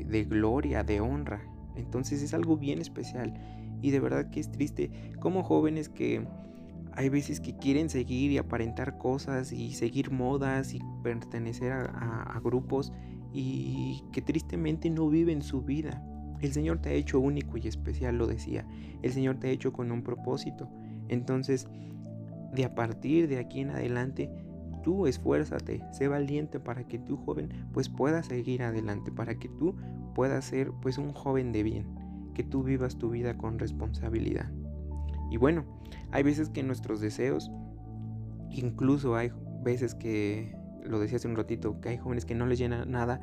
de, 0.08 0.24
gloria, 0.24 0.84
de 0.84 1.02
honra. 1.02 1.42
Entonces 1.76 2.22
es 2.22 2.34
algo 2.34 2.58
bien 2.58 2.80
especial. 2.80 3.34
Y 3.82 3.90
de 3.92 4.00
verdad 4.00 4.30
que 4.30 4.40
es 4.40 4.52
triste 4.52 4.92
como 5.20 5.44
jóvenes 5.44 5.90
que 5.90 6.26
hay 6.94 7.10
veces 7.10 7.40
que 7.40 7.58
quieren 7.58 7.90
seguir 7.90 8.32
y 8.32 8.38
aparentar 8.38 8.98
cosas 8.98 9.52
y 9.52 9.74
seguir 9.74 10.12
modas 10.12 10.74
y 10.74 10.80
pertenecer 11.04 11.72
a, 11.72 12.40
grupos 12.44 12.94
y 13.34 14.04
que 14.14 14.22
tristemente 14.22 14.90
no 14.90 15.10
viven 15.10 15.42
su 15.42 15.64
vida. 15.64 16.04
El 16.40 16.54
Señor 16.54 16.80
te 16.80 16.90
ha 16.90 16.94
hecho 16.94 17.20
único 17.20 17.58
y 17.58 17.68
especial, 17.68 18.18
lo 18.18 18.28
decía. 18.28 18.66
El 19.02 19.12
Señor 19.12 19.38
te 19.40 19.48
ha 19.48 19.52
hecho 19.52 19.74
con 19.74 19.92
un 19.92 20.04
propósito. 20.04 20.70
Entonces, 21.08 21.68
de 22.54 22.66
a 22.66 22.76
partir 22.76 23.28
de 23.28 23.40
aquí 23.40 23.62
en 23.62 23.72
adelante, 23.72 24.30
tú 24.82 25.08
esfuérzate, 25.08 25.84
sé 25.92 26.08
valiente 26.08 26.60
para 26.60 26.88
que 26.88 27.00
tú 27.00 27.18
joven 27.18 27.50
pues 27.74 27.90
puedas 27.90 28.28
seguir 28.28 28.64
adelante, 28.64 29.12
para 29.12 29.36
que 29.36 29.50
tú 29.50 29.76
puedas 30.16 30.46
ser 30.46 30.72
pues 30.82 30.98
un 30.98 31.14
joven 31.14 31.52
de 31.52 31.64
bien, 31.64 31.86
que 32.34 32.44
tú 32.44 32.64
vivas 32.64 32.98
tu 32.98 33.10
vida 33.10 33.38
con 33.38 33.60
responsabilidad. 33.60 34.52
Y 35.30 35.38
bueno, 35.38 35.66
hay 36.12 36.24
veces 36.24 36.50
que 36.50 36.64
nuestros 36.64 37.02
deseos, 37.02 37.52
incluso 38.50 39.16
hay 39.16 39.32
veces 39.64 39.96
que, 39.96 40.56
lo 40.84 41.00
decía 41.00 41.18
hace 41.18 41.28
un 41.28 41.36
ratito, 41.36 41.82
que 41.82 41.90
hay 41.90 41.98
jóvenes 41.98 42.26
que 42.26 42.36
no 42.36 42.46
les 42.46 42.60
llena 42.60 42.86
nada 42.86 43.22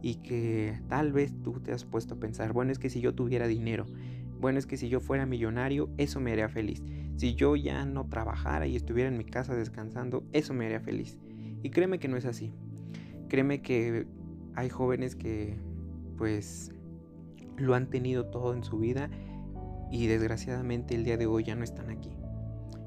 y 0.00 0.16
que 0.16 0.80
tal 0.88 1.12
vez 1.12 1.34
tú 1.42 1.60
te 1.60 1.72
has 1.72 1.84
puesto 1.84 2.14
a 2.14 2.20
pensar, 2.20 2.52
bueno, 2.52 2.72
es 2.72 2.78
que 2.78 2.90
si 2.90 3.00
yo 3.00 3.14
tuviera 3.14 3.46
dinero, 3.46 3.86
bueno, 4.40 4.58
es 4.58 4.66
que 4.66 4.76
si 4.76 4.88
yo 4.88 5.00
fuera 5.00 5.26
millonario, 5.26 5.90
eso 5.98 6.18
me 6.18 6.32
haría 6.32 6.48
feliz. 6.48 6.82
Si 7.22 7.36
yo 7.36 7.54
ya 7.54 7.84
no 7.84 8.08
trabajara 8.08 8.66
y 8.66 8.74
estuviera 8.74 9.08
en 9.08 9.16
mi 9.16 9.22
casa 9.22 9.54
descansando, 9.54 10.24
eso 10.32 10.54
me 10.54 10.66
haría 10.66 10.80
feliz. 10.80 11.20
Y 11.62 11.70
créeme 11.70 12.00
que 12.00 12.08
no 12.08 12.16
es 12.16 12.24
así. 12.24 12.52
Créeme 13.28 13.62
que 13.62 14.08
hay 14.56 14.68
jóvenes 14.68 15.14
que 15.14 15.56
pues 16.18 16.72
lo 17.56 17.76
han 17.76 17.90
tenido 17.90 18.26
todo 18.26 18.54
en 18.54 18.64
su 18.64 18.76
vida 18.76 19.08
y 19.88 20.08
desgraciadamente 20.08 20.96
el 20.96 21.04
día 21.04 21.16
de 21.16 21.26
hoy 21.26 21.44
ya 21.44 21.54
no 21.54 21.62
están 21.62 21.90
aquí. 21.90 22.10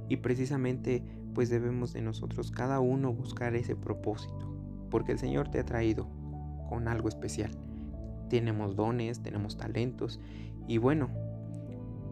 Y 0.10 0.18
precisamente 0.18 1.02
pues 1.34 1.50
debemos 1.50 1.94
de 1.94 2.02
nosotros 2.02 2.52
cada 2.52 2.82
uno 2.82 3.14
buscar 3.14 3.56
ese 3.56 3.78
propósito, 3.78 4.54
porque 4.90 5.14
el 5.14 5.18
Señor 5.18 5.48
te 5.48 5.60
ha 5.60 5.66
traído 5.66 6.10
con 6.68 6.90
algo 6.90 7.08
especial. 7.08 7.52
Tenemos 8.30 8.76
dones, 8.76 9.22
tenemos 9.22 9.56
talentos 9.56 10.20
y 10.68 10.78
bueno, 10.78 11.10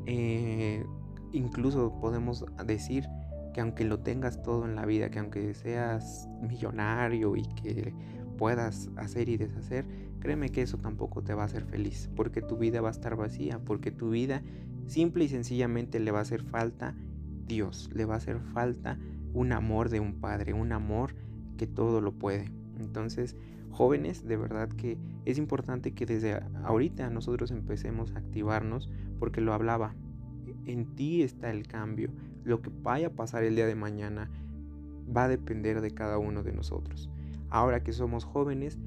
eh, 0.06 0.86
incluso 1.34 2.00
podemos 2.00 2.46
decir 2.66 3.06
que 3.54 3.62
aunque 3.62 3.84
lo 3.84 4.00
tengas 4.00 4.42
todo 4.42 4.66
en 4.66 4.76
la 4.76 4.86
vida, 4.86 5.10
que 5.10 5.20
aunque 5.20 5.54
seas 5.54 6.28
millonario 6.42 7.36
y 7.36 7.44
que 7.62 7.94
puedas 8.38 8.90
hacer 8.96 9.30
y 9.30 9.38
deshacer, 9.38 9.86
créeme 10.20 10.50
que 10.50 10.62
eso 10.62 10.78
tampoco 10.78 11.22
te 11.22 11.34
va 11.34 11.44
a 11.44 11.46
hacer 11.46 11.66
feliz, 11.66 12.10
porque 12.16 12.42
tu 12.42 12.58
vida 12.58 12.82
va 12.82 12.88
a 12.88 12.92
estar 12.92 13.16
vacía, 13.16 13.60
porque 13.60 13.92
tu 13.92 14.10
vida 14.10 14.42
Simple 14.88 15.24
y 15.24 15.30
sencillamente 15.30 16.00
le 16.00 16.12
va 16.12 16.20
a 16.20 16.24
hacer 16.24 16.44
falta 16.44 16.96
Dios, 17.48 17.90
le 17.94 18.06
va 18.06 18.16
a 18.16 18.18
hacer 18.18 18.40
falta 18.40 19.00
un 19.34 19.52
amor 19.52 19.90
de 19.90 20.00
un 20.00 20.20
padre, 20.20 20.54
un 20.54 20.72
amor 20.72 21.16
que 21.58 21.68
todo 21.68 22.02
lo 22.02 22.14
puede. 22.14 22.52
Entonces, 22.80 23.36
jóvenes, 23.72 24.26
de 24.28 24.38
verdad 24.38 24.70
que 24.70 24.98
es 25.26 25.38
importante 25.38 25.94
que 25.94 26.06
desde 26.06 26.42
ahorita 26.64 27.10
nosotros 27.10 27.52
empecemos 27.52 28.14
a 28.14 28.20
activarnos 28.20 28.90
porque 29.20 29.42
lo 29.42 29.54
hablaba. 29.54 29.96
En 30.66 30.96
ti 30.96 31.22
está 31.22 31.50
el 31.50 31.68
cambio. 31.68 32.10
Lo 32.44 32.62
que 32.62 32.72
vaya 32.82 33.08
a 33.08 33.14
pasar 33.14 33.44
el 33.44 33.56
día 33.56 33.66
de 33.66 33.76
mañana 33.76 34.30
va 35.16 35.26
a 35.26 35.30
depender 35.30 35.82
de 35.82 35.92
cada 35.92 36.18
uno 36.18 36.44
de 36.44 36.54
nosotros. 36.54 37.10
Ahora 37.50 37.84
que 37.84 37.94
somos 37.94 38.24
jóvenes, 38.24 38.80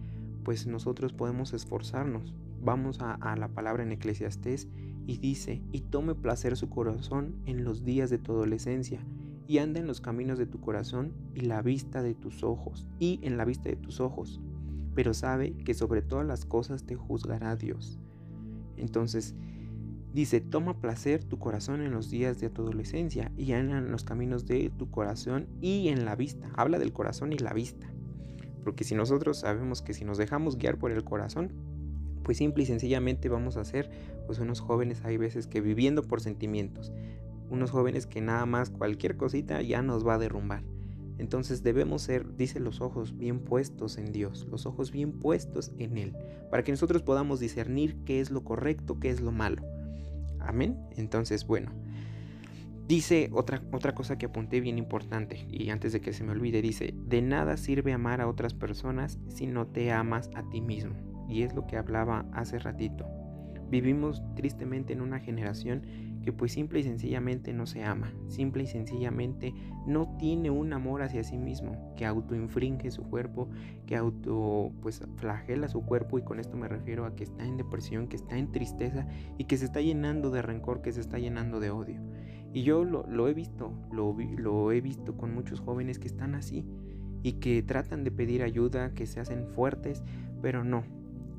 pues 0.44 0.66
nosotros 0.66 1.12
podemos 1.12 1.52
esforzarnos. 1.52 2.34
Vamos 2.62 3.00
a, 3.00 3.36
la 3.36 3.48
palabra 3.48 3.82
en 3.82 3.92
Eclesiastés 3.92 4.68
y 5.06 5.18
dice, 5.18 5.62
y 5.72 5.82
tome 5.82 6.14
placer 6.14 6.56
su 6.56 6.68
corazón 6.68 7.36
en 7.46 7.64
los 7.64 7.84
días 7.84 8.10
de 8.10 8.18
tu 8.18 8.32
adolescencia, 8.32 9.00
y 9.46 9.58
anda 9.58 9.78
en 9.78 9.86
los 9.86 10.00
caminos 10.00 10.38
de 10.38 10.46
tu 10.46 10.60
corazón 10.60 11.12
y 11.34 11.42
la 11.42 11.62
vista 11.62 12.02
de 12.02 12.14
tus 12.14 12.42
ojos, 12.42 12.88
y 12.98 13.20
en 13.22 13.36
la 13.36 13.44
vista 13.44 13.68
de 13.68 13.76
tus 13.76 14.00
ojos, 14.00 14.40
pero 14.94 15.14
sabe 15.14 15.52
que 15.64 15.74
sobre 15.74 16.02
todas 16.02 16.26
las 16.26 16.44
cosas 16.44 16.84
te 16.84 16.96
juzgará 16.96 17.54
Dios. 17.54 18.00
Entonces, 18.76 19.34
dice, 20.16 20.40
toma 20.40 20.80
placer 20.80 21.22
tu 21.24 21.38
corazón 21.38 21.82
en 21.82 21.92
los 21.92 22.10
días 22.10 22.40
de 22.40 22.48
tu 22.48 22.62
adolescencia, 22.62 23.30
y 23.36 23.52
en 23.52 23.92
los 23.92 24.02
caminos 24.02 24.46
de 24.46 24.70
tu 24.70 24.90
corazón 24.90 25.46
y 25.60 25.88
en 25.88 26.06
la 26.06 26.16
vista. 26.16 26.48
Habla 26.56 26.78
del 26.78 26.94
corazón 26.94 27.34
y 27.34 27.38
la 27.38 27.52
vista. 27.52 27.86
Porque 28.64 28.82
si 28.82 28.94
nosotros 28.94 29.40
sabemos 29.40 29.82
que 29.82 29.92
si 29.92 30.06
nos 30.06 30.16
dejamos 30.16 30.56
guiar 30.56 30.78
por 30.78 30.90
el 30.90 31.04
corazón, 31.04 31.52
pues 32.24 32.38
simple 32.38 32.62
y 32.62 32.66
sencillamente 32.66 33.28
vamos 33.28 33.58
a 33.58 33.64
ser 33.64 33.90
pues 34.24 34.38
unos 34.38 34.60
jóvenes 34.60 35.02
hay 35.04 35.18
veces 35.18 35.46
que 35.46 35.60
viviendo 35.60 36.02
por 36.02 36.22
sentimientos, 36.22 36.94
unos 37.50 37.70
jóvenes 37.70 38.06
que 38.06 38.22
nada 38.22 38.46
más 38.46 38.70
cualquier 38.70 39.18
cosita 39.18 39.60
ya 39.60 39.82
nos 39.82 40.04
va 40.04 40.14
a 40.14 40.18
derrumbar. 40.18 40.62
Entonces 41.18 41.62
debemos 41.62 42.00
ser, 42.00 42.36
dice 42.36 42.58
los 42.58 42.80
ojos 42.80 43.18
bien 43.18 43.40
puestos 43.40 43.98
en 43.98 44.12
Dios, 44.12 44.46
los 44.50 44.64
ojos 44.64 44.90
bien 44.90 45.12
puestos 45.12 45.72
en 45.76 45.98
Él, 45.98 46.16
para 46.50 46.64
que 46.64 46.72
nosotros 46.72 47.02
podamos 47.02 47.38
discernir 47.38 47.96
qué 48.06 48.20
es 48.20 48.30
lo 48.30 48.44
correcto, 48.44 48.98
qué 48.98 49.10
es 49.10 49.20
lo 49.20 49.30
malo. 49.30 49.62
Amén. 50.46 50.78
Entonces, 50.96 51.46
bueno, 51.46 51.72
dice 52.86 53.28
otra, 53.32 53.62
otra 53.72 53.94
cosa 53.94 54.16
que 54.16 54.26
apunté 54.26 54.60
bien 54.60 54.78
importante, 54.78 55.46
y 55.50 55.70
antes 55.70 55.92
de 55.92 56.00
que 56.00 56.12
se 56.12 56.24
me 56.24 56.32
olvide, 56.32 56.62
dice, 56.62 56.94
de 56.96 57.22
nada 57.22 57.56
sirve 57.56 57.92
amar 57.92 58.20
a 58.20 58.28
otras 58.28 58.54
personas 58.54 59.18
si 59.28 59.46
no 59.46 59.66
te 59.66 59.92
amas 59.92 60.30
a 60.34 60.48
ti 60.48 60.60
mismo. 60.60 60.94
Y 61.28 61.42
es 61.42 61.54
lo 61.54 61.66
que 61.66 61.76
hablaba 61.76 62.24
hace 62.32 62.58
ratito. 62.58 63.04
Vivimos 63.68 64.22
tristemente 64.36 64.92
en 64.92 65.00
una 65.00 65.18
generación 65.18 65.82
que 66.26 66.32
pues 66.32 66.50
simple 66.50 66.80
y 66.80 66.82
sencillamente 66.82 67.52
no 67.52 67.66
se 67.66 67.84
ama, 67.84 68.12
simple 68.26 68.64
y 68.64 68.66
sencillamente 68.66 69.54
no 69.86 70.16
tiene 70.18 70.50
un 70.50 70.72
amor 70.72 71.02
hacia 71.02 71.22
sí 71.22 71.38
mismo, 71.38 71.94
que 71.96 72.04
autoinfringe 72.04 72.90
su 72.90 73.04
cuerpo, 73.04 73.48
que 73.86 73.94
auto 73.94 74.72
pues 74.82 75.00
flagela 75.18 75.68
su 75.68 75.86
cuerpo 75.86 76.18
y 76.18 76.22
con 76.22 76.40
esto 76.40 76.56
me 76.56 76.66
refiero 76.66 77.06
a 77.06 77.14
que 77.14 77.22
está 77.22 77.46
en 77.46 77.56
depresión, 77.56 78.08
que 78.08 78.16
está 78.16 78.36
en 78.36 78.50
tristeza 78.50 79.06
y 79.38 79.44
que 79.44 79.56
se 79.56 79.66
está 79.66 79.80
llenando 79.80 80.30
de 80.30 80.42
rencor, 80.42 80.82
que 80.82 80.90
se 80.90 81.00
está 81.00 81.20
llenando 81.20 81.60
de 81.60 81.70
odio. 81.70 82.00
Y 82.52 82.64
yo 82.64 82.84
lo, 82.84 83.28
he 83.28 83.32
visto, 83.32 83.72
lo, 83.92 84.16
lo 84.36 84.72
he 84.72 84.80
visto 84.80 85.16
con 85.16 85.32
muchos 85.32 85.60
jóvenes 85.60 86.00
que 86.00 86.08
están 86.08 86.34
así 86.34 86.66
y 87.22 87.34
que 87.34 87.62
tratan 87.62 88.02
de 88.02 88.10
pedir 88.10 88.42
ayuda, 88.42 88.94
que 88.94 89.06
se 89.06 89.20
hacen 89.20 89.46
fuertes, 89.46 90.02
pero 90.42 90.64
no, 90.64 90.82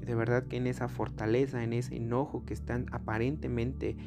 de 0.07 0.15
verdad 0.15 0.45
que 0.45 0.55
en 0.55 0.67
esa 0.67 0.88
fortaleza, 0.88 1.61
en 1.61 1.73
ese 1.73 1.97
enojo 1.97 2.45
que 2.45 2.53
están 2.53 2.85
aparentemente 2.93 3.97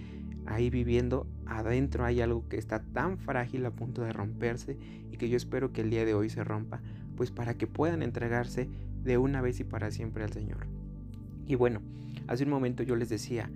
ahí 0.47 0.71
viviendo, 0.71 1.27
adentro 1.47 2.05
hay 2.05 2.21
algo 2.21 2.49
que 2.49 2.57
está 2.57 2.81
tan 2.81 3.19
frágil 3.19 3.67
a 3.67 3.71
punto 3.71 4.03
de 4.03 4.13
romperse 4.13 4.77
y 5.11 5.17
que 5.17 5.29
yo 5.29 5.37
espero 5.37 5.73
que 5.73 5.83
el 5.83 5.91
día 5.91 6.05
de 6.05 6.15
hoy 6.15 6.29
se 6.31 6.45
rompa, 6.45 6.81
pues 7.17 7.31
para 7.31 7.55
que 7.55 7.67
puedan 7.67 8.03
entregarse 8.03 8.69
de 9.03 9.19
una 9.19 9.41
vez 9.41 9.61
y 9.61 9.65
para 9.65 9.91
siempre 9.91 10.25
al 10.25 10.33
Señor. 10.33 10.67
Y 11.47 11.55
bueno, 11.55 11.81
hace 12.27 12.45
un 12.45 12.51
momento 12.51 12.83
yo 12.83 12.97
les 12.97 13.09
decía, 13.09 13.51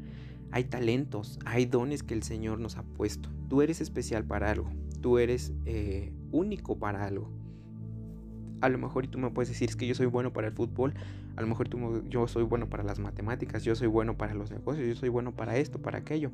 hay 0.50 0.64
talentos, 0.64 1.38
hay 1.44 1.66
dones 1.66 2.02
que 2.02 2.14
el 2.14 2.22
Señor 2.22 2.60
nos 2.60 2.76
ha 2.76 2.82
puesto. 2.82 3.28
Tú 3.48 3.62
eres 3.62 3.80
especial 3.80 4.24
para 4.24 4.50
algo, 4.50 4.70
tú 5.00 5.18
eres 5.18 5.52
eh, 5.64 6.12
único 6.32 6.78
para 6.78 7.04
algo 7.04 7.30
a 8.64 8.68
lo 8.70 8.78
mejor 8.78 9.06
tú 9.08 9.18
me 9.18 9.30
puedes 9.30 9.50
decir 9.50 9.68
es 9.68 9.76
que 9.76 9.86
yo 9.86 9.94
soy 9.94 10.06
bueno 10.06 10.32
para 10.32 10.48
el 10.48 10.54
fútbol, 10.54 10.94
a 11.36 11.42
lo 11.42 11.46
mejor 11.46 11.68
tú, 11.68 12.02
yo 12.08 12.26
soy 12.28 12.44
bueno 12.44 12.68
para 12.70 12.82
las 12.82 12.98
matemáticas, 12.98 13.62
yo 13.62 13.74
soy 13.74 13.88
bueno 13.88 14.16
para 14.16 14.32
los 14.32 14.50
negocios, 14.50 14.88
yo 14.88 14.94
soy 14.94 15.10
bueno 15.10 15.32
para 15.32 15.58
esto, 15.58 15.82
para 15.82 15.98
aquello. 15.98 16.30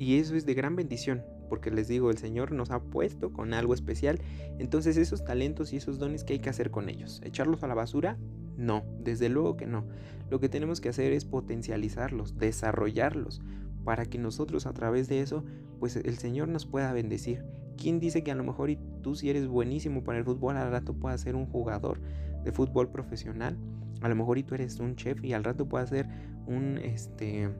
Y 0.00 0.16
eso 0.16 0.34
es 0.34 0.46
de 0.46 0.54
gran 0.54 0.76
bendición, 0.76 1.22
porque 1.50 1.70
les 1.70 1.86
digo, 1.86 2.10
el 2.10 2.16
Señor 2.16 2.52
nos 2.52 2.70
ha 2.70 2.80
puesto 2.80 3.34
con 3.34 3.52
algo 3.52 3.74
especial. 3.74 4.18
Entonces 4.58 4.96
esos 4.96 5.26
talentos 5.26 5.74
y 5.74 5.76
esos 5.76 5.98
dones, 5.98 6.24
¿qué 6.24 6.32
hay 6.32 6.38
que 6.38 6.48
hacer 6.48 6.70
con 6.70 6.88
ellos? 6.88 7.20
¿Echarlos 7.22 7.62
a 7.62 7.66
la 7.66 7.74
basura? 7.74 8.16
No, 8.56 8.82
desde 9.04 9.28
luego 9.28 9.58
que 9.58 9.66
no. 9.66 9.84
Lo 10.30 10.40
que 10.40 10.48
tenemos 10.48 10.80
que 10.80 10.88
hacer 10.88 11.12
es 11.12 11.26
potencializarlos, 11.26 12.38
desarrollarlos, 12.38 13.42
para 13.84 14.06
que 14.06 14.16
nosotros 14.16 14.64
a 14.64 14.72
través 14.72 15.06
de 15.06 15.20
eso, 15.20 15.44
pues 15.78 15.96
el 15.96 16.16
Señor 16.16 16.48
nos 16.48 16.64
pueda 16.64 16.94
bendecir. 16.94 17.44
¿Quién 17.76 18.00
dice 18.00 18.24
que 18.24 18.30
a 18.30 18.34
lo 18.34 18.42
mejor 18.42 18.70
y 18.70 18.78
tú 19.02 19.14
si 19.16 19.28
eres 19.28 19.48
buenísimo 19.48 20.02
para 20.02 20.16
el 20.16 20.24
fútbol, 20.24 20.56
al 20.56 20.70
rato 20.70 20.94
puedas 20.94 21.20
ser 21.20 21.36
un 21.36 21.44
jugador 21.44 22.00
de 22.42 22.52
fútbol 22.52 22.90
profesional? 22.90 23.58
A 24.00 24.08
lo 24.08 24.16
mejor 24.16 24.38
y 24.38 24.44
tú 24.44 24.54
eres 24.54 24.80
un 24.80 24.96
chef 24.96 25.22
y 25.22 25.34
al 25.34 25.44
rato 25.44 25.68
puedas 25.68 25.90
ser 25.90 26.08
un, 26.46 26.78
este, 26.78 27.50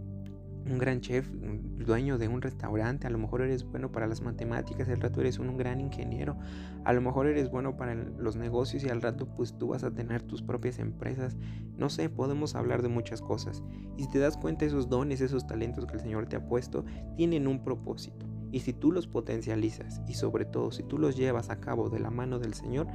un 0.67 0.79
gran 0.79 1.01
chef, 1.01 1.29
dueño 1.31 2.19
de 2.19 2.29
un 2.29 2.43
restaurante, 2.43 3.07
a 3.07 3.11
lo 3.11 3.19
mejor 3.19 3.43
eres 3.43 3.65
bueno 3.65 3.91
para 3.91 4.07
las 4.07 4.21
matemáticas, 4.21 4.89
al 4.89 5.01
rato 5.01 5.21
eres 5.21 5.39
un 5.39 5.57
gran 5.57 5.81
ingeniero, 5.81 6.37
a 6.85 6.93
lo 6.93 7.01
mejor 7.01 7.27
eres 7.27 7.51
bueno 7.51 7.77
para 7.77 7.95
los 7.95 8.37
negocios 8.37 8.85
y 8.85 8.89
al 8.89 9.03
rato 9.03 9.27
pues 9.27 9.57
tú 9.57 9.69
vas 9.69 9.85
a 9.85 9.91
tener 9.91 10.23
tus 10.23 10.43
propias 10.43 10.79
empresas, 10.79 11.37
no 11.77 11.89
sé, 11.89 12.09
podemos 12.09 12.55
hablar 12.55 12.83
de 12.83 12.89
muchas 12.89 13.23
cosas. 13.23 13.63
Y 13.97 14.05
si 14.05 14.11
te 14.11 14.19
das 14.19 14.37
cuenta 14.37 14.65
esos 14.65 14.89
dones, 14.89 15.21
esos 15.21 15.47
talentos 15.47 15.87
que 15.87 15.95
el 15.95 16.01
Señor 16.01 16.27
te 16.27 16.37
ha 16.37 16.47
puesto, 16.47 16.85
tienen 17.17 17.47
un 17.47 17.65
propósito. 17.65 18.27
Y 18.53 18.61
si 18.61 18.73
tú 18.73 18.93
los 18.93 19.07
potencializas 19.07 20.03
y 20.09 20.15
sobre 20.15 20.45
todo 20.45 20.73
si 20.73 20.83
tú 20.83 20.99
los 20.99 21.17
llevas 21.17 21.51
a 21.51 21.61
cabo 21.61 21.89
de 21.89 22.01
la 22.01 22.11
mano 22.11 22.39
del 22.39 22.55
Señor, 22.55 22.89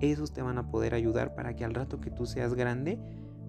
esos 0.00 0.32
te 0.32 0.42
van 0.42 0.58
a 0.58 0.70
poder 0.70 0.94
ayudar 0.94 1.34
para 1.34 1.56
que 1.56 1.64
al 1.64 1.74
rato 1.74 2.00
que 2.00 2.10
tú 2.10 2.26
seas 2.26 2.54
grande, 2.54 3.00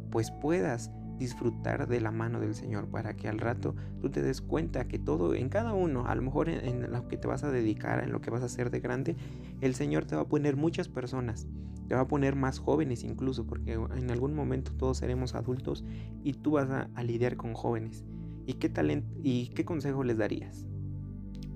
pues 0.10 0.32
puedas 0.32 0.92
disfrutar 1.20 1.88
de 1.88 2.00
la 2.00 2.12
mano 2.12 2.40
del 2.40 2.56
Señor 2.56 2.88
para 2.88 3.16
que 3.16 3.28
al 3.28 3.38
rato 3.38 3.76
tú 4.02 4.10
te 4.10 4.22
des 4.22 4.42
cuenta 4.42 4.88
que 4.88 4.98
todo 4.98 5.36
en 5.36 5.50
cada 5.50 5.74
uno, 5.74 6.08
a 6.08 6.16
lo 6.16 6.22
mejor 6.22 6.50
en, 6.50 6.92
lo 6.92 7.08
que 7.08 7.18
te 7.18 7.28
vas 7.28 7.44
a 7.44 7.52
dedicar, 7.52 8.04
en 8.04 8.12
lo 8.12 8.22
que 8.22 8.32
vas 8.32 8.42
a 8.42 8.46
hacer 8.46 8.72
de 8.72 8.80
grande, 8.80 9.16
el 9.62 9.76
Señor 9.76 10.06
te 10.06 10.16
va 10.16 10.24
a 10.24 10.28
poner 10.28 10.56
muchas 10.56 10.88
personas, 10.88 11.48
te 11.88 11.94
va 11.94 12.02
a 12.02 12.08
poner 12.08 12.36
más 12.36 12.58
jóvenes 12.60 13.04
incluso, 13.04 13.46
porque 13.46 13.74
en 13.74 14.10
algún 14.10 14.34
momento 14.34 14.72
todos 14.72 14.98
seremos 14.98 15.36
adultos 15.36 15.84
y 16.24 16.34
tú 16.34 16.52
vas 16.52 16.70
a, 16.70 16.90
a 16.96 17.04
lidiar 17.04 17.36
con 17.36 17.54
jóvenes. 17.54 18.06
¿Y 18.46 18.54
qué 18.54 18.70
talento 18.70 19.08
y 19.22 19.50
qué 19.50 19.66
consejo 19.66 20.04
les 20.04 20.18
darías? 20.18 20.66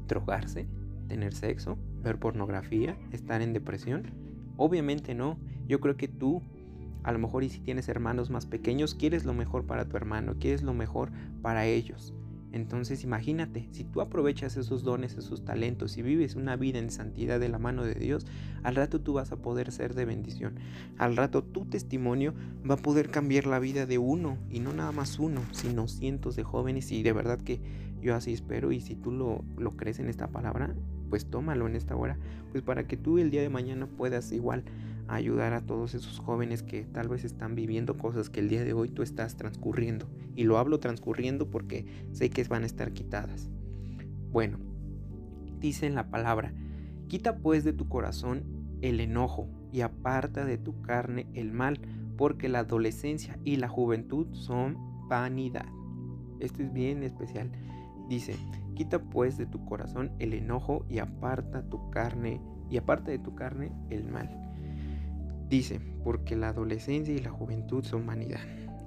¿Drogarse? 0.08 0.68
¿Tener 1.08 1.34
sexo? 1.34 1.78
¿Ver 2.04 2.20
pornografía? 2.20 2.98
¿Estar 3.12 3.42
en 3.42 3.54
depresión? 3.54 4.12
Obviamente 4.58 5.16
no. 5.16 5.40
Yo 5.68 5.80
creo 5.80 5.96
que 5.96 6.08
tú 6.08 6.42
a 7.04 7.12
lo 7.12 7.20
mejor 7.20 7.44
y 7.44 7.50
si 7.50 7.60
tienes 7.60 7.90
hermanos 7.90 8.30
más 8.30 8.46
pequeños, 8.46 8.96
quieres 8.96 9.26
lo 9.26 9.34
mejor 9.34 9.66
para 9.66 9.86
tu 9.86 9.98
hermano, 9.98 10.36
quieres 10.40 10.64
lo 10.64 10.74
mejor 10.74 11.12
para 11.42 11.66
ellos. 11.66 12.14
Entonces 12.54 13.04
imagínate, 13.04 13.68
si 13.72 13.84
tú 13.84 14.00
aprovechas 14.00 14.58
esos 14.58 14.84
dones, 14.84 15.18
esos 15.18 15.44
talentos 15.44 15.98
y 15.98 16.04
vives 16.04 16.36
una 16.36 16.56
vida 16.56 16.78
en 16.78 16.92
santidad 16.92 17.40
de 17.40 17.50
la 17.50 17.58
mano 17.58 17.84
de 17.84 17.96
Dios, 17.96 18.28
al 18.62 18.76
rato 18.76 19.02
tú 19.02 19.14
vas 19.14 19.32
a 19.32 19.38
poder 19.38 19.72
ser 19.72 19.96
de 19.96 20.06
bendición. 20.06 20.60
Al 21.00 21.18
rato 21.18 21.44
tu 21.44 21.66
testimonio 21.66 22.36
va 22.70 22.76
a 22.76 22.78
poder 22.78 23.10
cambiar 23.10 23.48
la 23.48 23.58
vida 23.58 23.88
de 23.88 23.98
uno, 23.98 24.38
y 24.52 24.60
no 24.60 24.72
nada 24.72 24.92
más 24.92 25.18
uno, 25.18 25.42
sino 25.52 25.88
cientos 25.88 26.36
de 26.36 26.44
jóvenes. 26.44 26.92
Y 26.92 27.02
de 27.02 27.12
verdad 27.12 27.42
que 27.42 27.60
yo 28.04 28.14
así 28.14 28.34
espero, 28.34 28.72
y 28.72 28.82
si 28.82 28.96
tú 28.96 29.12
lo, 29.12 29.44
lo 29.58 29.76
crees 29.76 29.98
en 29.98 30.08
esta 30.08 30.28
palabra, 30.28 30.76
pues 31.10 31.26
tómalo 31.26 31.66
en 31.66 31.76
esta 31.76 31.96
hora, 31.96 32.20
pues 32.52 32.64
para 32.64 32.86
que 32.86 32.98
tú 32.98 33.18
el 33.18 33.32
día 33.32 33.42
de 33.42 33.50
mañana 33.50 33.88
puedas 33.88 34.32
igual 34.32 34.64
ayudar 35.08 35.54
a 35.54 35.66
todos 35.66 35.94
esos 35.94 36.20
jóvenes 36.20 36.64
que 36.64 36.84
tal 36.84 37.08
vez 37.10 37.24
están 37.24 37.56
viviendo 37.56 37.98
cosas 37.98 38.30
que 38.30 38.40
el 38.40 38.50
día 38.50 38.64
de 38.64 38.74
hoy 38.74 38.90
tú 38.90 39.02
estás 39.02 39.36
transcurriendo. 39.36 40.08
Y 40.36 40.44
lo 40.44 40.58
hablo 40.58 40.80
transcurriendo 40.80 41.50
porque 41.50 41.86
sé 42.12 42.30
que 42.30 42.44
van 42.46 42.64
a 42.64 42.68
estar 42.68 42.94
quitadas. 42.94 43.50
Bueno, 44.32 44.58
dice 45.60 45.86
en 45.86 45.96
la 45.96 46.10
palabra, 46.10 46.54
quita 47.08 47.38
pues 47.38 47.64
de 47.64 47.74
tu 47.74 47.88
corazón 47.88 48.44
el 48.82 49.00
enojo 49.00 49.48
y 49.72 49.82
aparta 49.82 50.46
de 50.46 50.58
tu 50.58 50.82
carne 50.82 51.28
el 51.34 51.52
mal, 51.52 51.80
porque 52.18 52.50
la 52.50 52.60
adolescencia 52.60 53.40
y 53.44 53.56
la 53.56 53.68
juventud 53.68 54.28
son 54.34 54.78
vanidad. 55.08 55.66
Esto 56.40 56.64
es 56.64 56.74
bien 56.74 57.04
especial. 57.04 57.52
Dice, 58.10 58.36
quita 58.76 59.02
pues 59.02 59.38
de 59.38 59.46
tu 59.46 59.64
corazón 59.66 60.12
el 60.20 60.34
enojo 60.34 60.86
y 60.90 61.00
aparta 61.00 61.64
tu 61.70 61.90
carne 61.90 62.42
y 62.70 62.78
aparta 62.78 63.12
de 63.12 63.20
tu 63.20 63.36
carne 63.36 63.72
el 63.90 64.06
mal. 64.06 64.43
Dice, 65.54 65.80
porque 66.04 66.36
la 66.36 66.48
adolescencia 66.48 67.14
y 67.14 67.20
la 67.20 67.30
juventud 67.30 67.84
son 67.84 68.08
vanidad. 68.08 68.40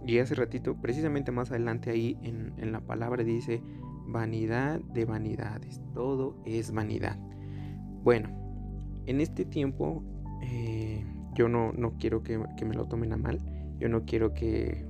Y 0.04 0.18
hace 0.18 0.34
ratito, 0.34 0.74
precisamente 0.74 1.30
más 1.30 1.52
adelante 1.52 1.90
ahí 1.90 2.18
en, 2.22 2.72
la 2.72 2.80
palabra 2.80 3.22
dice, 3.22 3.62
vanidad 4.08 4.80
de 4.80 5.04
vanidades, 5.04 5.80
todo 5.94 6.42
es 6.44 6.72
vanidad. 6.72 7.20
Bueno, 8.02 8.30
en 9.06 9.20
este 9.20 9.44
tiempo 9.44 10.02
eh, 10.42 11.04
yo 11.36 11.48
no, 11.48 11.70
no 11.70 11.98
quiero 11.98 12.24
que, 12.24 12.36
me 12.36 12.74
lo 12.74 12.86
tomen 12.86 13.12
a 13.12 13.16
mal, 13.16 13.38
yo 13.78 13.88
no 13.88 14.04
quiero 14.04 14.34
que 14.34 14.84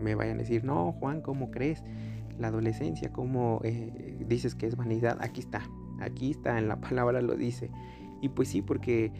me 0.00 0.14
vayan 0.14 0.36
a 0.36 0.38
decir, 0.44 0.64
no, 0.64 0.92
Juan, 0.92 1.20
¿cómo 1.20 1.50
crees? 1.50 1.84
La 2.38 2.48
adolescencia, 2.48 3.12
¿cómo 3.12 3.60
eh, 3.64 4.24
dices 4.26 4.54
que 4.54 4.64
es 4.64 4.76
vanidad? 4.76 5.18
Aquí 5.20 5.40
está, 5.42 5.68
aquí 6.00 6.30
está, 6.30 6.58
en 6.58 6.68
la 6.68 6.80
palabra 6.80 7.20
lo 7.20 7.36
dice. 7.36 7.70
Y 8.22 8.30
pues 8.30 8.48
sí, 8.48 8.62
porque 8.62 9.12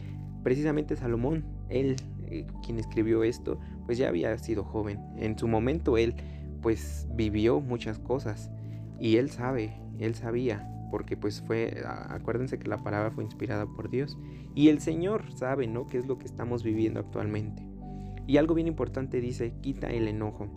precisamente 0.42 0.96
Salomón, 0.96 1.57
él, 1.68 1.96
eh, 2.26 2.46
quien 2.64 2.78
escribió 2.78 3.22
esto, 3.22 3.58
pues 3.86 3.98
ya 3.98 4.08
había 4.08 4.36
sido 4.38 4.64
joven. 4.64 5.00
En 5.16 5.38
su 5.38 5.48
momento 5.48 5.96
él, 5.96 6.14
pues 6.62 7.06
vivió 7.14 7.60
muchas 7.60 7.98
cosas 7.98 8.50
y 8.98 9.16
él 9.16 9.30
sabe, 9.30 9.74
él 9.98 10.14
sabía, 10.14 10.68
porque 10.90 11.16
pues 11.16 11.42
fue, 11.42 11.82
acuérdense 11.86 12.58
que 12.58 12.68
la 12.68 12.82
palabra 12.82 13.10
fue 13.10 13.24
inspirada 13.24 13.66
por 13.66 13.90
Dios 13.90 14.18
y 14.54 14.68
el 14.68 14.80
Señor 14.80 15.32
sabe, 15.34 15.66
¿no? 15.66 15.86
¿Qué 15.86 15.98
es 15.98 16.06
lo 16.06 16.18
que 16.18 16.26
estamos 16.26 16.62
viviendo 16.62 17.00
actualmente? 17.00 17.62
Y 18.26 18.36
algo 18.36 18.54
bien 18.54 18.66
importante 18.66 19.20
dice, 19.20 19.54
quita 19.62 19.88
el 19.88 20.06
enojo. 20.08 20.48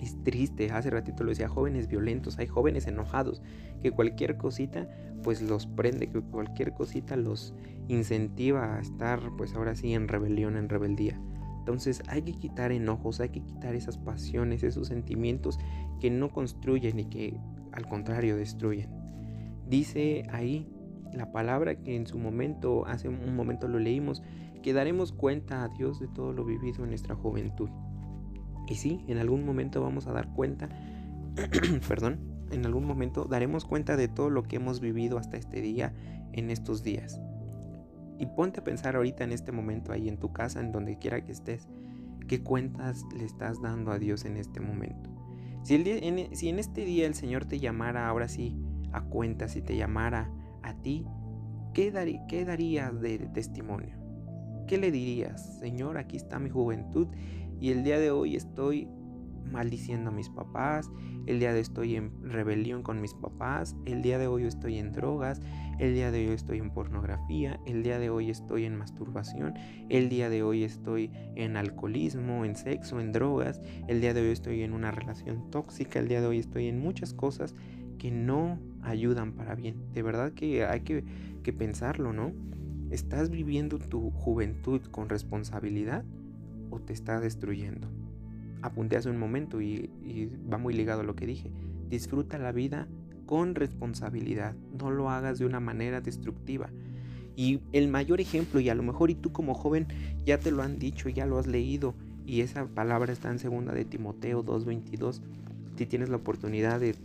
Es 0.00 0.22
triste, 0.22 0.70
hace 0.70 0.90
ratito 0.90 1.24
lo 1.24 1.30
decía, 1.30 1.48
jóvenes 1.48 1.88
violentos, 1.88 2.38
hay 2.38 2.46
jóvenes 2.46 2.86
enojados, 2.86 3.42
que 3.82 3.90
cualquier 3.90 4.36
cosita 4.36 4.88
pues 5.22 5.42
los 5.42 5.66
prende, 5.66 6.08
que 6.08 6.20
cualquier 6.20 6.72
cosita 6.72 7.16
los 7.16 7.54
incentiva 7.88 8.76
a 8.76 8.80
estar 8.80 9.20
pues 9.36 9.54
ahora 9.54 9.74
sí 9.74 9.94
en 9.94 10.08
rebelión, 10.08 10.56
en 10.56 10.68
rebeldía. 10.68 11.20
Entonces 11.58 12.02
hay 12.08 12.22
que 12.22 12.32
quitar 12.32 12.72
enojos, 12.72 13.20
hay 13.20 13.28
que 13.28 13.42
quitar 13.42 13.74
esas 13.74 13.98
pasiones, 13.98 14.62
esos 14.62 14.88
sentimientos 14.88 15.58
que 16.00 16.10
no 16.10 16.30
construyen 16.30 16.98
y 16.98 17.04
que 17.06 17.36
al 17.72 17.86
contrario 17.86 18.36
destruyen. 18.36 18.88
Dice 19.68 20.22
ahí 20.30 20.66
la 21.12 21.30
palabra 21.32 21.74
que 21.76 21.94
en 21.96 22.06
su 22.06 22.18
momento, 22.18 22.86
hace 22.86 23.08
un 23.08 23.36
momento 23.36 23.68
lo 23.68 23.78
leímos, 23.78 24.22
que 24.62 24.72
daremos 24.72 25.12
cuenta 25.12 25.62
a 25.62 25.68
Dios 25.68 26.00
de 26.00 26.08
todo 26.08 26.32
lo 26.32 26.44
vivido 26.44 26.84
en 26.84 26.90
nuestra 26.90 27.14
juventud. 27.14 27.68
Y 28.68 28.74
sí, 28.74 29.04
en 29.08 29.18
algún 29.18 29.44
momento 29.44 29.80
vamos 29.80 30.06
a 30.06 30.12
dar 30.12 30.28
cuenta, 30.28 30.68
perdón, 31.88 32.18
en 32.50 32.66
algún 32.66 32.84
momento 32.84 33.24
daremos 33.24 33.64
cuenta 33.64 33.96
de 33.96 34.08
todo 34.08 34.30
lo 34.30 34.42
que 34.42 34.56
hemos 34.56 34.80
vivido 34.80 35.18
hasta 35.18 35.36
este 35.36 35.60
día, 35.60 35.94
en 36.32 36.50
estos 36.50 36.82
días. 36.82 37.20
Y 38.18 38.26
ponte 38.26 38.60
a 38.60 38.64
pensar 38.64 38.96
ahorita 38.96 39.24
en 39.24 39.32
este 39.32 39.52
momento 39.52 39.92
ahí 39.92 40.08
en 40.08 40.18
tu 40.18 40.32
casa, 40.32 40.60
en 40.60 40.72
donde 40.72 40.98
quiera 40.98 41.24
que 41.24 41.32
estés, 41.32 41.68
qué 42.26 42.42
cuentas 42.42 43.04
le 43.16 43.24
estás 43.24 43.62
dando 43.62 43.90
a 43.90 43.98
Dios 43.98 44.24
en 44.24 44.36
este 44.36 44.60
momento. 44.60 45.10
Si, 45.62 45.74
el 45.74 45.86
en, 45.86 46.36
si 46.36 46.48
en 46.48 46.58
este 46.58 46.84
día 46.84 47.06
el 47.06 47.14
Señor 47.14 47.46
te 47.46 47.58
llamara 47.58 48.08
ahora 48.08 48.28
sí 48.28 48.56
a 48.92 49.02
cuentas, 49.02 49.52
si 49.52 49.62
te 49.62 49.76
llamara 49.76 50.30
a 50.62 50.74
ti, 50.74 51.06
¿qué, 51.74 52.20
qué 52.28 52.44
darías 52.44 53.00
de 53.00 53.18
testimonio? 53.32 53.96
¿Qué 54.66 54.78
le 54.78 54.90
dirías? 54.90 55.58
Señor, 55.58 55.96
aquí 55.96 56.16
está 56.16 56.38
mi 56.38 56.50
juventud 56.50 57.08
y 57.60 57.70
el 57.70 57.84
día 57.84 57.98
de 57.98 58.10
hoy 58.10 58.36
estoy 58.36 58.88
maldiciendo 59.50 60.10
a 60.10 60.12
mis 60.12 60.28
papás, 60.28 60.90
el 61.26 61.40
día 61.40 61.50
de 61.50 61.56
hoy 61.56 61.62
estoy 61.62 61.96
en 61.96 62.12
rebelión 62.22 62.82
con 62.82 63.00
mis 63.00 63.14
papás, 63.14 63.76
el 63.86 64.02
día 64.02 64.18
de 64.18 64.26
hoy 64.26 64.44
estoy 64.44 64.78
en 64.78 64.92
drogas, 64.92 65.40
el 65.78 65.94
día 65.94 66.10
de 66.10 66.28
hoy 66.28 66.34
estoy 66.34 66.58
en 66.58 66.70
pornografía, 66.70 67.58
el 67.66 67.82
día 67.82 67.98
de 67.98 68.10
hoy 68.10 68.30
estoy 68.30 68.64
en 68.64 68.76
masturbación, 68.76 69.54
el 69.88 70.08
día 70.08 70.28
de 70.30 70.42
hoy 70.42 70.64
estoy 70.64 71.10
en 71.36 71.56
alcoholismo, 71.56 72.44
en 72.44 72.56
sexo, 72.56 73.00
en 73.00 73.12
drogas, 73.12 73.60
el 73.88 74.00
día 74.00 74.14
de 74.14 74.22
hoy 74.22 74.28
estoy 74.28 74.62
en 74.62 74.72
una 74.72 74.90
relación 74.90 75.50
tóxica, 75.50 75.98
el 75.98 76.08
día 76.08 76.20
de 76.20 76.26
hoy 76.26 76.38
estoy 76.38 76.66
en 76.66 76.80
muchas 76.80 77.14
cosas 77.14 77.54
que 77.98 78.10
no 78.10 78.58
ayudan 78.82 79.32
para 79.32 79.54
bien. 79.54 79.92
De 79.92 80.02
verdad 80.02 80.32
que 80.32 80.64
hay 80.64 80.80
que, 80.80 81.04
que 81.42 81.52
pensarlo, 81.52 82.12
¿no? 82.12 82.32
¿Estás 82.90 83.28
viviendo 83.28 83.78
tu 83.78 84.10
juventud 84.10 84.80
con 84.90 85.08
responsabilidad 85.08 86.04
o 86.70 86.80
te 86.80 86.92
está 86.92 87.20
destruyendo? 87.20 87.88
apunté 88.62 88.96
hace 88.96 89.10
un 89.10 89.18
momento 89.18 89.60
y, 89.60 89.90
va 90.50 90.58
muy 90.58 90.74
ligado 90.74 91.00
a 91.00 91.04
lo 91.04 91.14
que 91.14 91.26
dije. 91.26 91.50
Disfruta 91.88 92.38
la 92.38 92.52
vida 92.52 92.88
con 93.26 93.54
responsabilidad, 93.54 94.54
no 94.78 94.90
lo 94.90 95.10
hagas 95.10 95.38
de 95.38 95.46
una 95.46 95.60
manera 95.60 96.00
destructiva. 96.00 96.70
Y 97.36 97.60
el 97.72 97.88
mayor 97.88 98.20
ejemplo, 98.20 98.58
y 98.58 98.68
a 98.68 98.74
lo 98.74 98.82
mejor 98.82 99.10
y 99.10 99.14
tú 99.14 99.32
como 99.32 99.54
joven 99.54 99.86
ya 100.24 100.40
te 100.40 100.50
lo 100.50 100.62
han 100.62 100.78
dicho, 100.78 101.08
ya 101.08 101.26
lo 101.26 101.38
has 101.38 101.46
leído, 101.46 101.94
y 102.26 102.40
esa 102.40 102.66
palabra 102.66 103.12
está 103.12 103.30
en 103.30 103.38
segunda 103.38 103.72
de 103.72 103.84
Timoteo 103.84 104.44
2.22. 104.44 105.20
Si 105.76 105.86
tienes 105.86 106.08
la 106.08 106.16
oportunidad 106.16 106.80
de, 106.80 106.96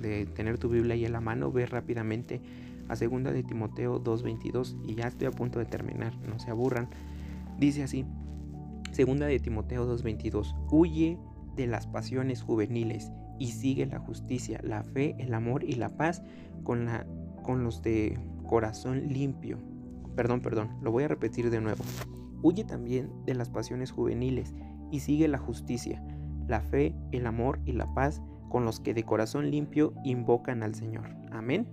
de, 0.00 0.26
tener 0.26 0.58
tu 0.58 0.68
Biblia 0.68 0.94
ahí 0.94 1.04
en 1.04 1.12
la 1.12 1.20
mano, 1.20 1.50
ve 1.50 1.66
rápidamente 1.66 2.40
a 2.88 2.96
segunda 2.96 3.32
de 3.32 3.42
Timoteo 3.42 4.02
2.22 4.02 4.76
y 4.86 4.94
ya 4.94 5.08
estoy 5.08 5.26
a 5.26 5.32
punto 5.32 5.58
de 5.58 5.64
terminar, 5.64 6.16
no 6.28 6.38
se 6.38 6.50
aburran. 6.50 6.88
Dice 7.58 7.82
así, 7.82 8.06
Segunda 8.92 9.26
de 9.26 9.38
Timoteo 9.38 9.86
2:22. 9.86 10.54
Huye 10.70 11.18
de 11.56 11.66
las 11.66 11.86
pasiones 11.86 12.42
juveniles 12.42 13.12
y 13.38 13.48
sigue 13.52 13.86
la 13.86 13.98
justicia, 13.98 14.60
la 14.62 14.82
fe, 14.82 15.16
el 15.18 15.34
amor 15.34 15.64
y 15.64 15.74
la 15.74 15.96
paz 15.96 16.22
con, 16.62 16.86
la, 16.86 17.06
con 17.42 17.64
los 17.64 17.82
de 17.82 18.18
corazón 18.46 19.08
limpio. 19.08 19.58
Perdón, 20.16 20.40
perdón, 20.40 20.70
lo 20.82 20.90
voy 20.90 21.04
a 21.04 21.08
repetir 21.08 21.50
de 21.50 21.60
nuevo. 21.60 21.82
Huye 22.42 22.64
también 22.64 23.10
de 23.26 23.34
las 23.34 23.48
pasiones 23.48 23.90
juveniles 23.90 24.54
y 24.90 25.00
sigue 25.00 25.28
la 25.28 25.38
justicia, 25.38 26.02
la 26.48 26.60
fe, 26.60 26.94
el 27.12 27.26
amor 27.26 27.60
y 27.64 27.72
la 27.72 27.92
paz 27.94 28.20
con 28.48 28.64
los 28.64 28.80
que 28.80 28.94
de 28.94 29.04
corazón 29.04 29.50
limpio 29.50 29.94
invocan 30.04 30.62
al 30.62 30.74
Señor. 30.74 31.08
Amén. 31.30 31.68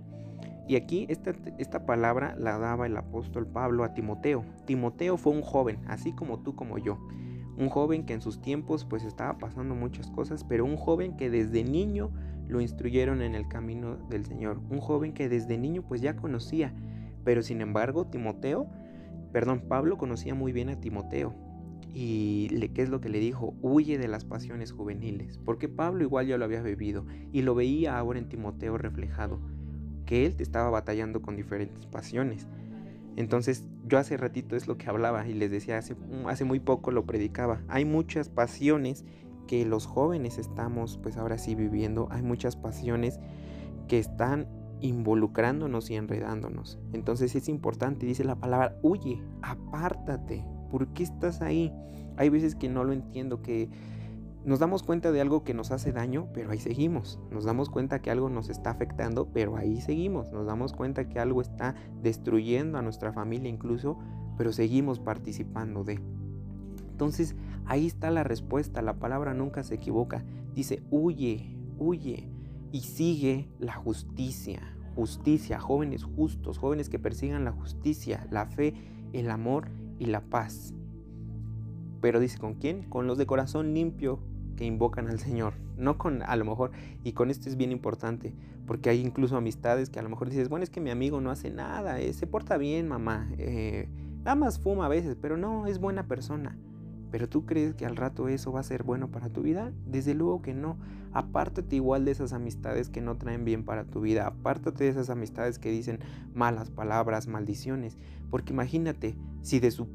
Y 0.68 0.76
aquí 0.76 1.06
esta, 1.08 1.34
esta, 1.56 1.86
palabra 1.86 2.36
la 2.38 2.58
daba 2.58 2.86
el 2.86 2.96
apóstol 2.98 3.46
Pablo 3.46 3.84
a 3.84 3.94
Timoteo. 3.94 4.44
Timoteo 4.66 5.16
fue 5.16 5.32
un 5.32 5.40
joven, 5.40 5.78
así 5.86 6.12
como 6.12 6.40
tú 6.40 6.54
como 6.54 6.76
yo. 6.76 6.98
Un 7.56 7.70
joven 7.70 8.04
que 8.04 8.12
en 8.12 8.20
sus 8.20 8.42
tiempos 8.42 8.84
pues 8.84 9.02
estaba 9.04 9.38
pasando 9.38 9.74
muchas 9.74 10.10
cosas, 10.10 10.44
pero 10.44 10.66
un 10.66 10.76
joven 10.76 11.16
que 11.16 11.30
desde 11.30 11.64
niño 11.64 12.10
lo 12.46 12.60
instruyeron 12.60 13.22
en 13.22 13.34
el 13.34 13.48
camino 13.48 13.96
del 14.10 14.26
Señor. 14.26 14.60
Un 14.68 14.80
joven 14.80 15.14
que 15.14 15.30
desde 15.30 15.56
niño 15.56 15.82
pues 15.88 16.02
ya 16.02 16.16
conocía. 16.16 16.74
Pero 17.24 17.40
sin 17.40 17.62
embargo 17.62 18.06
Timoteo, 18.06 18.68
perdón, 19.32 19.62
Pablo 19.68 19.96
conocía 19.96 20.34
muy 20.34 20.52
bien 20.52 20.68
a 20.68 20.78
Timoteo. 20.78 21.34
Y 21.94 22.48
qué 22.74 22.82
es 22.82 22.90
lo 22.90 23.00
que 23.00 23.08
le 23.08 23.20
dijo, 23.20 23.54
huye 23.62 23.96
de 23.96 24.06
las 24.06 24.26
pasiones 24.26 24.72
juveniles. 24.72 25.38
Porque 25.38 25.66
Pablo 25.66 26.02
igual 26.02 26.26
ya 26.26 26.36
lo 26.36 26.44
había 26.44 26.60
bebido 26.60 27.06
y 27.32 27.40
lo 27.40 27.54
veía 27.54 27.98
ahora 27.98 28.18
en 28.18 28.28
Timoteo 28.28 28.76
reflejado 28.76 29.40
que 30.08 30.24
él 30.24 30.36
te 30.36 30.42
estaba 30.42 30.70
batallando 30.70 31.20
con 31.20 31.36
diferentes 31.36 31.84
pasiones. 31.84 32.46
Entonces 33.16 33.66
yo 33.86 33.98
hace 33.98 34.16
ratito 34.16 34.56
es 34.56 34.66
lo 34.66 34.78
que 34.78 34.88
hablaba 34.88 35.28
y 35.28 35.34
les 35.34 35.50
decía, 35.50 35.76
hace, 35.76 35.96
hace 36.26 36.46
muy 36.46 36.60
poco 36.60 36.92
lo 36.92 37.04
predicaba. 37.04 37.60
Hay 37.68 37.84
muchas 37.84 38.30
pasiones 38.30 39.04
que 39.46 39.66
los 39.66 39.84
jóvenes 39.84 40.38
estamos 40.38 40.98
pues 41.02 41.18
ahora 41.18 41.36
sí 41.36 41.54
viviendo. 41.54 42.08
Hay 42.10 42.22
muchas 42.22 42.56
pasiones 42.56 43.20
que 43.86 43.98
están 43.98 44.48
involucrándonos 44.80 45.90
y 45.90 45.96
enredándonos. 45.96 46.78
Entonces 46.94 47.36
es 47.36 47.50
importante, 47.50 48.06
dice 48.06 48.24
la 48.24 48.36
palabra, 48.36 48.78
huye, 48.80 49.22
apártate. 49.42 50.42
¿Por 50.70 50.88
qué 50.94 51.02
estás 51.02 51.42
ahí? 51.42 51.70
Hay 52.16 52.30
veces 52.30 52.54
que 52.54 52.70
no 52.70 52.82
lo 52.82 52.94
entiendo, 52.94 53.42
que 53.42 53.68
nos 54.48 54.60
damos 54.60 54.82
cuenta 54.82 55.12
de 55.12 55.20
algo 55.20 55.44
que 55.44 55.52
nos 55.52 55.70
hace 55.72 55.92
daño, 55.92 56.28
pero 56.32 56.50
ahí 56.50 56.58
seguimos. 56.58 57.20
Nos 57.30 57.44
damos 57.44 57.68
cuenta 57.68 58.00
que 58.00 58.10
algo 58.10 58.30
nos 58.30 58.48
está 58.48 58.70
afectando, 58.70 59.28
pero 59.30 59.58
ahí 59.58 59.82
seguimos. 59.82 60.32
Nos 60.32 60.46
damos 60.46 60.72
cuenta 60.72 61.06
que 61.06 61.20
algo 61.20 61.42
está 61.42 61.74
destruyendo 62.02 62.78
a 62.78 62.82
nuestra 62.82 63.12
familia 63.12 63.50
incluso, 63.50 63.98
pero 64.38 64.50
seguimos 64.54 65.00
participando 65.00 65.84
de. 65.84 66.00
Entonces, 66.90 67.36
ahí 67.66 67.86
está 67.86 68.10
la 68.10 68.24
respuesta. 68.24 68.80
La 68.80 68.98
palabra 68.98 69.34
nunca 69.34 69.62
se 69.62 69.74
equivoca. 69.74 70.24
Dice, 70.54 70.82
huye, 70.90 71.54
huye 71.78 72.30
y 72.72 72.80
sigue 72.80 73.50
la 73.58 73.74
justicia. 73.74 74.62
Justicia, 74.94 75.60
jóvenes 75.60 76.04
justos, 76.04 76.56
jóvenes 76.56 76.88
que 76.88 76.98
persigan 76.98 77.44
la 77.44 77.52
justicia, 77.52 78.26
la 78.30 78.46
fe, 78.46 78.72
el 79.12 79.30
amor 79.30 79.68
y 79.98 80.06
la 80.06 80.22
paz. 80.22 80.72
Pero 82.00 82.18
dice, 82.18 82.38
¿con 82.38 82.54
quién? 82.54 82.84
Con 82.84 83.06
los 83.06 83.18
de 83.18 83.26
corazón 83.26 83.74
limpio 83.74 84.20
que 84.58 84.64
invocan 84.64 85.06
al 85.06 85.20
Señor. 85.20 85.54
No 85.76 85.98
con, 85.98 86.22
a 86.22 86.34
lo 86.34 86.44
mejor, 86.44 86.72
y 87.04 87.12
con 87.12 87.30
esto 87.30 87.48
es 87.48 87.56
bien 87.56 87.70
importante, 87.70 88.34
porque 88.66 88.90
hay 88.90 89.00
incluso 89.00 89.36
amistades 89.36 89.88
que 89.88 90.00
a 90.00 90.02
lo 90.02 90.08
mejor 90.08 90.28
dices, 90.28 90.48
bueno, 90.48 90.64
es 90.64 90.70
que 90.70 90.80
mi 90.80 90.90
amigo 90.90 91.20
no 91.20 91.30
hace 91.30 91.50
nada, 91.50 92.00
eh, 92.00 92.12
se 92.12 92.26
porta 92.26 92.56
bien, 92.56 92.88
mamá, 92.88 93.30
eh, 93.38 93.88
nada 94.24 94.34
más 94.34 94.58
fuma 94.58 94.86
a 94.86 94.88
veces, 94.88 95.16
pero 95.22 95.36
no, 95.36 95.68
es 95.68 95.78
buena 95.78 96.08
persona. 96.08 96.58
Pero 97.12 97.28
tú 97.28 97.46
crees 97.46 97.74
que 97.74 97.86
al 97.86 97.94
rato 97.94 98.28
eso 98.28 98.52
va 98.52 98.60
a 98.60 98.64
ser 98.64 98.82
bueno 98.82 99.10
para 99.10 99.30
tu 99.30 99.42
vida? 99.42 99.72
Desde 99.86 100.12
luego 100.12 100.42
que 100.42 100.52
no. 100.52 100.76
Apártate 101.12 101.76
igual 101.76 102.04
de 102.04 102.10
esas 102.10 102.34
amistades 102.34 102.90
que 102.90 103.00
no 103.00 103.16
traen 103.16 103.46
bien 103.46 103.64
para 103.64 103.84
tu 103.84 104.02
vida. 104.02 104.26
Apártate 104.26 104.84
de 104.84 104.90
esas 104.90 105.08
amistades 105.08 105.58
que 105.58 105.70
dicen 105.70 106.00
malas 106.34 106.68
palabras, 106.68 107.26
maldiciones. 107.26 107.96
Porque 108.28 108.52
imagínate, 108.52 109.16
si 109.40 109.58
de 109.58 109.70
su, 109.70 109.88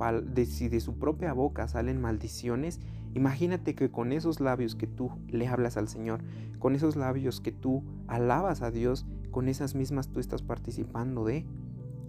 si 0.47 0.70
de 0.70 0.80
su 0.80 0.97
propia 0.97 1.34
boca 1.34 1.68
salen 1.68 2.01
maldiciones, 2.01 2.80
imagínate 3.14 3.76
que 3.76 3.89
con 3.89 4.11
esos 4.11 4.39
labios 4.39 4.76
que 4.76 4.88
tú 4.88 5.11
le 5.28 5.47
hablas 5.47 5.78
al 5.78 5.88
Señor, 5.88 6.22
con 6.59 6.76
esos 6.76 6.95
labios 6.95 7.41
que 7.41 7.51
tú 7.51 7.84
alabas 8.07 8.61
a 8.61 8.72
Dios, 8.72 9.05
con 9.32 9.47
esas 9.47 9.76
mismas 9.76 10.09
tú 10.09 10.20
estás 10.20 10.41
participando 10.41 11.26
de 11.26 11.45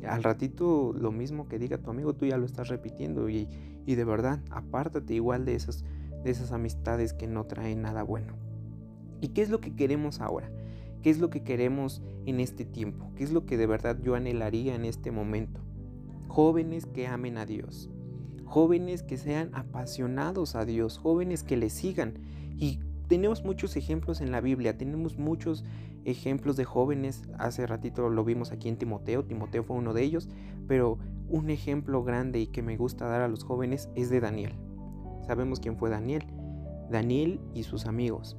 al 0.06 0.22
ratito 0.22 0.92
lo 0.92 1.12
mismo 1.12 1.48
que 1.48 1.58
diga 1.58 1.78
tu 1.78 1.90
amigo, 1.90 2.14
tú 2.14 2.26
ya 2.26 2.36
lo 2.36 2.46
estás 2.46 2.68
repitiendo 2.68 3.28
y, 3.28 3.48
de 3.86 4.04
verdad, 4.04 4.40
apártate 4.50 5.14
igual 5.14 5.44
de 5.44 5.54
esas, 5.54 5.84
de 6.22 6.30
esas 6.30 6.52
amistades 6.52 7.12
que 7.12 7.26
no 7.26 7.44
traen 7.44 7.82
nada 7.82 8.02
bueno. 8.02 8.34
¿Y 9.20 9.28
qué 9.28 9.42
es 9.42 9.50
lo 9.50 9.60
que 9.60 9.74
queremos 9.74 10.20
ahora? 10.20 10.50
¿Qué 11.02 11.10
es 11.10 11.18
lo 11.18 11.30
que 11.30 11.42
queremos 11.42 12.02
en 12.26 12.40
este 12.40 12.64
tiempo? 12.64 13.10
¿Qué 13.16 13.24
es 13.24 13.32
lo 13.32 13.46
que 13.46 13.56
de 13.56 13.66
verdad 13.66 13.98
yo 14.02 14.14
anhelaría 14.14 14.74
en 14.74 14.84
este 14.84 15.10
momento? 15.10 15.60
Jóvenes 16.28 16.86
que 16.86 17.06
amen 17.06 17.38
a 17.38 17.46
Dios, 17.46 17.90
jóvenes 18.44 19.02
que 19.02 19.16
sean 19.16 19.50
apasionados 19.54 20.54
a 20.54 20.64
Dios, 20.64 20.98
jóvenes 20.98 21.42
que 21.42 21.56
le 21.56 21.70
sigan 21.70 22.14
y 22.56 22.80
tenemos 23.08 23.44
muchos 23.44 23.76
ejemplos 23.76 24.20
en 24.20 24.30
la 24.30 24.40
Biblia, 24.40 24.78
tenemos 24.78 25.18
muchos 25.18 25.64
ejemplos 26.04 26.56
de 26.56 26.64
jóvenes, 26.64 27.22
hace 27.38 27.66
ratito 27.66 28.08
lo 28.08 28.24
vimos 28.24 28.52
aquí 28.52 28.68
en 28.68 28.76
Timoteo, 28.76 29.24
Timoteo 29.24 29.62
fue 29.62 29.76
uno 29.76 29.92
de 29.92 30.02
ellos, 30.02 30.28
pero 30.66 30.98
un 31.28 31.50
ejemplo 31.50 32.02
grande 32.04 32.40
y 32.40 32.46
que 32.46 32.62
me 32.62 32.76
gusta 32.76 33.06
dar 33.06 33.22
a 33.22 33.28
los 33.28 33.44
jóvenes 33.44 33.88
es 33.94 34.10
de 34.10 34.20
Daniel. 34.20 34.54
Sabemos 35.26 35.60
quién 35.60 35.76
fue 35.76 35.90
Daniel, 35.90 36.24
Daniel 36.90 37.40
y 37.54 37.62
sus 37.62 37.86
amigos. 37.86 38.36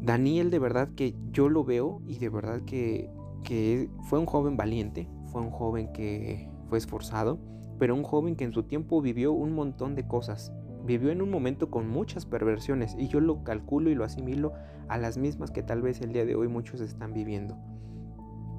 Daniel 0.00 0.50
de 0.50 0.58
verdad 0.58 0.90
que 0.94 1.14
yo 1.32 1.48
lo 1.48 1.64
veo 1.64 2.00
y 2.06 2.18
de 2.18 2.28
verdad 2.28 2.62
que, 2.62 3.10
que 3.44 3.90
fue 4.08 4.18
un 4.18 4.26
joven 4.26 4.56
valiente, 4.56 5.08
fue 5.32 5.42
un 5.42 5.50
joven 5.50 5.92
que 5.92 6.48
fue 6.68 6.78
esforzado, 6.78 7.38
pero 7.78 7.94
un 7.94 8.02
joven 8.02 8.36
que 8.36 8.44
en 8.44 8.52
su 8.52 8.64
tiempo 8.64 9.00
vivió 9.00 9.32
un 9.32 9.52
montón 9.52 9.94
de 9.94 10.06
cosas, 10.06 10.52
vivió 10.84 11.10
en 11.10 11.22
un 11.22 11.30
momento 11.30 11.70
con 11.70 11.88
muchas 11.88 12.26
perversiones 12.26 12.96
y 12.98 13.08
yo 13.08 13.20
lo 13.20 13.44
calculo 13.44 13.90
y 13.90 13.94
lo 13.94 14.04
asimilo 14.04 14.52
a 14.88 14.98
las 14.98 15.18
mismas 15.18 15.50
que 15.50 15.62
tal 15.62 15.82
vez 15.82 16.00
el 16.00 16.12
día 16.12 16.24
de 16.24 16.34
hoy 16.34 16.48
muchos 16.48 16.80
están 16.80 17.12
viviendo. 17.12 17.56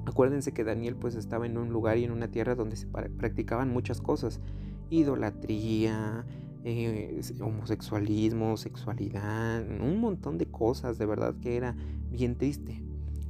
Acuérdense 0.06 0.52
que 0.52 0.64
Daniel 0.64 0.96
pues 0.96 1.14
estaba 1.14 1.46
en 1.46 1.58
un 1.58 1.70
lugar 1.70 1.98
y 1.98 2.04
en 2.04 2.10
una 2.10 2.30
tierra 2.30 2.54
donde 2.54 2.76
se 2.76 2.86
practicaban 2.86 3.72
muchas 3.72 4.00
cosas, 4.00 4.40
idolatría, 4.88 6.24
eh, 6.64 7.20
homosexualismo, 7.40 8.56
sexualidad, 8.56 9.64
un 9.80 10.00
montón 10.00 10.38
de 10.38 10.46
cosas, 10.46 10.98
de 10.98 11.06
verdad 11.06 11.34
que 11.40 11.56
era 11.56 11.76
bien 12.10 12.36
triste. 12.36 12.82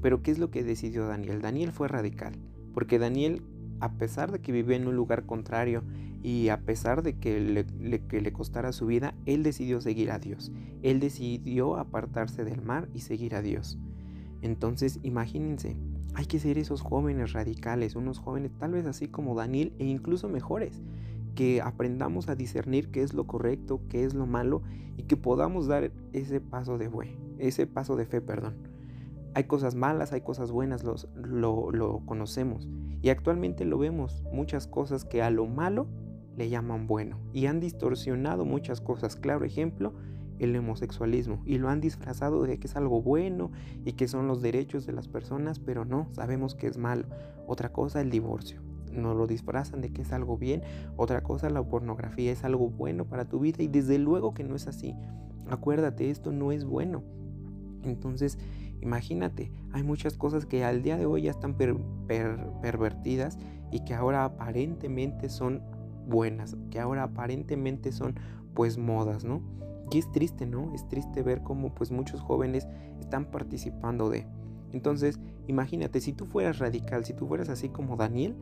Pero 0.02 0.22
¿qué 0.22 0.30
es 0.30 0.38
lo 0.38 0.50
que 0.50 0.64
decidió 0.64 1.06
Daniel? 1.06 1.42
Daniel 1.42 1.72
fue 1.72 1.88
radical, 1.88 2.34
porque 2.72 2.98
Daniel, 2.98 3.42
a 3.80 3.92
pesar 3.92 4.30
de 4.30 4.40
que 4.40 4.52
vivía 4.52 4.76
en 4.76 4.86
un 4.86 4.96
lugar 4.96 5.26
contrario 5.26 5.82
y 6.22 6.48
a 6.48 6.60
pesar 6.60 7.02
de 7.02 7.14
que 7.14 7.40
le, 7.40 8.32
costara 8.32 8.72
su 8.72 8.86
vida, 8.86 9.14
él 9.26 9.42
decidió 9.42 9.80
seguir 9.80 10.10
a 10.10 10.18
Dios. 10.18 10.52
Él 10.82 11.00
decidió 11.00 11.76
apartarse 11.76 12.44
del 12.44 12.62
mar 12.62 12.88
y 12.94 13.00
seguir 13.00 13.34
a 13.34 13.42
Dios. 13.42 13.78
Entonces, 14.42 15.00
imagínense, 15.02 15.76
hay 16.14 16.26
que 16.26 16.38
ser 16.38 16.58
esos 16.58 16.82
jóvenes 16.82 17.32
radicales, 17.32 17.96
unos 17.96 18.18
jóvenes 18.18 18.52
tal 18.58 18.72
vez 18.72 18.86
así 18.86 19.08
como 19.08 19.34
Daniel 19.34 19.72
e 19.78 19.84
incluso 19.84 20.28
mejores, 20.28 20.82
que 21.34 21.62
aprendamos 21.62 22.28
a 22.28 22.34
discernir 22.34 22.90
qué 22.90 23.02
es 23.02 23.14
lo 23.14 23.26
correcto, 23.26 23.80
qué 23.88 24.04
es 24.04 24.14
lo 24.14 24.26
malo 24.26 24.62
y 24.96 25.04
que 25.04 25.16
podamos 25.16 25.66
dar 25.66 25.90
ese 26.12 26.40
paso 26.40 26.76
de 26.76 26.90
fe, 26.90 27.16
ese 27.38 27.66
paso 27.66 27.96
de 27.96 28.06
fe, 28.06 28.20
perdón. 28.20 28.69
Hay 29.34 29.44
cosas 29.44 29.74
malas, 29.74 30.12
hay 30.12 30.22
cosas 30.22 30.50
buenas, 30.50 30.82
los, 30.84 31.08
lo, 31.14 31.70
lo 31.70 32.00
conocemos 32.06 32.68
y 33.02 33.10
actualmente 33.10 33.64
lo 33.64 33.78
vemos, 33.78 34.24
muchas 34.32 34.66
cosas 34.66 35.04
que 35.04 35.22
a 35.22 35.30
lo 35.30 35.46
malo 35.46 35.86
le 36.36 36.48
llaman 36.48 36.86
bueno 36.86 37.18
y 37.32 37.46
han 37.46 37.60
distorsionado 37.60 38.44
muchas 38.44 38.80
cosas. 38.80 39.16
Claro 39.16 39.44
ejemplo, 39.44 39.94
el 40.40 40.56
homosexualismo 40.56 41.42
y 41.44 41.58
lo 41.58 41.68
han 41.68 41.80
disfrazado 41.80 42.42
de 42.42 42.58
que 42.58 42.66
es 42.66 42.76
algo 42.76 43.02
bueno 43.02 43.50
y 43.84 43.92
que 43.92 44.08
son 44.08 44.26
los 44.26 44.40
derechos 44.40 44.86
de 44.86 44.92
las 44.92 45.06
personas, 45.06 45.58
pero 45.58 45.84
no, 45.84 46.08
sabemos 46.10 46.54
que 46.54 46.66
es 46.66 46.78
malo. 46.78 47.06
Otra 47.46 47.72
cosa, 47.72 48.00
el 48.00 48.10
divorcio. 48.10 48.60
Nos 48.90 49.16
lo 49.16 49.26
disfrazan 49.26 49.80
de 49.82 49.92
que 49.92 50.02
es 50.02 50.12
algo 50.12 50.36
bien. 50.36 50.62
Otra 50.96 51.22
cosa, 51.22 51.48
la 51.50 51.62
pornografía 51.62 52.32
es 52.32 52.42
algo 52.42 52.70
bueno 52.70 53.04
para 53.04 53.26
tu 53.26 53.38
vida 53.38 53.62
y 53.62 53.68
desde 53.68 53.98
luego 53.98 54.34
que 54.34 54.44
no 54.44 54.56
es 54.56 54.66
así. 54.66 54.96
Acuérdate, 55.48 56.10
esto 56.10 56.32
no 56.32 56.52
es 56.52 56.64
bueno. 56.64 57.02
Entonces, 57.84 58.38
imagínate, 58.80 59.52
hay 59.72 59.82
muchas 59.82 60.16
cosas 60.16 60.46
que 60.46 60.64
al 60.64 60.82
día 60.82 60.96
de 60.96 61.06
hoy 61.06 61.22
ya 61.22 61.30
están 61.30 61.54
pervertidas 61.54 63.38
y 63.70 63.84
que 63.84 63.94
ahora 63.94 64.24
aparentemente 64.24 65.28
son 65.28 65.62
buenas, 66.06 66.56
que 66.70 66.80
ahora 66.80 67.04
aparentemente 67.04 67.92
son 67.92 68.14
pues 68.54 68.78
modas, 68.78 69.24
¿no? 69.24 69.42
Y 69.92 69.98
es 69.98 70.10
triste, 70.12 70.46
¿no? 70.46 70.72
Es 70.74 70.86
triste 70.88 71.22
ver 71.22 71.42
cómo 71.42 71.74
pues 71.74 71.90
muchos 71.90 72.20
jóvenes 72.20 72.68
están 73.00 73.26
participando 73.26 74.08
de. 74.08 74.26
Entonces, 74.72 75.18
imagínate, 75.48 76.00
si 76.00 76.12
tú 76.12 76.26
fueras 76.26 76.58
radical, 76.58 77.04
si 77.04 77.12
tú 77.12 77.26
fueras 77.26 77.48
así 77.48 77.68
como 77.68 77.96
Daniel, 77.96 78.36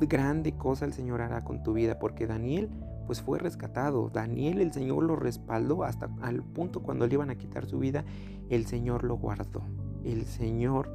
grande 0.00 0.52
cosa 0.52 0.84
el 0.84 0.92
Señor 0.92 1.22
hará 1.22 1.42
con 1.42 1.62
tu 1.62 1.72
vida, 1.72 1.98
porque 1.98 2.26
Daniel 2.26 2.70
pues 3.06 3.20
fue 3.22 3.38
rescatado. 3.38 4.10
Daniel 4.10 4.60
el 4.60 4.72
Señor 4.72 5.04
lo 5.04 5.16
respaldó 5.16 5.84
hasta 5.84 6.10
al 6.20 6.42
punto 6.42 6.82
cuando 6.82 7.06
le 7.06 7.14
iban 7.14 7.30
a 7.30 7.36
quitar 7.36 7.66
su 7.66 7.78
vida, 7.78 8.04
el 8.50 8.66
Señor 8.66 9.04
lo 9.04 9.16
guardó. 9.16 9.62
El 10.04 10.24
Señor 10.24 10.90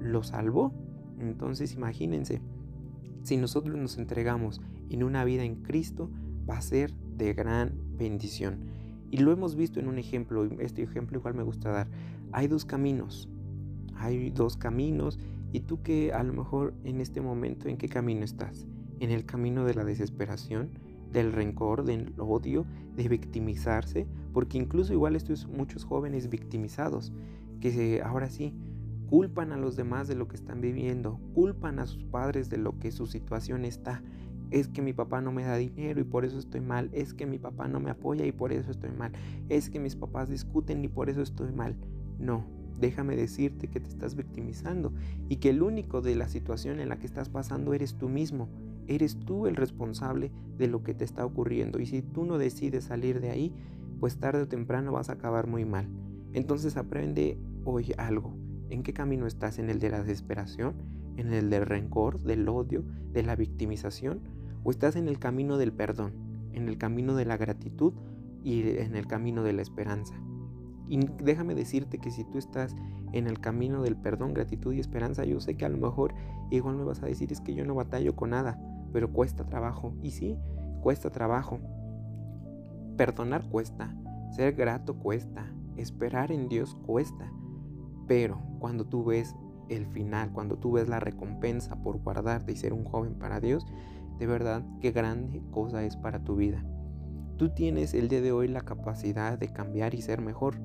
lo 0.00 0.22
salvó. 0.22 0.72
Entonces 1.18 1.74
imagínense, 1.74 2.40
si 3.22 3.36
nosotros 3.36 3.76
nos 3.76 3.98
entregamos 3.98 4.60
en 4.90 5.02
una 5.02 5.24
vida 5.24 5.44
en 5.44 5.56
Cristo, 5.56 6.10
va 6.48 6.58
a 6.58 6.62
ser 6.62 6.94
de 7.16 7.34
gran 7.34 7.72
bendición. 7.96 8.60
Y 9.10 9.18
lo 9.18 9.32
hemos 9.32 9.56
visto 9.56 9.80
en 9.80 9.88
un 9.88 9.98
ejemplo, 9.98 10.44
este 10.60 10.82
ejemplo 10.82 11.18
igual 11.18 11.34
me 11.34 11.42
gusta 11.42 11.70
dar. 11.70 11.88
Hay 12.32 12.46
dos 12.46 12.64
caminos, 12.64 13.28
hay 13.96 14.30
dos 14.30 14.56
caminos 14.56 15.18
y 15.52 15.60
tú 15.60 15.82
que 15.82 16.12
a 16.12 16.22
lo 16.22 16.32
mejor 16.32 16.74
en 16.84 17.00
este 17.00 17.20
momento, 17.20 17.68
¿en 17.68 17.78
qué 17.78 17.88
camino 17.88 18.24
estás? 18.24 18.66
¿En 19.00 19.10
el 19.10 19.24
camino 19.24 19.64
de 19.64 19.74
la 19.74 19.84
desesperación? 19.84 20.70
Del 21.12 21.32
rencor, 21.32 21.84
del 21.84 22.14
odio, 22.18 22.66
de 22.96 23.08
victimizarse, 23.08 24.06
porque 24.32 24.58
incluso 24.58 24.92
igual 24.92 25.16
estos 25.16 25.46
muchos 25.46 25.84
jóvenes 25.84 26.28
victimizados 26.28 27.12
que 27.60 28.02
ahora 28.02 28.30
sí 28.30 28.54
culpan 29.08 29.52
a 29.52 29.56
los 29.56 29.76
demás 29.76 30.06
de 30.06 30.14
lo 30.14 30.28
que 30.28 30.36
están 30.36 30.60
viviendo, 30.60 31.18
culpan 31.34 31.78
a 31.78 31.86
sus 31.86 32.04
padres 32.04 32.50
de 32.50 32.58
lo 32.58 32.78
que 32.78 32.90
su 32.90 33.06
situación 33.06 33.64
está. 33.64 34.02
Es 34.50 34.68
que 34.68 34.82
mi 34.82 34.92
papá 34.92 35.20
no 35.20 35.32
me 35.32 35.44
da 35.44 35.56
dinero 35.56 36.00
y 36.00 36.04
por 36.04 36.24
eso 36.24 36.38
estoy 36.38 36.60
mal. 36.60 36.90
Es 36.92 37.14
que 37.14 37.26
mi 37.26 37.38
papá 37.38 37.68
no 37.68 37.80
me 37.80 37.90
apoya 37.90 38.24
y 38.26 38.32
por 38.32 38.52
eso 38.52 38.70
estoy 38.70 38.90
mal. 38.92 39.12
Es 39.48 39.70
que 39.70 39.80
mis 39.80 39.96
papás 39.96 40.28
discuten 40.28 40.84
y 40.84 40.88
por 40.88 41.10
eso 41.10 41.22
estoy 41.22 41.52
mal. 41.52 41.76
No, 42.18 42.44
déjame 42.78 43.16
decirte 43.16 43.68
que 43.68 43.80
te 43.80 43.88
estás 43.88 44.14
victimizando 44.14 44.92
y 45.28 45.36
que 45.36 45.50
el 45.50 45.62
único 45.62 46.00
de 46.00 46.14
la 46.14 46.28
situación 46.28 46.80
en 46.80 46.88
la 46.88 46.98
que 46.98 47.06
estás 47.06 47.28
pasando 47.28 47.74
eres 47.74 47.96
tú 47.96 48.08
mismo. 48.08 48.48
Eres 48.88 49.20
tú 49.20 49.46
el 49.46 49.54
responsable 49.54 50.32
de 50.56 50.66
lo 50.66 50.82
que 50.82 50.94
te 50.94 51.04
está 51.04 51.24
ocurriendo 51.24 51.78
y 51.78 51.86
si 51.86 52.00
tú 52.00 52.24
no 52.24 52.38
decides 52.38 52.84
salir 52.84 53.20
de 53.20 53.30
ahí, 53.30 53.54
pues 54.00 54.16
tarde 54.16 54.42
o 54.42 54.48
temprano 54.48 54.92
vas 54.92 55.10
a 55.10 55.14
acabar 55.14 55.46
muy 55.46 55.66
mal. 55.66 55.86
Entonces 56.32 56.76
aprende 56.76 57.38
hoy 57.64 57.92
algo. 57.98 58.34
¿En 58.70 58.82
qué 58.82 58.94
camino 58.94 59.26
estás? 59.26 59.58
¿En 59.58 59.68
el 59.68 59.78
de 59.78 59.90
la 59.90 60.02
desesperación? 60.02 60.74
¿En 61.16 61.34
el 61.34 61.50
del 61.50 61.66
rencor, 61.66 62.20
del 62.20 62.48
odio, 62.48 62.82
de 63.12 63.22
la 63.22 63.36
victimización? 63.36 64.20
¿O 64.64 64.70
estás 64.70 64.96
en 64.96 65.06
el 65.06 65.18
camino 65.18 65.58
del 65.58 65.72
perdón? 65.72 66.14
¿En 66.52 66.68
el 66.68 66.78
camino 66.78 67.14
de 67.14 67.26
la 67.26 67.36
gratitud 67.36 67.92
y 68.42 68.62
en 68.78 68.96
el 68.96 69.06
camino 69.06 69.42
de 69.42 69.52
la 69.52 69.62
esperanza? 69.62 70.14
Y 70.88 71.00
déjame 71.22 71.54
decirte 71.54 71.98
que 71.98 72.10
si 72.10 72.24
tú 72.24 72.38
estás 72.38 72.74
en 73.12 73.26
el 73.26 73.40
camino 73.40 73.82
del 73.82 73.96
perdón, 73.96 74.32
gratitud 74.32 74.72
y 74.72 74.80
esperanza, 74.80 75.24
yo 75.24 75.40
sé 75.40 75.56
que 75.56 75.66
a 75.66 75.68
lo 75.68 75.76
mejor 75.76 76.14
igual 76.50 76.76
me 76.76 76.84
vas 76.84 77.02
a 77.02 77.06
decir 77.06 77.30
es 77.32 77.42
que 77.42 77.54
yo 77.54 77.66
no 77.66 77.74
batallo 77.74 78.16
con 78.16 78.30
nada 78.30 78.58
pero 78.92 79.12
cuesta 79.12 79.44
trabajo. 79.44 79.94
Y 80.02 80.10
sí, 80.10 80.38
cuesta 80.82 81.10
trabajo. 81.10 81.58
Perdonar 82.96 83.44
cuesta, 83.48 83.94
ser 84.30 84.54
grato 84.54 84.96
cuesta, 84.96 85.46
esperar 85.76 86.32
en 86.32 86.48
Dios 86.48 86.76
cuesta. 86.86 87.32
Pero 88.06 88.40
cuando 88.58 88.84
tú 88.86 89.04
ves 89.04 89.36
el 89.68 89.86
final, 89.86 90.32
cuando 90.32 90.56
tú 90.56 90.72
ves 90.72 90.88
la 90.88 91.00
recompensa 91.00 91.76
por 91.82 91.98
guardarte 92.02 92.52
y 92.52 92.56
ser 92.56 92.72
un 92.72 92.84
joven 92.84 93.14
para 93.14 93.40
Dios, 93.40 93.66
de 94.18 94.26
verdad 94.26 94.64
qué 94.80 94.90
grande 94.90 95.42
cosa 95.50 95.84
es 95.84 95.96
para 95.96 96.24
tu 96.24 96.36
vida. 96.36 96.64
Tú 97.36 97.50
tienes 97.50 97.94
el 97.94 98.08
día 98.08 98.20
de 98.20 98.32
hoy 98.32 98.48
la 98.48 98.62
capacidad 98.62 99.38
de 99.38 99.48
cambiar 99.48 99.94
y 99.94 100.02
ser 100.02 100.20
mejor. 100.20 100.58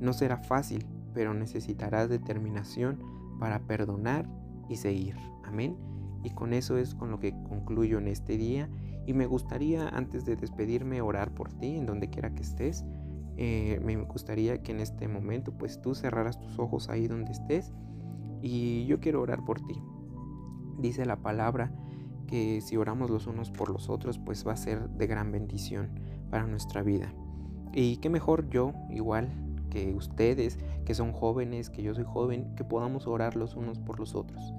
No 0.00 0.12
será 0.12 0.38
fácil, 0.38 0.84
pero 1.14 1.34
necesitarás 1.34 2.08
determinación 2.08 2.98
para 3.38 3.60
perdonar 3.60 4.28
y 4.68 4.76
seguir. 4.76 5.16
Amén. 5.44 5.76
Y 6.26 6.30
con 6.30 6.52
eso 6.52 6.76
es 6.76 6.96
con 6.96 7.12
lo 7.12 7.20
que 7.20 7.30
concluyo 7.48 7.98
en 7.98 8.08
este 8.08 8.36
día. 8.36 8.68
Y 9.06 9.12
me 9.12 9.26
gustaría, 9.26 9.88
antes 9.88 10.24
de 10.24 10.34
despedirme, 10.34 11.00
orar 11.00 11.32
por 11.32 11.52
ti, 11.52 11.76
en 11.76 11.86
donde 11.86 12.10
quiera 12.10 12.34
que 12.34 12.42
estés. 12.42 12.84
Eh, 13.36 13.80
me 13.84 13.94
gustaría 13.94 14.60
que 14.60 14.72
en 14.72 14.80
este 14.80 15.06
momento, 15.06 15.52
pues 15.52 15.80
tú 15.80 15.94
cerraras 15.94 16.40
tus 16.40 16.58
ojos 16.58 16.88
ahí 16.88 17.06
donde 17.06 17.30
estés. 17.30 17.72
Y 18.42 18.86
yo 18.86 18.98
quiero 18.98 19.22
orar 19.22 19.44
por 19.44 19.60
ti. 19.60 19.80
Dice 20.80 21.06
la 21.06 21.22
palabra 21.22 21.70
que 22.26 22.60
si 22.60 22.76
oramos 22.76 23.08
los 23.08 23.28
unos 23.28 23.52
por 23.52 23.70
los 23.70 23.88
otros, 23.88 24.18
pues 24.18 24.44
va 24.44 24.54
a 24.54 24.56
ser 24.56 24.90
de 24.90 25.06
gran 25.06 25.30
bendición 25.30 25.90
para 26.28 26.44
nuestra 26.48 26.82
vida. 26.82 27.14
Y 27.72 27.98
qué 27.98 28.10
mejor 28.10 28.50
yo, 28.50 28.72
igual 28.90 29.28
que 29.70 29.94
ustedes, 29.94 30.58
que 30.84 30.94
son 30.94 31.12
jóvenes, 31.12 31.70
que 31.70 31.84
yo 31.84 31.94
soy 31.94 32.04
joven, 32.04 32.52
que 32.56 32.64
podamos 32.64 33.06
orar 33.06 33.36
los 33.36 33.54
unos 33.54 33.78
por 33.78 34.00
los 34.00 34.16
otros. 34.16 34.52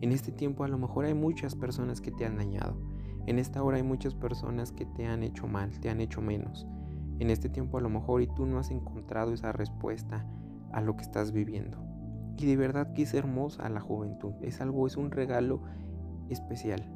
En 0.00 0.12
este 0.12 0.32
tiempo 0.32 0.64
a 0.64 0.68
lo 0.68 0.78
mejor 0.78 1.04
hay 1.04 1.14
muchas 1.14 1.56
personas 1.56 2.00
que 2.00 2.10
te 2.10 2.24
han 2.24 2.36
dañado. 2.36 2.80
En 3.26 3.38
esta 3.38 3.62
hora 3.62 3.76
hay 3.76 3.82
muchas 3.82 4.14
personas 4.14 4.72
que 4.72 4.86
te 4.86 5.06
han 5.06 5.22
hecho 5.22 5.46
mal, 5.46 5.78
te 5.80 5.90
han 5.90 6.00
hecho 6.00 6.22
menos. 6.22 6.66
En 7.18 7.30
este 7.30 7.48
tiempo 7.48 7.78
a 7.78 7.80
lo 7.80 7.90
mejor 7.90 8.22
y 8.22 8.28
tú 8.28 8.46
no 8.46 8.58
has 8.58 8.70
encontrado 8.70 9.32
esa 9.32 9.52
respuesta 9.52 10.24
a 10.72 10.80
lo 10.80 10.96
que 10.96 11.02
estás 11.02 11.32
viviendo. 11.32 11.78
Y 12.36 12.46
de 12.46 12.56
verdad 12.56 12.92
que 12.92 13.02
es 13.02 13.14
hermosa 13.14 13.68
la 13.68 13.80
juventud. 13.80 14.34
Es 14.40 14.60
algo, 14.60 14.86
es 14.86 14.96
un 14.96 15.10
regalo 15.10 15.62
especial. 16.28 16.88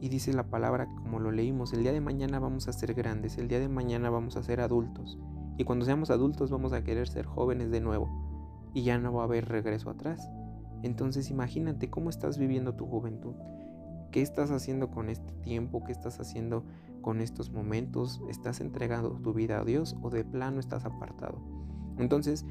Y 0.00 0.08
dice 0.08 0.32
la 0.32 0.48
palabra 0.48 0.88
como 0.96 1.20
lo 1.20 1.30
leímos, 1.30 1.72
el 1.74 1.82
día 1.82 1.92
de 1.92 2.00
mañana 2.00 2.40
vamos 2.40 2.66
a 2.66 2.72
ser 2.72 2.94
grandes, 2.94 3.38
el 3.38 3.46
día 3.46 3.60
de 3.60 3.68
mañana 3.68 4.10
vamos 4.10 4.36
a 4.36 4.42
ser 4.42 4.60
adultos. 4.60 5.18
Y 5.58 5.64
cuando 5.64 5.84
seamos 5.84 6.10
adultos 6.10 6.50
vamos 6.50 6.72
a 6.72 6.82
querer 6.82 7.06
ser 7.06 7.26
jóvenes 7.26 7.70
de 7.70 7.80
nuevo. 7.80 8.08
Y 8.74 8.82
ya 8.82 8.98
no 8.98 9.12
va 9.12 9.22
a 9.22 9.26
haber 9.26 9.48
regreso 9.48 9.90
atrás. 9.90 10.30
Entonces 10.82 11.30
imagínate 11.30 11.90
cómo 11.90 12.10
estás 12.10 12.38
viviendo 12.38 12.74
tu 12.74 12.86
juventud. 12.86 13.34
¿Qué 14.10 14.20
estás 14.20 14.50
haciendo 14.50 14.90
con 14.90 15.08
este 15.08 15.32
tiempo? 15.36 15.84
¿Qué 15.84 15.92
estás 15.92 16.20
haciendo 16.20 16.64
con 17.00 17.20
estos 17.20 17.50
momentos? 17.50 18.20
¿Estás 18.28 18.60
entregando 18.60 19.10
tu 19.12 19.32
vida 19.32 19.60
a 19.60 19.64
Dios 19.64 19.96
o 20.02 20.10
de 20.10 20.24
plano 20.24 20.60
estás 20.60 20.84
apartado? 20.84 21.40
Entonces, 21.98 22.44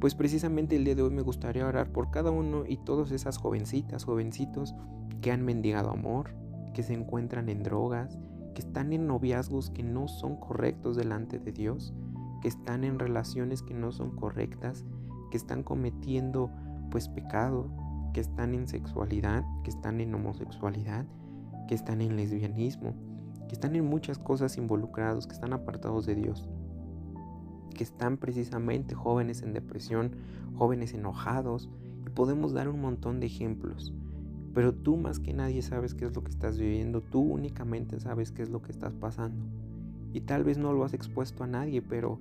pues 0.00 0.14
precisamente 0.14 0.76
el 0.76 0.84
día 0.84 0.94
de 0.94 1.02
hoy 1.02 1.10
me 1.10 1.22
gustaría 1.22 1.66
orar 1.66 1.90
por 1.90 2.10
cada 2.10 2.30
uno 2.30 2.64
y 2.66 2.76
todas 2.76 3.10
esas 3.10 3.36
jovencitas, 3.36 4.04
jovencitos 4.04 4.74
que 5.20 5.32
han 5.32 5.44
mendigado 5.44 5.90
amor, 5.90 6.34
que 6.72 6.84
se 6.84 6.94
encuentran 6.94 7.48
en 7.48 7.64
drogas, 7.64 8.16
que 8.54 8.60
están 8.60 8.92
en 8.92 9.08
noviazgos 9.08 9.70
que 9.70 9.82
no 9.82 10.06
son 10.06 10.36
correctos 10.36 10.96
delante 10.96 11.40
de 11.40 11.50
Dios, 11.50 11.94
que 12.40 12.48
están 12.48 12.84
en 12.84 13.00
relaciones 13.00 13.62
que 13.62 13.74
no 13.74 13.90
son 13.90 14.14
correctas, 14.14 14.84
que 15.32 15.36
están 15.36 15.64
cometiendo 15.64 16.50
pues 16.90 17.08
pecado, 17.08 17.68
que 18.18 18.22
están 18.22 18.52
en 18.52 18.66
sexualidad, 18.66 19.44
que 19.62 19.70
están 19.70 20.00
en 20.00 20.12
homosexualidad, 20.12 21.06
que 21.68 21.76
están 21.76 22.00
en 22.00 22.16
lesbianismo, 22.16 22.96
que 23.46 23.54
están 23.54 23.76
en 23.76 23.84
muchas 23.84 24.18
cosas 24.18 24.58
involucrados, 24.58 25.28
que 25.28 25.34
están 25.34 25.52
apartados 25.52 26.04
de 26.04 26.16
Dios, 26.16 26.48
que 27.76 27.84
están 27.84 28.16
precisamente 28.16 28.96
jóvenes 28.96 29.42
en 29.42 29.52
depresión, 29.52 30.16
jóvenes 30.56 30.94
enojados, 30.94 31.70
y 32.04 32.10
podemos 32.10 32.52
dar 32.52 32.68
un 32.68 32.80
montón 32.80 33.20
de 33.20 33.26
ejemplos. 33.26 33.94
Pero 34.52 34.74
tú 34.74 34.96
más 34.96 35.20
que 35.20 35.32
nadie 35.32 35.62
sabes 35.62 35.94
qué 35.94 36.04
es 36.04 36.16
lo 36.16 36.24
que 36.24 36.32
estás 36.32 36.58
viviendo, 36.58 37.02
tú 37.02 37.20
únicamente 37.20 38.00
sabes 38.00 38.32
qué 38.32 38.42
es 38.42 38.50
lo 38.50 38.62
que 38.62 38.72
estás 38.72 38.94
pasando. 38.94 39.46
Y 40.12 40.22
tal 40.22 40.42
vez 40.42 40.58
no 40.58 40.72
lo 40.72 40.82
has 40.82 40.92
expuesto 40.92 41.44
a 41.44 41.46
nadie, 41.46 41.82
pero 41.82 42.18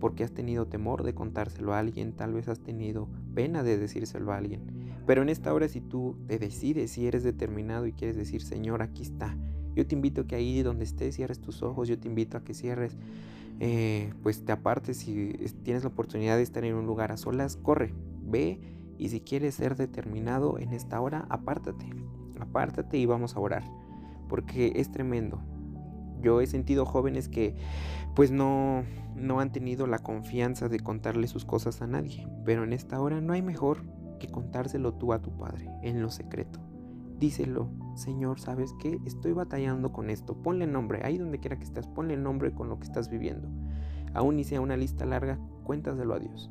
porque 0.00 0.24
has 0.24 0.32
tenido 0.32 0.66
temor 0.66 1.02
de 1.02 1.14
contárselo 1.14 1.74
a 1.74 1.78
alguien, 1.78 2.12
tal 2.12 2.34
vez 2.34 2.48
has 2.48 2.60
tenido 2.60 3.08
pena 3.34 3.62
de 3.62 3.78
decírselo 3.78 4.32
a 4.32 4.36
alguien. 4.36 4.62
Pero 5.06 5.22
en 5.22 5.28
esta 5.28 5.54
hora 5.54 5.68
si 5.68 5.80
tú 5.80 6.16
te 6.26 6.38
decides, 6.38 6.90
si 6.90 7.06
eres 7.06 7.22
determinado 7.22 7.86
y 7.86 7.92
quieres 7.92 8.16
decir, 8.16 8.42
Señor, 8.42 8.82
aquí 8.82 9.02
está, 9.02 9.36
yo 9.74 9.86
te 9.86 9.94
invito 9.94 10.22
a 10.22 10.26
que 10.26 10.34
ahí 10.34 10.62
donde 10.62 10.84
estés 10.84 11.14
cierres 11.14 11.40
tus 11.40 11.62
ojos, 11.62 11.86
yo 11.86 11.98
te 11.98 12.08
invito 12.08 12.38
a 12.38 12.44
que 12.44 12.54
cierres, 12.54 12.96
eh, 13.60 14.12
pues 14.22 14.44
te 14.44 14.52
apartes, 14.52 14.96
si 14.96 15.32
tienes 15.62 15.84
la 15.84 15.90
oportunidad 15.90 16.36
de 16.36 16.42
estar 16.42 16.64
en 16.64 16.74
un 16.74 16.86
lugar 16.86 17.12
a 17.12 17.16
solas, 17.16 17.56
corre, 17.56 17.92
ve 18.24 18.58
y 18.98 19.10
si 19.10 19.20
quieres 19.20 19.54
ser 19.54 19.76
determinado 19.76 20.58
en 20.58 20.72
esta 20.72 21.00
hora, 21.00 21.26
apártate, 21.28 21.86
apártate 22.40 22.98
y 22.98 23.06
vamos 23.06 23.36
a 23.36 23.40
orar, 23.40 23.64
porque 24.28 24.72
es 24.76 24.90
tremendo. 24.90 25.40
Yo 26.22 26.40
he 26.40 26.46
sentido 26.46 26.86
jóvenes 26.86 27.28
que 27.28 27.56
pues 28.14 28.30
no, 28.30 28.84
no 29.14 29.40
han 29.40 29.52
tenido 29.52 29.86
la 29.86 29.98
confianza 29.98 30.68
de 30.68 30.80
contarle 30.80 31.28
sus 31.28 31.44
cosas 31.44 31.82
a 31.82 31.86
nadie. 31.86 32.26
Pero 32.44 32.64
en 32.64 32.72
esta 32.72 33.00
hora 33.00 33.20
no 33.20 33.32
hay 33.32 33.42
mejor 33.42 33.82
que 34.18 34.28
contárselo 34.28 34.94
tú 34.94 35.12
a 35.12 35.20
tu 35.20 35.36
padre, 35.36 35.68
en 35.82 36.02
lo 36.02 36.10
secreto. 36.10 36.60
Díselo, 37.18 37.70
Señor, 37.94 38.40
¿sabes 38.40 38.74
qué? 38.80 38.98
Estoy 39.06 39.32
batallando 39.32 39.92
con 39.92 40.10
esto. 40.10 40.34
Ponle 40.42 40.66
nombre, 40.66 41.00
ahí 41.02 41.18
donde 41.18 41.40
quiera 41.40 41.56
que 41.56 41.64
estés, 41.64 41.86
ponle 41.86 42.16
nombre 42.16 42.52
con 42.52 42.68
lo 42.68 42.78
que 42.78 42.86
estás 42.86 43.08
viviendo. 43.08 43.48
Aún 44.12 44.38
y 44.38 44.44
sea 44.44 44.60
una 44.60 44.76
lista 44.76 45.06
larga, 45.06 45.38
cuéntaselo 45.64 46.14
a 46.14 46.18
Dios. 46.18 46.50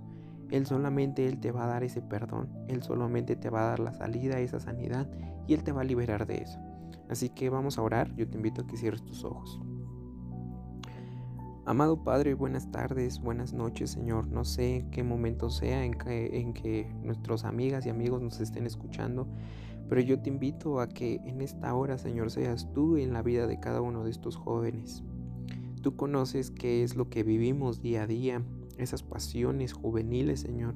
Él 0.52 0.66
solamente 0.66 1.28
Él 1.28 1.40
te 1.40 1.52
va 1.52 1.66
a 1.66 1.68
dar 1.68 1.84
ese 1.84 2.02
perdón, 2.02 2.50
Él 2.68 2.84
solamente 2.84 3.36
te 3.36 3.50
va 3.50 3.62
a 3.62 3.70
dar 3.70 3.80
la 3.80 3.94
salida, 3.94 4.40
esa 4.40 4.60
sanidad, 4.60 5.08
y 5.48 5.54
Él 5.54 5.64
te 5.64 5.72
va 5.72 5.82
a 5.82 5.86
liberar 5.86 6.26
de 6.28 6.38
eso. 6.38 6.60
Así 7.10 7.30
que 7.30 7.50
vamos 7.50 7.78
a 7.78 7.82
orar, 7.82 8.16
yo 8.16 8.28
te 8.28 8.38
invito 8.38 8.62
a 8.62 8.68
que 8.68 8.78
cierres 8.78 9.04
tus 9.04 9.24
ojos. 9.24 9.60
Amado 11.68 12.04
Padre, 12.04 12.36
buenas 12.36 12.70
tardes, 12.72 13.20
buenas 13.20 13.52
noches, 13.52 13.92
Señor. 13.92 14.28
No 14.28 14.46
sé 14.46 14.78
en 14.78 14.92
qué 14.92 15.04
momento 15.04 15.50
sea 15.50 15.84
en 15.84 15.96
que, 15.96 16.40
en 16.40 16.54
que 16.54 16.88
nuestros 17.02 17.44
amigas 17.44 17.86
y 17.86 17.90
amigos 17.90 18.22
nos 18.22 18.40
estén 18.40 18.68
escuchando, 18.68 19.28
pero 19.90 20.02
yo 20.02 20.20
te 20.20 20.30
invito 20.30 20.80
a 20.80 20.88
que 20.88 21.16
en 21.26 21.42
esta 21.42 21.74
hora, 21.74 21.98
Señor, 21.98 22.30
seas 22.30 22.72
tú 22.74 22.98
en 22.98 23.14
la 23.14 23.24
vida 23.24 23.48
de 23.48 23.60
cada 23.60 23.82
uno 23.82 24.04
de 24.04 24.12
estos 24.12 24.36
jóvenes. 24.36 25.04
Tú 25.82 25.96
conoces 25.96 26.52
qué 26.52 26.84
es 26.84 26.96
lo 26.96 27.10
que 27.10 27.24
vivimos 27.24 27.82
día 27.82 28.04
a 28.04 28.08
día, 28.08 28.44
esas 28.78 29.02
pasiones 29.02 29.74
juveniles, 29.74 30.42
Señor, 30.42 30.76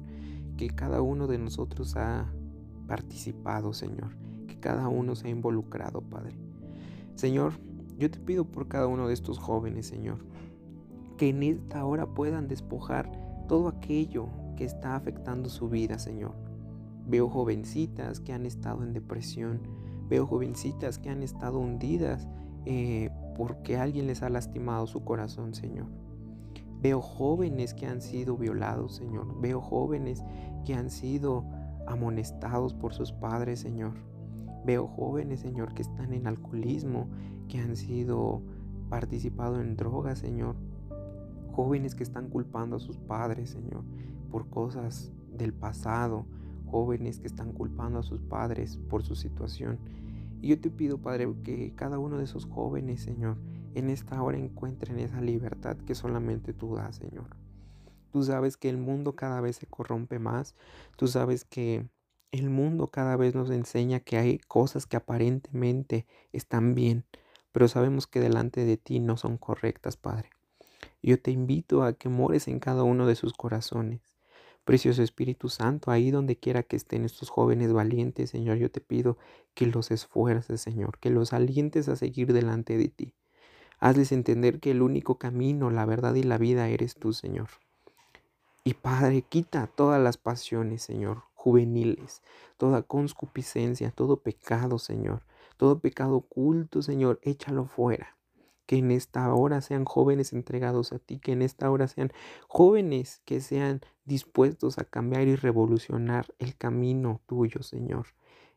que 0.56 0.70
cada 0.70 1.02
uno 1.02 1.26
de 1.26 1.38
nosotros 1.38 1.96
ha 1.96 2.32
participado, 2.88 3.72
Señor, 3.72 4.16
cada 4.60 4.88
uno 4.88 5.14
se 5.16 5.28
ha 5.28 5.30
involucrado, 5.30 6.00
Padre. 6.02 6.36
Señor, 7.14 7.54
yo 7.98 8.10
te 8.10 8.18
pido 8.18 8.44
por 8.44 8.68
cada 8.68 8.86
uno 8.86 9.08
de 9.08 9.14
estos 9.14 9.38
jóvenes, 9.38 9.86
Señor, 9.86 10.18
que 11.16 11.28
en 11.28 11.42
esta 11.42 11.84
hora 11.84 12.06
puedan 12.06 12.48
despojar 12.48 13.10
todo 13.46 13.68
aquello 13.68 14.28
que 14.56 14.64
está 14.64 14.94
afectando 14.94 15.48
su 15.48 15.68
vida, 15.68 15.98
Señor. 15.98 16.32
Veo 17.06 17.28
jovencitas 17.28 18.20
que 18.20 18.32
han 18.32 18.46
estado 18.46 18.82
en 18.84 18.92
depresión, 18.92 19.60
veo 20.08 20.26
jovencitas 20.26 20.98
que 20.98 21.10
han 21.10 21.22
estado 21.22 21.58
hundidas 21.58 22.28
eh, 22.64 23.10
porque 23.36 23.76
alguien 23.76 24.06
les 24.06 24.22
ha 24.22 24.28
lastimado 24.28 24.86
su 24.86 25.04
corazón, 25.04 25.54
Señor. 25.54 25.86
Veo 26.80 27.02
jóvenes 27.02 27.74
que 27.74 27.86
han 27.86 28.00
sido 28.00 28.36
violados, 28.36 28.96
Señor. 28.96 29.40
Veo 29.40 29.60
jóvenes 29.60 30.22
que 30.64 30.74
han 30.74 30.90
sido 30.90 31.44
amonestados 31.86 32.72
por 32.74 32.94
sus 32.94 33.12
padres, 33.12 33.60
Señor. 33.60 33.92
Veo 34.64 34.86
jóvenes, 34.86 35.40
Señor, 35.40 35.74
que 35.74 35.82
están 35.82 36.12
en 36.12 36.26
alcoholismo, 36.26 37.08
que 37.48 37.58
han 37.58 37.76
sido 37.76 38.42
participado 38.88 39.60
en 39.60 39.76
drogas, 39.76 40.18
Señor. 40.18 40.56
Jóvenes 41.52 41.94
que 41.94 42.02
están 42.02 42.28
culpando 42.28 42.76
a 42.76 42.80
sus 42.80 42.98
padres, 42.98 43.50
Señor, 43.50 43.82
por 44.30 44.48
cosas 44.48 45.12
del 45.32 45.52
pasado. 45.52 46.26
Jóvenes 46.66 47.18
que 47.18 47.26
están 47.26 47.52
culpando 47.52 47.98
a 47.98 48.02
sus 48.02 48.20
padres 48.20 48.76
por 48.88 49.02
su 49.02 49.16
situación. 49.16 49.78
Y 50.40 50.48
yo 50.48 50.60
te 50.60 50.70
pido, 50.70 50.98
Padre, 50.98 51.28
que 51.42 51.74
cada 51.74 51.98
uno 51.98 52.18
de 52.18 52.24
esos 52.24 52.46
jóvenes, 52.46 53.02
Señor, 53.02 53.36
en 53.74 53.90
esta 53.90 54.22
hora 54.22 54.38
encuentren 54.38 54.98
esa 54.98 55.20
libertad 55.20 55.76
que 55.76 55.94
solamente 55.94 56.52
tú 56.52 56.76
das, 56.76 56.96
Señor. 56.96 57.36
Tú 58.10 58.22
sabes 58.22 58.56
que 58.56 58.68
el 58.68 58.78
mundo 58.78 59.14
cada 59.14 59.40
vez 59.40 59.56
se 59.56 59.66
corrompe 59.66 60.18
más. 60.18 60.54
Tú 60.96 61.06
sabes 61.06 61.44
que 61.44 61.88
el 62.32 62.48
mundo 62.48 62.88
cada 62.88 63.16
vez 63.16 63.34
nos 63.34 63.50
enseña 63.50 64.00
que 64.00 64.16
hay 64.16 64.38
cosas 64.38 64.86
que 64.86 64.96
aparentemente 64.96 66.06
están 66.32 66.74
bien, 66.74 67.04
pero 67.52 67.66
sabemos 67.66 68.06
que 68.06 68.20
delante 68.20 68.64
de 68.64 68.76
ti 68.76 69.00
no 69.00 69.16
son 69.16 69.36
correctas, 69.36 69.96
Padre. 69.96 70.30
Yo 71.02 71.20
te 71.20 71.30
invito 71.30 71.82
a 71.82 71.94
que 71.94 72.08
mores 72.08 72.46
en 72.46 72.60
cada 72.60 72.84
uno 72.84 73.06
de 73.06 73.16
sus 73.16 73.32
corazones. 73.32 74.00
Precioso 74.64 75.02
Espíritu 75.02 75.48
Santo, 75.48 75.90
ahí 75.90 76.10
donde 76.10 76.36
quiera 76.36 76.62
que 76.62 76.76
estén 76.76 77.04
estos 77.04 77.30
jóvenes 77.30 77.72
valientes, 77.72 78.30
Señor, 78.30 78.58
yo 78.58 78.70
te 78.70 78.80
pido 78.80 79.16
que 79.54 79.66
los 79.66 79.90
esfuerces, 79.90 80.60
Señor, 80.60 80.98
que 80.98 81.10
los 81.10 81.32
alientes 81.32 81.88
a 81.88 81.96
seguir 81.96 82.32
delante 82.32 82.76
de 82.76 82.88
ti. 82.88 83.14
Hazles 83.80 84.12
entender 84.12 84.60
que 84.60 84.70
el 84.70 84.82
único 84.82 85.18
camino, 85.18 85.70
la 85.70 85.86
verdad 85.86 86.14
y 86.14 86.22
la 86.22 86.38
vida 86.38 86.68
eres 86.68 86.94
tú, 86.94 87.14
Señor. 87.14 87.48
Y 88.62 88.74
Padre, 88.74 89.22
quita 89.22 89.66
todas 89.66 90.00
las 90.00 90.18
pasiones, 90.18 90.82
Señor, 90.82 91.22
juveniles, 91.40 92.22
toda 92.58 92.82
conscupiscencia, 92.82 93.90
todo 93.92 94.20
pecado, 94.20 94.78
Señor, 94.78 95.22
todo 95.56 95.78
pecado 95.78 96.16
oculto, 96.16 96.82
Señor, 96.82 97.18
échalo 97.22 97.64
fuera 97.64 98.18
que 98.66 98.76
en 98.76 98.90
esta 98.90 99.32
hora 99.34 99.62
sean 99.62 99.86
jóvenes 99.86 100.34
entregados 100.34 100.92
a 100.92 100.98
ti, 100.98 101.18
que 101.18 101.32
en 101.32 101.40
esta 101.40 101.70
hora 101.70 101.88
sean 101.88 102.12
jóvenes 102.46 103.22
que 103.24 103.40
sean 103.40 103.80
dispuestos 104.04 104.78
a 104.78 104.84
cambiar 104.84 105.28
y 105.28 105.34
revolucionar 105.34 106.26
el 106.38 106.56
camino 106.56 107.22
tuyo, 107.26 107.62
Señor. 107.62 108.08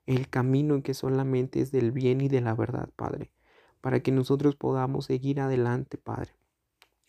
El 0.05 0.29
camino 0.29 0.84
que 0.84 0.93
solamente 0.93 1.61
es 1.61 1.71
del 1.71 1.93
bien 1.93 2.19
y 2.19 2.27
de 2.27 2.41
la 2.41 2.53
verdad, 2.53 2.89
Padre, 2.97 3.31
para 3.79 4.01
que 4.01 4.11
nosotros 4.11 4.55
podamos 4.57 5.05
seguir 5.05 5.39
adelante, 5.39 5.97
Padre. 5.97 6.34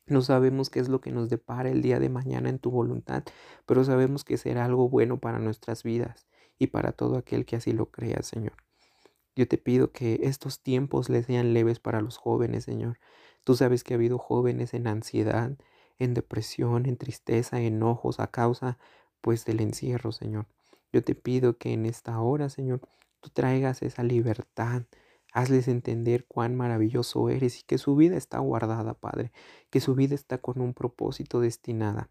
No 0.07 0.21
sabemos 0.21 0.69
qué 0.69 0.81
es 0.81 0.89
lo 0.89 1.01
que 1.01 1.11
nos 1.11 1.31
depara 1.31 1.71
el 1.71 1.81
día 1.81 1.99
de 1.99 2.11
mañana 2.11 2.51
en 2.51 2.59
tu 2.59 2.71
voluntad, 2.71 3.25
pero 3.65 3.85
sabemos 3.85 4.25
que 4.25 4.37
será 4.37 4.65
algo 4.67 4.89
bueno 4.89 5.19
para 5.19 5.39
nuestras 5.39 5.83
vidas 5.83 6.27
y 6.59 6.69
para 6.69 6.93
todo 6.93 7.17
aquel 7.17 7.47
que 7.47 7.57
así 7.57 7.73
lo 7.73 7.91
crea, 7.91 8.23
Señor. 8.23 8.55
Yo 9.37 9.49
te 9.49 9.59
pido 9.59 9.93
que 9.93 10.21
estos 10.23 10.63
tiempos 10.63 11.09
les 11.09 11.27
sean 11.27 11.55
leves 11.55 11.81
para 11.81 12.01
los 12.01 12.19
jóvenes, 12.19 12.65
Señor. 12.65 12.99
Tú 13.43 13.57
sabes 13.57 13.83
que 13.83 13.95
ha 13.95 13.97
habido 13.97 14.19
jóvenes 14.19 14.75
en 14.75 14.87
ansiedad, 14.87 15.57
en 15.99 16.15
depresión, 16.15 16.87
en 16.87 16.97
tristeza, 16.97 17.61
enojos 17.61 18.21
a 18.21 18.29
causa 18.29 18.79
pues 19.21 19.45
del 19.45 19.61
encierro, 19.61 20.13
Señor. 20.13 20.47
Yo 20.93 21.03
te 21.03 21.15
pido 21.15 21.57
que 21.59 21.73
en 21.73 21.87
esta 21.87 22.21
hora, 22.21 22.49
Señor, 22.49 22.81
tú 23.21 23.31
traigas 23.31 23.83
esa 23.83 24.03
libertad. 24.03 24.83
Hazles 25.35 25.67
entender 25.67 26.27
cuán 26.27 26.55
maravilloso 26.55 27.29
eres 27.29 27.61
y 27.61 27.65
que 27.65 27.77
su 27.77 27.97
vida 27.97 28.17
está 28.17 28.39
guardada, 28.39 28.95
Padre, 28.95 29.33
que 29.69 29.81
su 29.81 29.97
vida 29.97 30.15
está 30.15 30.39
con 30.39 30.61
un 30.61 30.75
propósito 30.75 31.41
destinada. 31.41 32.09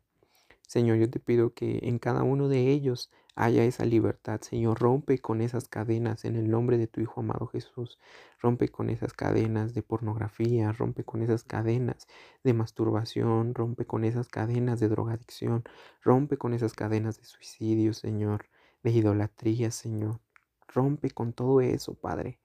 Señor, 0.67 0.97
yo 0.97 1.09
te 1.09 1.19
pido 1.19 1.53
que 1.53 1.79
en 1.83 1.99
cada 1.99 2.23
uno 2.23 2.49
de 2.49 2.69
ellos 2.69 3.11
haya 3.35 3.63
esa 3.63 3.85
libertad. 3.85 4.41
Señor, 4.41 4.77
rompe 4.77 5.19
con 5.19 5.39
esas 5.39 5.69
cadenas 5.69 6.25
en 6.25 6.35
el 6.35 6.49
nombre 6.49 6.77
de 6.77 6.87
tu 6.87 6.99
Hijo 6.99 7.21
amado 7.21 7.47
Jesús. 7.47 7.97
Rompe 8.41 8.67
con 8.67 8.89
esas 8.89 9.13
cadenas 9.13 9.73
de 9.73 9.83
pornografía, 9.83 10.73
rompe 10.73 11.05
con 11.05 11.21
esas 11.21 11.45
cadenas 11.45 12.07
de 12.43 12.53
masturbación, 12.53 13.55
rompe 13.55 13.85
con 13.85 14.03
esas 14.03 14.27
cadenas 14.27 14.81
de 14.81 14.89
drogadicción, 14.89 15.63
rompe 16.01 16.37
con 16.37 16.53
esas 16.53 16.73
cadenas 16.73 17.19
de 17.19 17.25
suicidio, 17.25 17.93
Señor, 17.93 18.47
de 18.83 18.91
idolatría, 18.91 19.71
Señor. 19.71 20.19
Rompe 20.67 21.09
con 21.11 21.31
todo 21.31 21.61
eso, 21.61 21.93
Padre. 21.93 22.39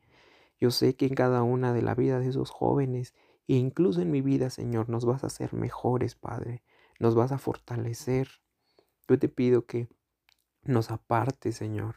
Yo 0.61 0.71
sé 0.71 0.97
que 0.97 1.07
en 1.07 1.15
cada 1.15 1.43
una 1.43 1.73
de 1.73 1.83
la 1.83 1.95
vida 1.95 2.19
de 2.19 2.29
esos 2.29 2.51
jóvenes, 2.51 3.15
e 3.47 3.55
incluso 3.55 4.01
en 4.01 4.11
mi 4.11 4.21
vida, 4.21 4.51
Señor, 4.51 4.89
nos 4.89 5.05
vas 5.05 5.25
a 5.25 5.29
hacer 5.29 5.55
mejores, 5.55 6.15
Padre 6.15 6.63
nos 6.99 7.15
vas 7.15 7.33
a 7.33 7.39
fortalecer. 7.39 8.29
Yo 9.09 9.19
te 9.19 9.29
pido 9.29 9.67
que 9.67 9.89
nos 10.63 10.91
apartes, 10.91 11.57
Señor, 11.57 11.97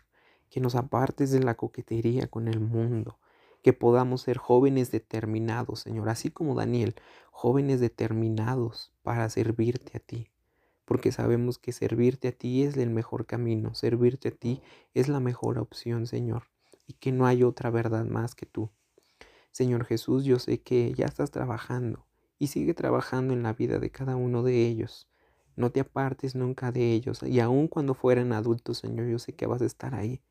que 0.50 0.62
nos 0.62 0.76
apartes 0.76 1.32
de 1.32 1.42
la 1.42 1.56
coquetería 1.56 2.28
con 2.28 2.48
el 2.48 2.60
mundo, 2.60 3.20
que 3.64 3.74
podamos 3.74 4.22
ser 4.22 4.38
jóvenes 4.38 4.92
determinados, 4.92 5.82
Señor, 5.82 6.10
así 6.10 6.30
como 6.30 6.56
Daniel, 6.56 6.96
jóvenes 7.32 7.80
determinados 7.80 8.94
para 9.02 9.30
servirte 9.30 9.98
a 9.98 10.00
ti, 10.00 10.30
porque 10.86 11.12
sabemos 11.12 11.58
que 11.58 11.72
servirte 11.72 12.30
a 12.30 12.32
ti 12.32 12.64
es 12.64 12.78
el 12.78 12.90
mejor 12.90 13.26
camino, 13.26 13.74
servirte 13.76 14.30
a 14.30 14.32
ti 14.32 14.62
es 14.94 15.10
la 15.10 15.20
mejor 15.20 15.58
opción, 15.58 16.08
Señor, 16.08 16.44
y 16.92 16.94
que 16.94 17.14
no 17.14 17.26
hay 17.26 17.44
otra 17.44 17.70
verdad 17.70 18.06
más 18.06 18.36
que 18.36 18.46
tú. 18.46 18.70
Señor 19.52 19.86
Jesús, 19.86 20.26
yo 20.26 20.40
sé 20.40 20.62
que 20.62 20.94
ya 20.94 21.06
estás 21.06 21.32
trabajando, 21.32 22.06
y 22.38 22.48
sigue 22.48 22.74
trabajando 22.74 23.34
en 23.34 23.44
la 23.44 23.54
vida 23.54 23.80
de 23.80 23.92
cada 23.92 24.18
uno 24.18 24.44
de 24.44 24.68
ellos. 24.68 25.08
No 25.56 25.72
te 25.72 25.80
apartes 25.80 26.36
nunca 26.36 26.74
de 26.74 26.92
ellos 26.92 27.24
y 27.24 27.40
aun 27.40 27.70
cuando 27.70 27.94
fueran 27.94 28.34
adultos, 28.34 28.80
Señor, 28.80 29.08
yo 29.08 29.20
sé 29.20 29.34
que 29.34 29.46
vas 29.46 29.62
a 29.62 29.66
estar 29.66 29.96
ahí. 29.96 30.22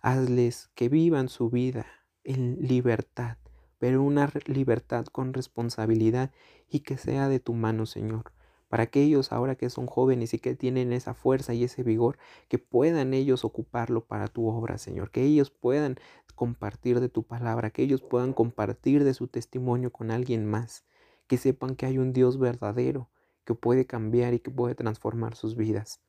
Hazles 0.00 0.70
que 0.74 0.88
vivan 0.88 1.28
su 1.28 1.50
vida 1.50 1.86
en 2.24 2.56
libertad, 2.60 3.36
pero 3.78 4.02
una 4.02 4.32
libertad 4.46 5.04
con 5.06 5.34
responsabilidad 5.34 6.30
y 6.70 6.80
que 6.80 6.96
sea 6.96 7.28
de 7.28 7.40
tu 7.40 7.52
mano, 7.52 7.84
Señor. 7.84 8.32
Para 8.68 8.86
que 8.86 9.02
ellos, 9.02 9.32
ahora 9.32 9.54
que 9.54 9.70
son 9.70 9.86
jóvenes 9.86 10.34
y 10.34 10.38
que 10.38 10.54
tienen 10.54 10.92
esa 10.92 11.14
fuerza 11.14 11.54
y 11.54 11.64
ese 11.64 11.82
vigor, 11.82 12.18
que 12.48 12.58
puedan 12.58 13.14
ellos 13.14 13.44
ocuparlo 13.44 14.04
para 14.04 14.28
tu 14.28 14.48
obra, 14.48 14.78
Señor. 14.78 15.10
Que 15.10 15.22
ellos 15.22 15.50
puedan 15.50 15.96
compartir 16.34 17.00
de 17.00 17.08
tu 17.08 17.22
palabra, 17.22 17.70
que 17.70 17.82
ellos 17.82 18.02
puedan 18.02 18.32
compartir 18.32 19.04
de 19.04 19.14
su 19.14 19.26
testimonio 19.26 19.90
con 19.90 20.10
alguien 20.10 20.46
más 20.46 20.84
que 21.28 21.36
sepan 21.36 21.76
que 21.76 21.86
hay 21.86 21.98
un 21.98 22.12
Dios 22.12 22.38
verdadero 22.38 23.08
que 23.44 23.54
puede 23.54 23.86
cambiar 23.86 24.34
y 24.34 24.40
que 24.40 24.50
puede 24.50 24.74
transformar 24.74 25.36
sus 25.36 25.54
vidas. 25.56 26.00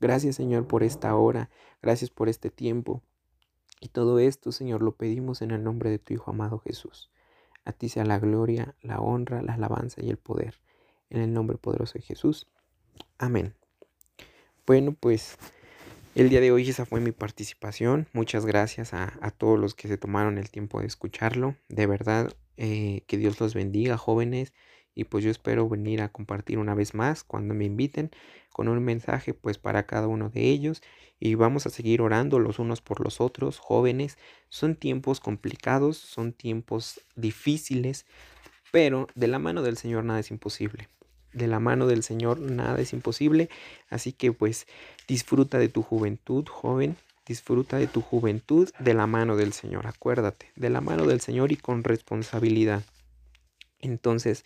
Gracias 0.00 0.36
Señor 0.36 0.66
por 0.66 0.82
esta 0.82 1.14
hora, 1.14 1.50
gracias 1.80 2.10
por 2.10 2.28
este 2.28 2.50
tiempo. 2.50 3.02
Y 3.80 3.88
todo 3.88 4.18
esto, 4.18 4.52
Señor, 4.52 4.82
lo 4.82 4.96
pedimos 4.96 5.42
en 5.42 5.50
el 5.50 5.62
nombre 5.62 5.90
de 5.90 5.98
tu 5.98 6.14
Hijo 6.14 6.30
amado 6.30 6.58
Jesús. 6.58 7.10
A 7.64 7.72
ti 7.72 7.90
sea 7.90 8.04
la 8.04 8.18
gloria, 8.18 8.74
la 8.80 9.00
honra, 9.00 9.42
la 9.42 9.54
alabanza 9.54 10.02
y 10.02 10.08
el 10.08 10.16
poder. 10.16 10.54
En 11.10 11.20
el 11.20 11.32
nombre 11.32 11.58
poderoso 11.58 11.94
de 11.94 12.02
Jesús. 12.02 12.46
Amén. 13.18 13.54
Bueno, 14.66 14.96
pues 14.98 15.38
el 16.14 16.28
día 16.28 16.40
de 16.40 16.50
hoy 16.50 16.68
esa 16.68 16.86
fue 16.86 17.00
mi 17.00 17.12
participación. 17.12 18.08
Muchas 18.12 18.46
gracias 18.46 18.94
a, 18.94 19.12
a 19.20 19.30
todos 19.30 19.58
los 19.58 19.74
que 19.74 19.88
se 19.88 19.98
tomaron 19.98 20.38
el 20.38 20.50
tiempo 20.50 20.80
de 20.80 20.86
escucharlo. 20.86 21.56
De 21.68 21.86
verdad, 21.86 22.34
eh, 22.56 23.02
que 23.06 23.18
Dios 23.18 23.38
los 23.40 23.54
bendiga, 23.54 23.98
jóvenes. 23.98 24.52
Y 24.94 25.04
pues 25.04 25.22
yo 25.22 25.30
espero 25.30 25.68
venir 25.68 26.00
a 26.00 26.08
compartir 26.08 26.58
una 26.58 26.74
vez 26.74 26.94
más 26.94 27.22
cuando 27.22 27.52
me 27.52 27.66
inviten 27.66 28.10
con 28.50 28.68
un 28.68 28.82
mensaje 28.82 29.34
pues 29.34 29.58
para 29.58 29.86
cada 29.86 30.08
uno 30.08 30.30
de 30.30 30.48
ellos. 30.48 30.82
Y 31.20 31.34
vamos 31.34 31.66
a 31.66 31.70
seguir 31.70 32.00
orando 32.00 32.38
los 32.38 32.58
unos 32.58 32.80
por 32.80 33.04
los 33.04 33.20
otros, 33.20 33.58
jóvenes. 33.58 34.16
Son 34.48 34.74
tiempos 34.74 35.20
complicados, 35.20 35.98
son 35.98 36.32
tiempos 36.32 37.02
difíciles, 37.14 38.06
pero 38.72 39.06
de 39.14 39.28
la 39.28 39.38
mano 39.38 39.62
del 39.62 39.76
Señor 39.76 40.04
nada 40.04 40.20
es 40.20 40.30
imposible. 40.30 40.88
De 41.36 41.46
la 41.46 41.60
mano 41.60 41.86
del 41.86 42.02
Señor 42.02 42.40
nada 42.40 42.80
es 42.80 42.92
imposible. 42.92 43.50
Así 43.90 44.12
que 44.12 44.32
pues 44.32 44.66
disfruta 45.06 45.58
de 45.58 45.68
tu 45.68 45.82
juventud, 45.82 46.46
joven. 46.48 46.96
Disfruta 47.26 47.76
de 47.76 47.88
tu 47.88 48.00
juventud 48.00 48.70
de 48.78 48.94
la 48.94 49.06
mano 49.06 49.36
del 49.36 49.52
Señor, 49.52 49.88
acuérdate, 49.88 50.52
de 50.54 50.70
la 50.70 50.80
mano 50.80 51.06
del 51.06 51.20
Señor 51.20 51.50
y 51.50 51.56
con 51.56 51.82
responsabilidad. 51.82 52.84
Entonces, 53.80 54.44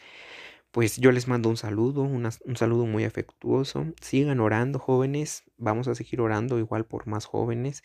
pues 0.70 0.96
yo 0.96 1.12
les 1.12 1.28
mando 1.28 1.48
un 1.48 1.56
saludo, 1.56 2.02
un 2.02 2.56
saludo 2.56 2.86
muy 2.86 3.04
afectuoso. 3.04 3.86
Sigan 4.00 4.40
orando, 4.40 4.78
jóvenes. 4.78 5.42
Vamos 5.58 5.88
a 5.88 5.94
seguir 5.94 6.20
orando 6.20 6.58
igual 6.58 6.84
por 6.84 7.06
más 7.06 7.26
jóvenes. 7.26 7.82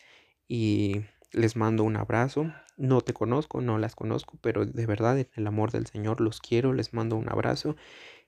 Y 0.48 1.02
les 1.32 1.56
mando 1.56 1.84
un 1.84 1.96
abrazo. 1.96 2.52
No 2.76 3.00
te 3.00 3.12
conozco, 3.12 3.60
no 3.60 3.78
las 3.78 3.94
conozco, 3.96 4.38
pero 4.40 4.64
de 4.64 4.86
verdad, 4.86 5.18
en 5.18 5.28
el 5.34 5.46
amor 5.46 5.72
del 5.72 5.86
Señor, 5.86 6.20
los 6.20 6.40
quiero. 6.40 6.72
Les 6.72 6.94
mando 6.94 7.16
un 7.16 7.28
abrazo. 7.28 7.76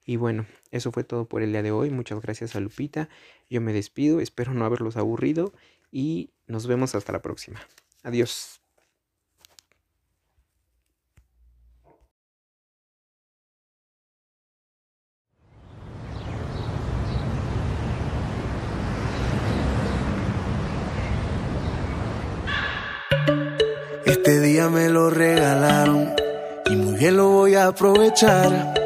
Y 0.04 0.16
bueno, 0.16 0.46
eso 0.70 0.90
fue 0.92 1.04
todo 1.04 1.26
por 1.26 1.42
el 1.42 1.52
día 1.52 1.62
de 1.62 1.70
hoy. 1.70 1.90
Muchas 1.90 2.20
gracias 2.20 2.56
a 2.56 2.60
Lupita. 2.60 3.08
Yo 3.50 3.60
me 3.60 3.72
despido. 3.72 4.20
Espero 4.20 4.54
no 4.54 4.64
haberlos 4.64 4.96
aburrido. 4.96 5.52
Y 5.90 6.30
nos 6.46 6.66
vemos 6.66 6.94
hasta 6.94 7.12
la 7.12 7.22
próxima. 7.22 7.60
Adiós. 8.02 8.60
Este 24.04 24.40
día 24.40 24.68
me 24.68 24.88
lo 24.88 25.10
regalaron 25.10 26.14
y 26.66 26.76
muy 26.76 26.98
bien 26.98 27.16
lo 27.16 27.28
voy 27.28 27.54
a 27.54 27.68
aprovechar. 27.68 28.77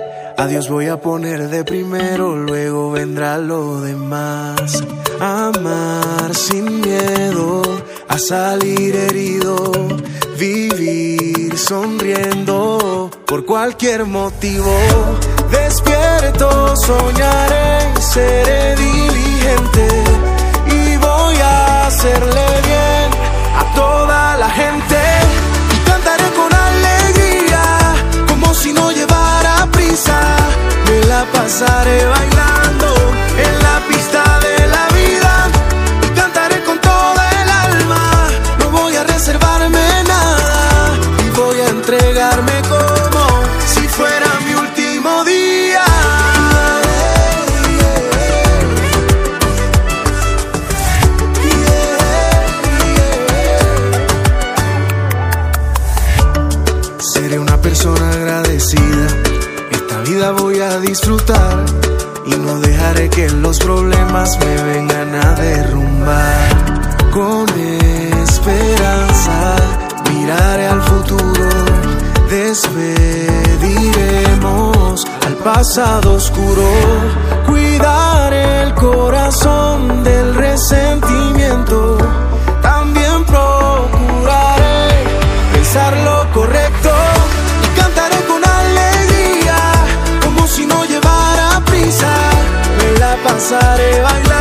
A 0.43 0.48
Dios 0.48 0.69
voy 0.69 0.89
a 0.89 1.01
poner 1.01 1.51
de 1.51 1.62
primero, 1.62 2.35
luego 2.35 2.90
vendrá 2.90 3.39
lo 3.39 3.81
demás. 3.81 4.82
Amar 5.20 6.35
sin 6.35 6.81
miedo 6.81 7.62
a 8.09 8.19
salir 8.19 8.97
herido, 8.97 9.70
vivir 10.36 11.56
sonriendo 11.56 13.09
por 13.24 13.47
cualquier 13.47 14.05
motivo. 14.05 14.74
Despierto, 15.48 16.74
soñaré, 16.74 18.01
seré 18.01 18.74
diligente 18.74 19.89
y 20.66 20.97
voy 20.97 21.36
a 21.36 21.86
hacerle 21.86 22.47
bien 22.66 23.10
a 23.60 23.74
toda 23.77 24.36
la 24.39 24.51
gente. 24.51 24.91
Me 30.09 31.01
la 31.07 31.24
pasaré 31.33 32.05
bailando 32.07 33.02
Y 62.27 62.35
no 62.35 62.59
dejaré 62.59 63.09
que 63.09 63.31
los 63.31 63.61
problemas 63.61 64.36
me 64.40 64.61
vengan 64.65 65.15
a 65.15 65.35
derrumbar. 65.35 66.49
Con 67.12 67.47
esperanza 68.24 69.55
miraré 70.11 70.66
al 70.66 70.82
futuro. 70.82 71.49
Despediremos 72.28 75.07
al 75.27 75.36
pasado 75.36 76.15
oscuro. 76.15 76.66
Cuidaré 77.47 78.62
el 78.62 78.74
corazón 78.74 80.03
del 80.03 80.35
resentimiento. 80.35 81.99
También 82.62 83.24
procuraré 83.24 85.05
pensar 85.53 85.97
pasaré 93.53 94.01
bailando 94.01 94.32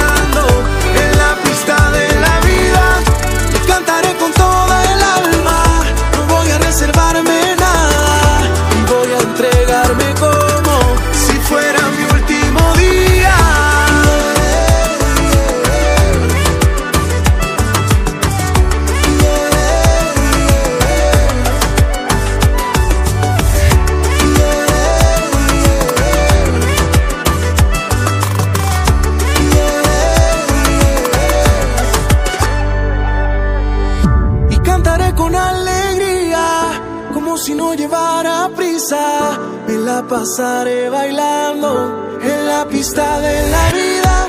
pasaré 40.32 40.90
bailando 40.90 42.18
en 42.24 42.48
la 42.48 42.66
pista 42.66 43.20
de 43.20 43.50
la 43.50 43.64
vida 43.72 44.28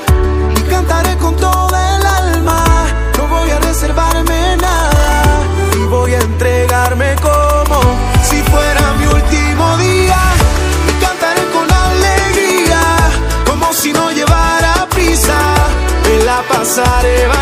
y 0.57 0.61
cantaré 0.69 1.15
con 1.17 1.33
todo 1.37 1.69
el 1.69 2.05
alma. 2.05 2.61
No 3.17 3.27
voy 3.27 3.49
a 3.49 3.59
reservarme 3.59 4.57
nada 4.57 5.39
y 5.77 5.85
voy 5.85 6.13
a 6.13 6.19
entregarme 6.19 7.15
como 7.21 7.79
si 8.29 8.35
fuera 8.51 8.93
mi 8.99 9.05
último 9.05 9.77
día. 9.77 10.19
Y 10.89 10.93
cantaré 11.05 11.43
con 11.55 11.71
alegría 11.71 12.81
como 13.49 13.71
si 13.71 13.93
no 13.93 14.11
llevara 14.11 14.85
prisa. 14.89 15.37
Me 16.03 16.25
la 16.25 16.41
pasaré 16.49 17.15
bailando. 17.27 17.32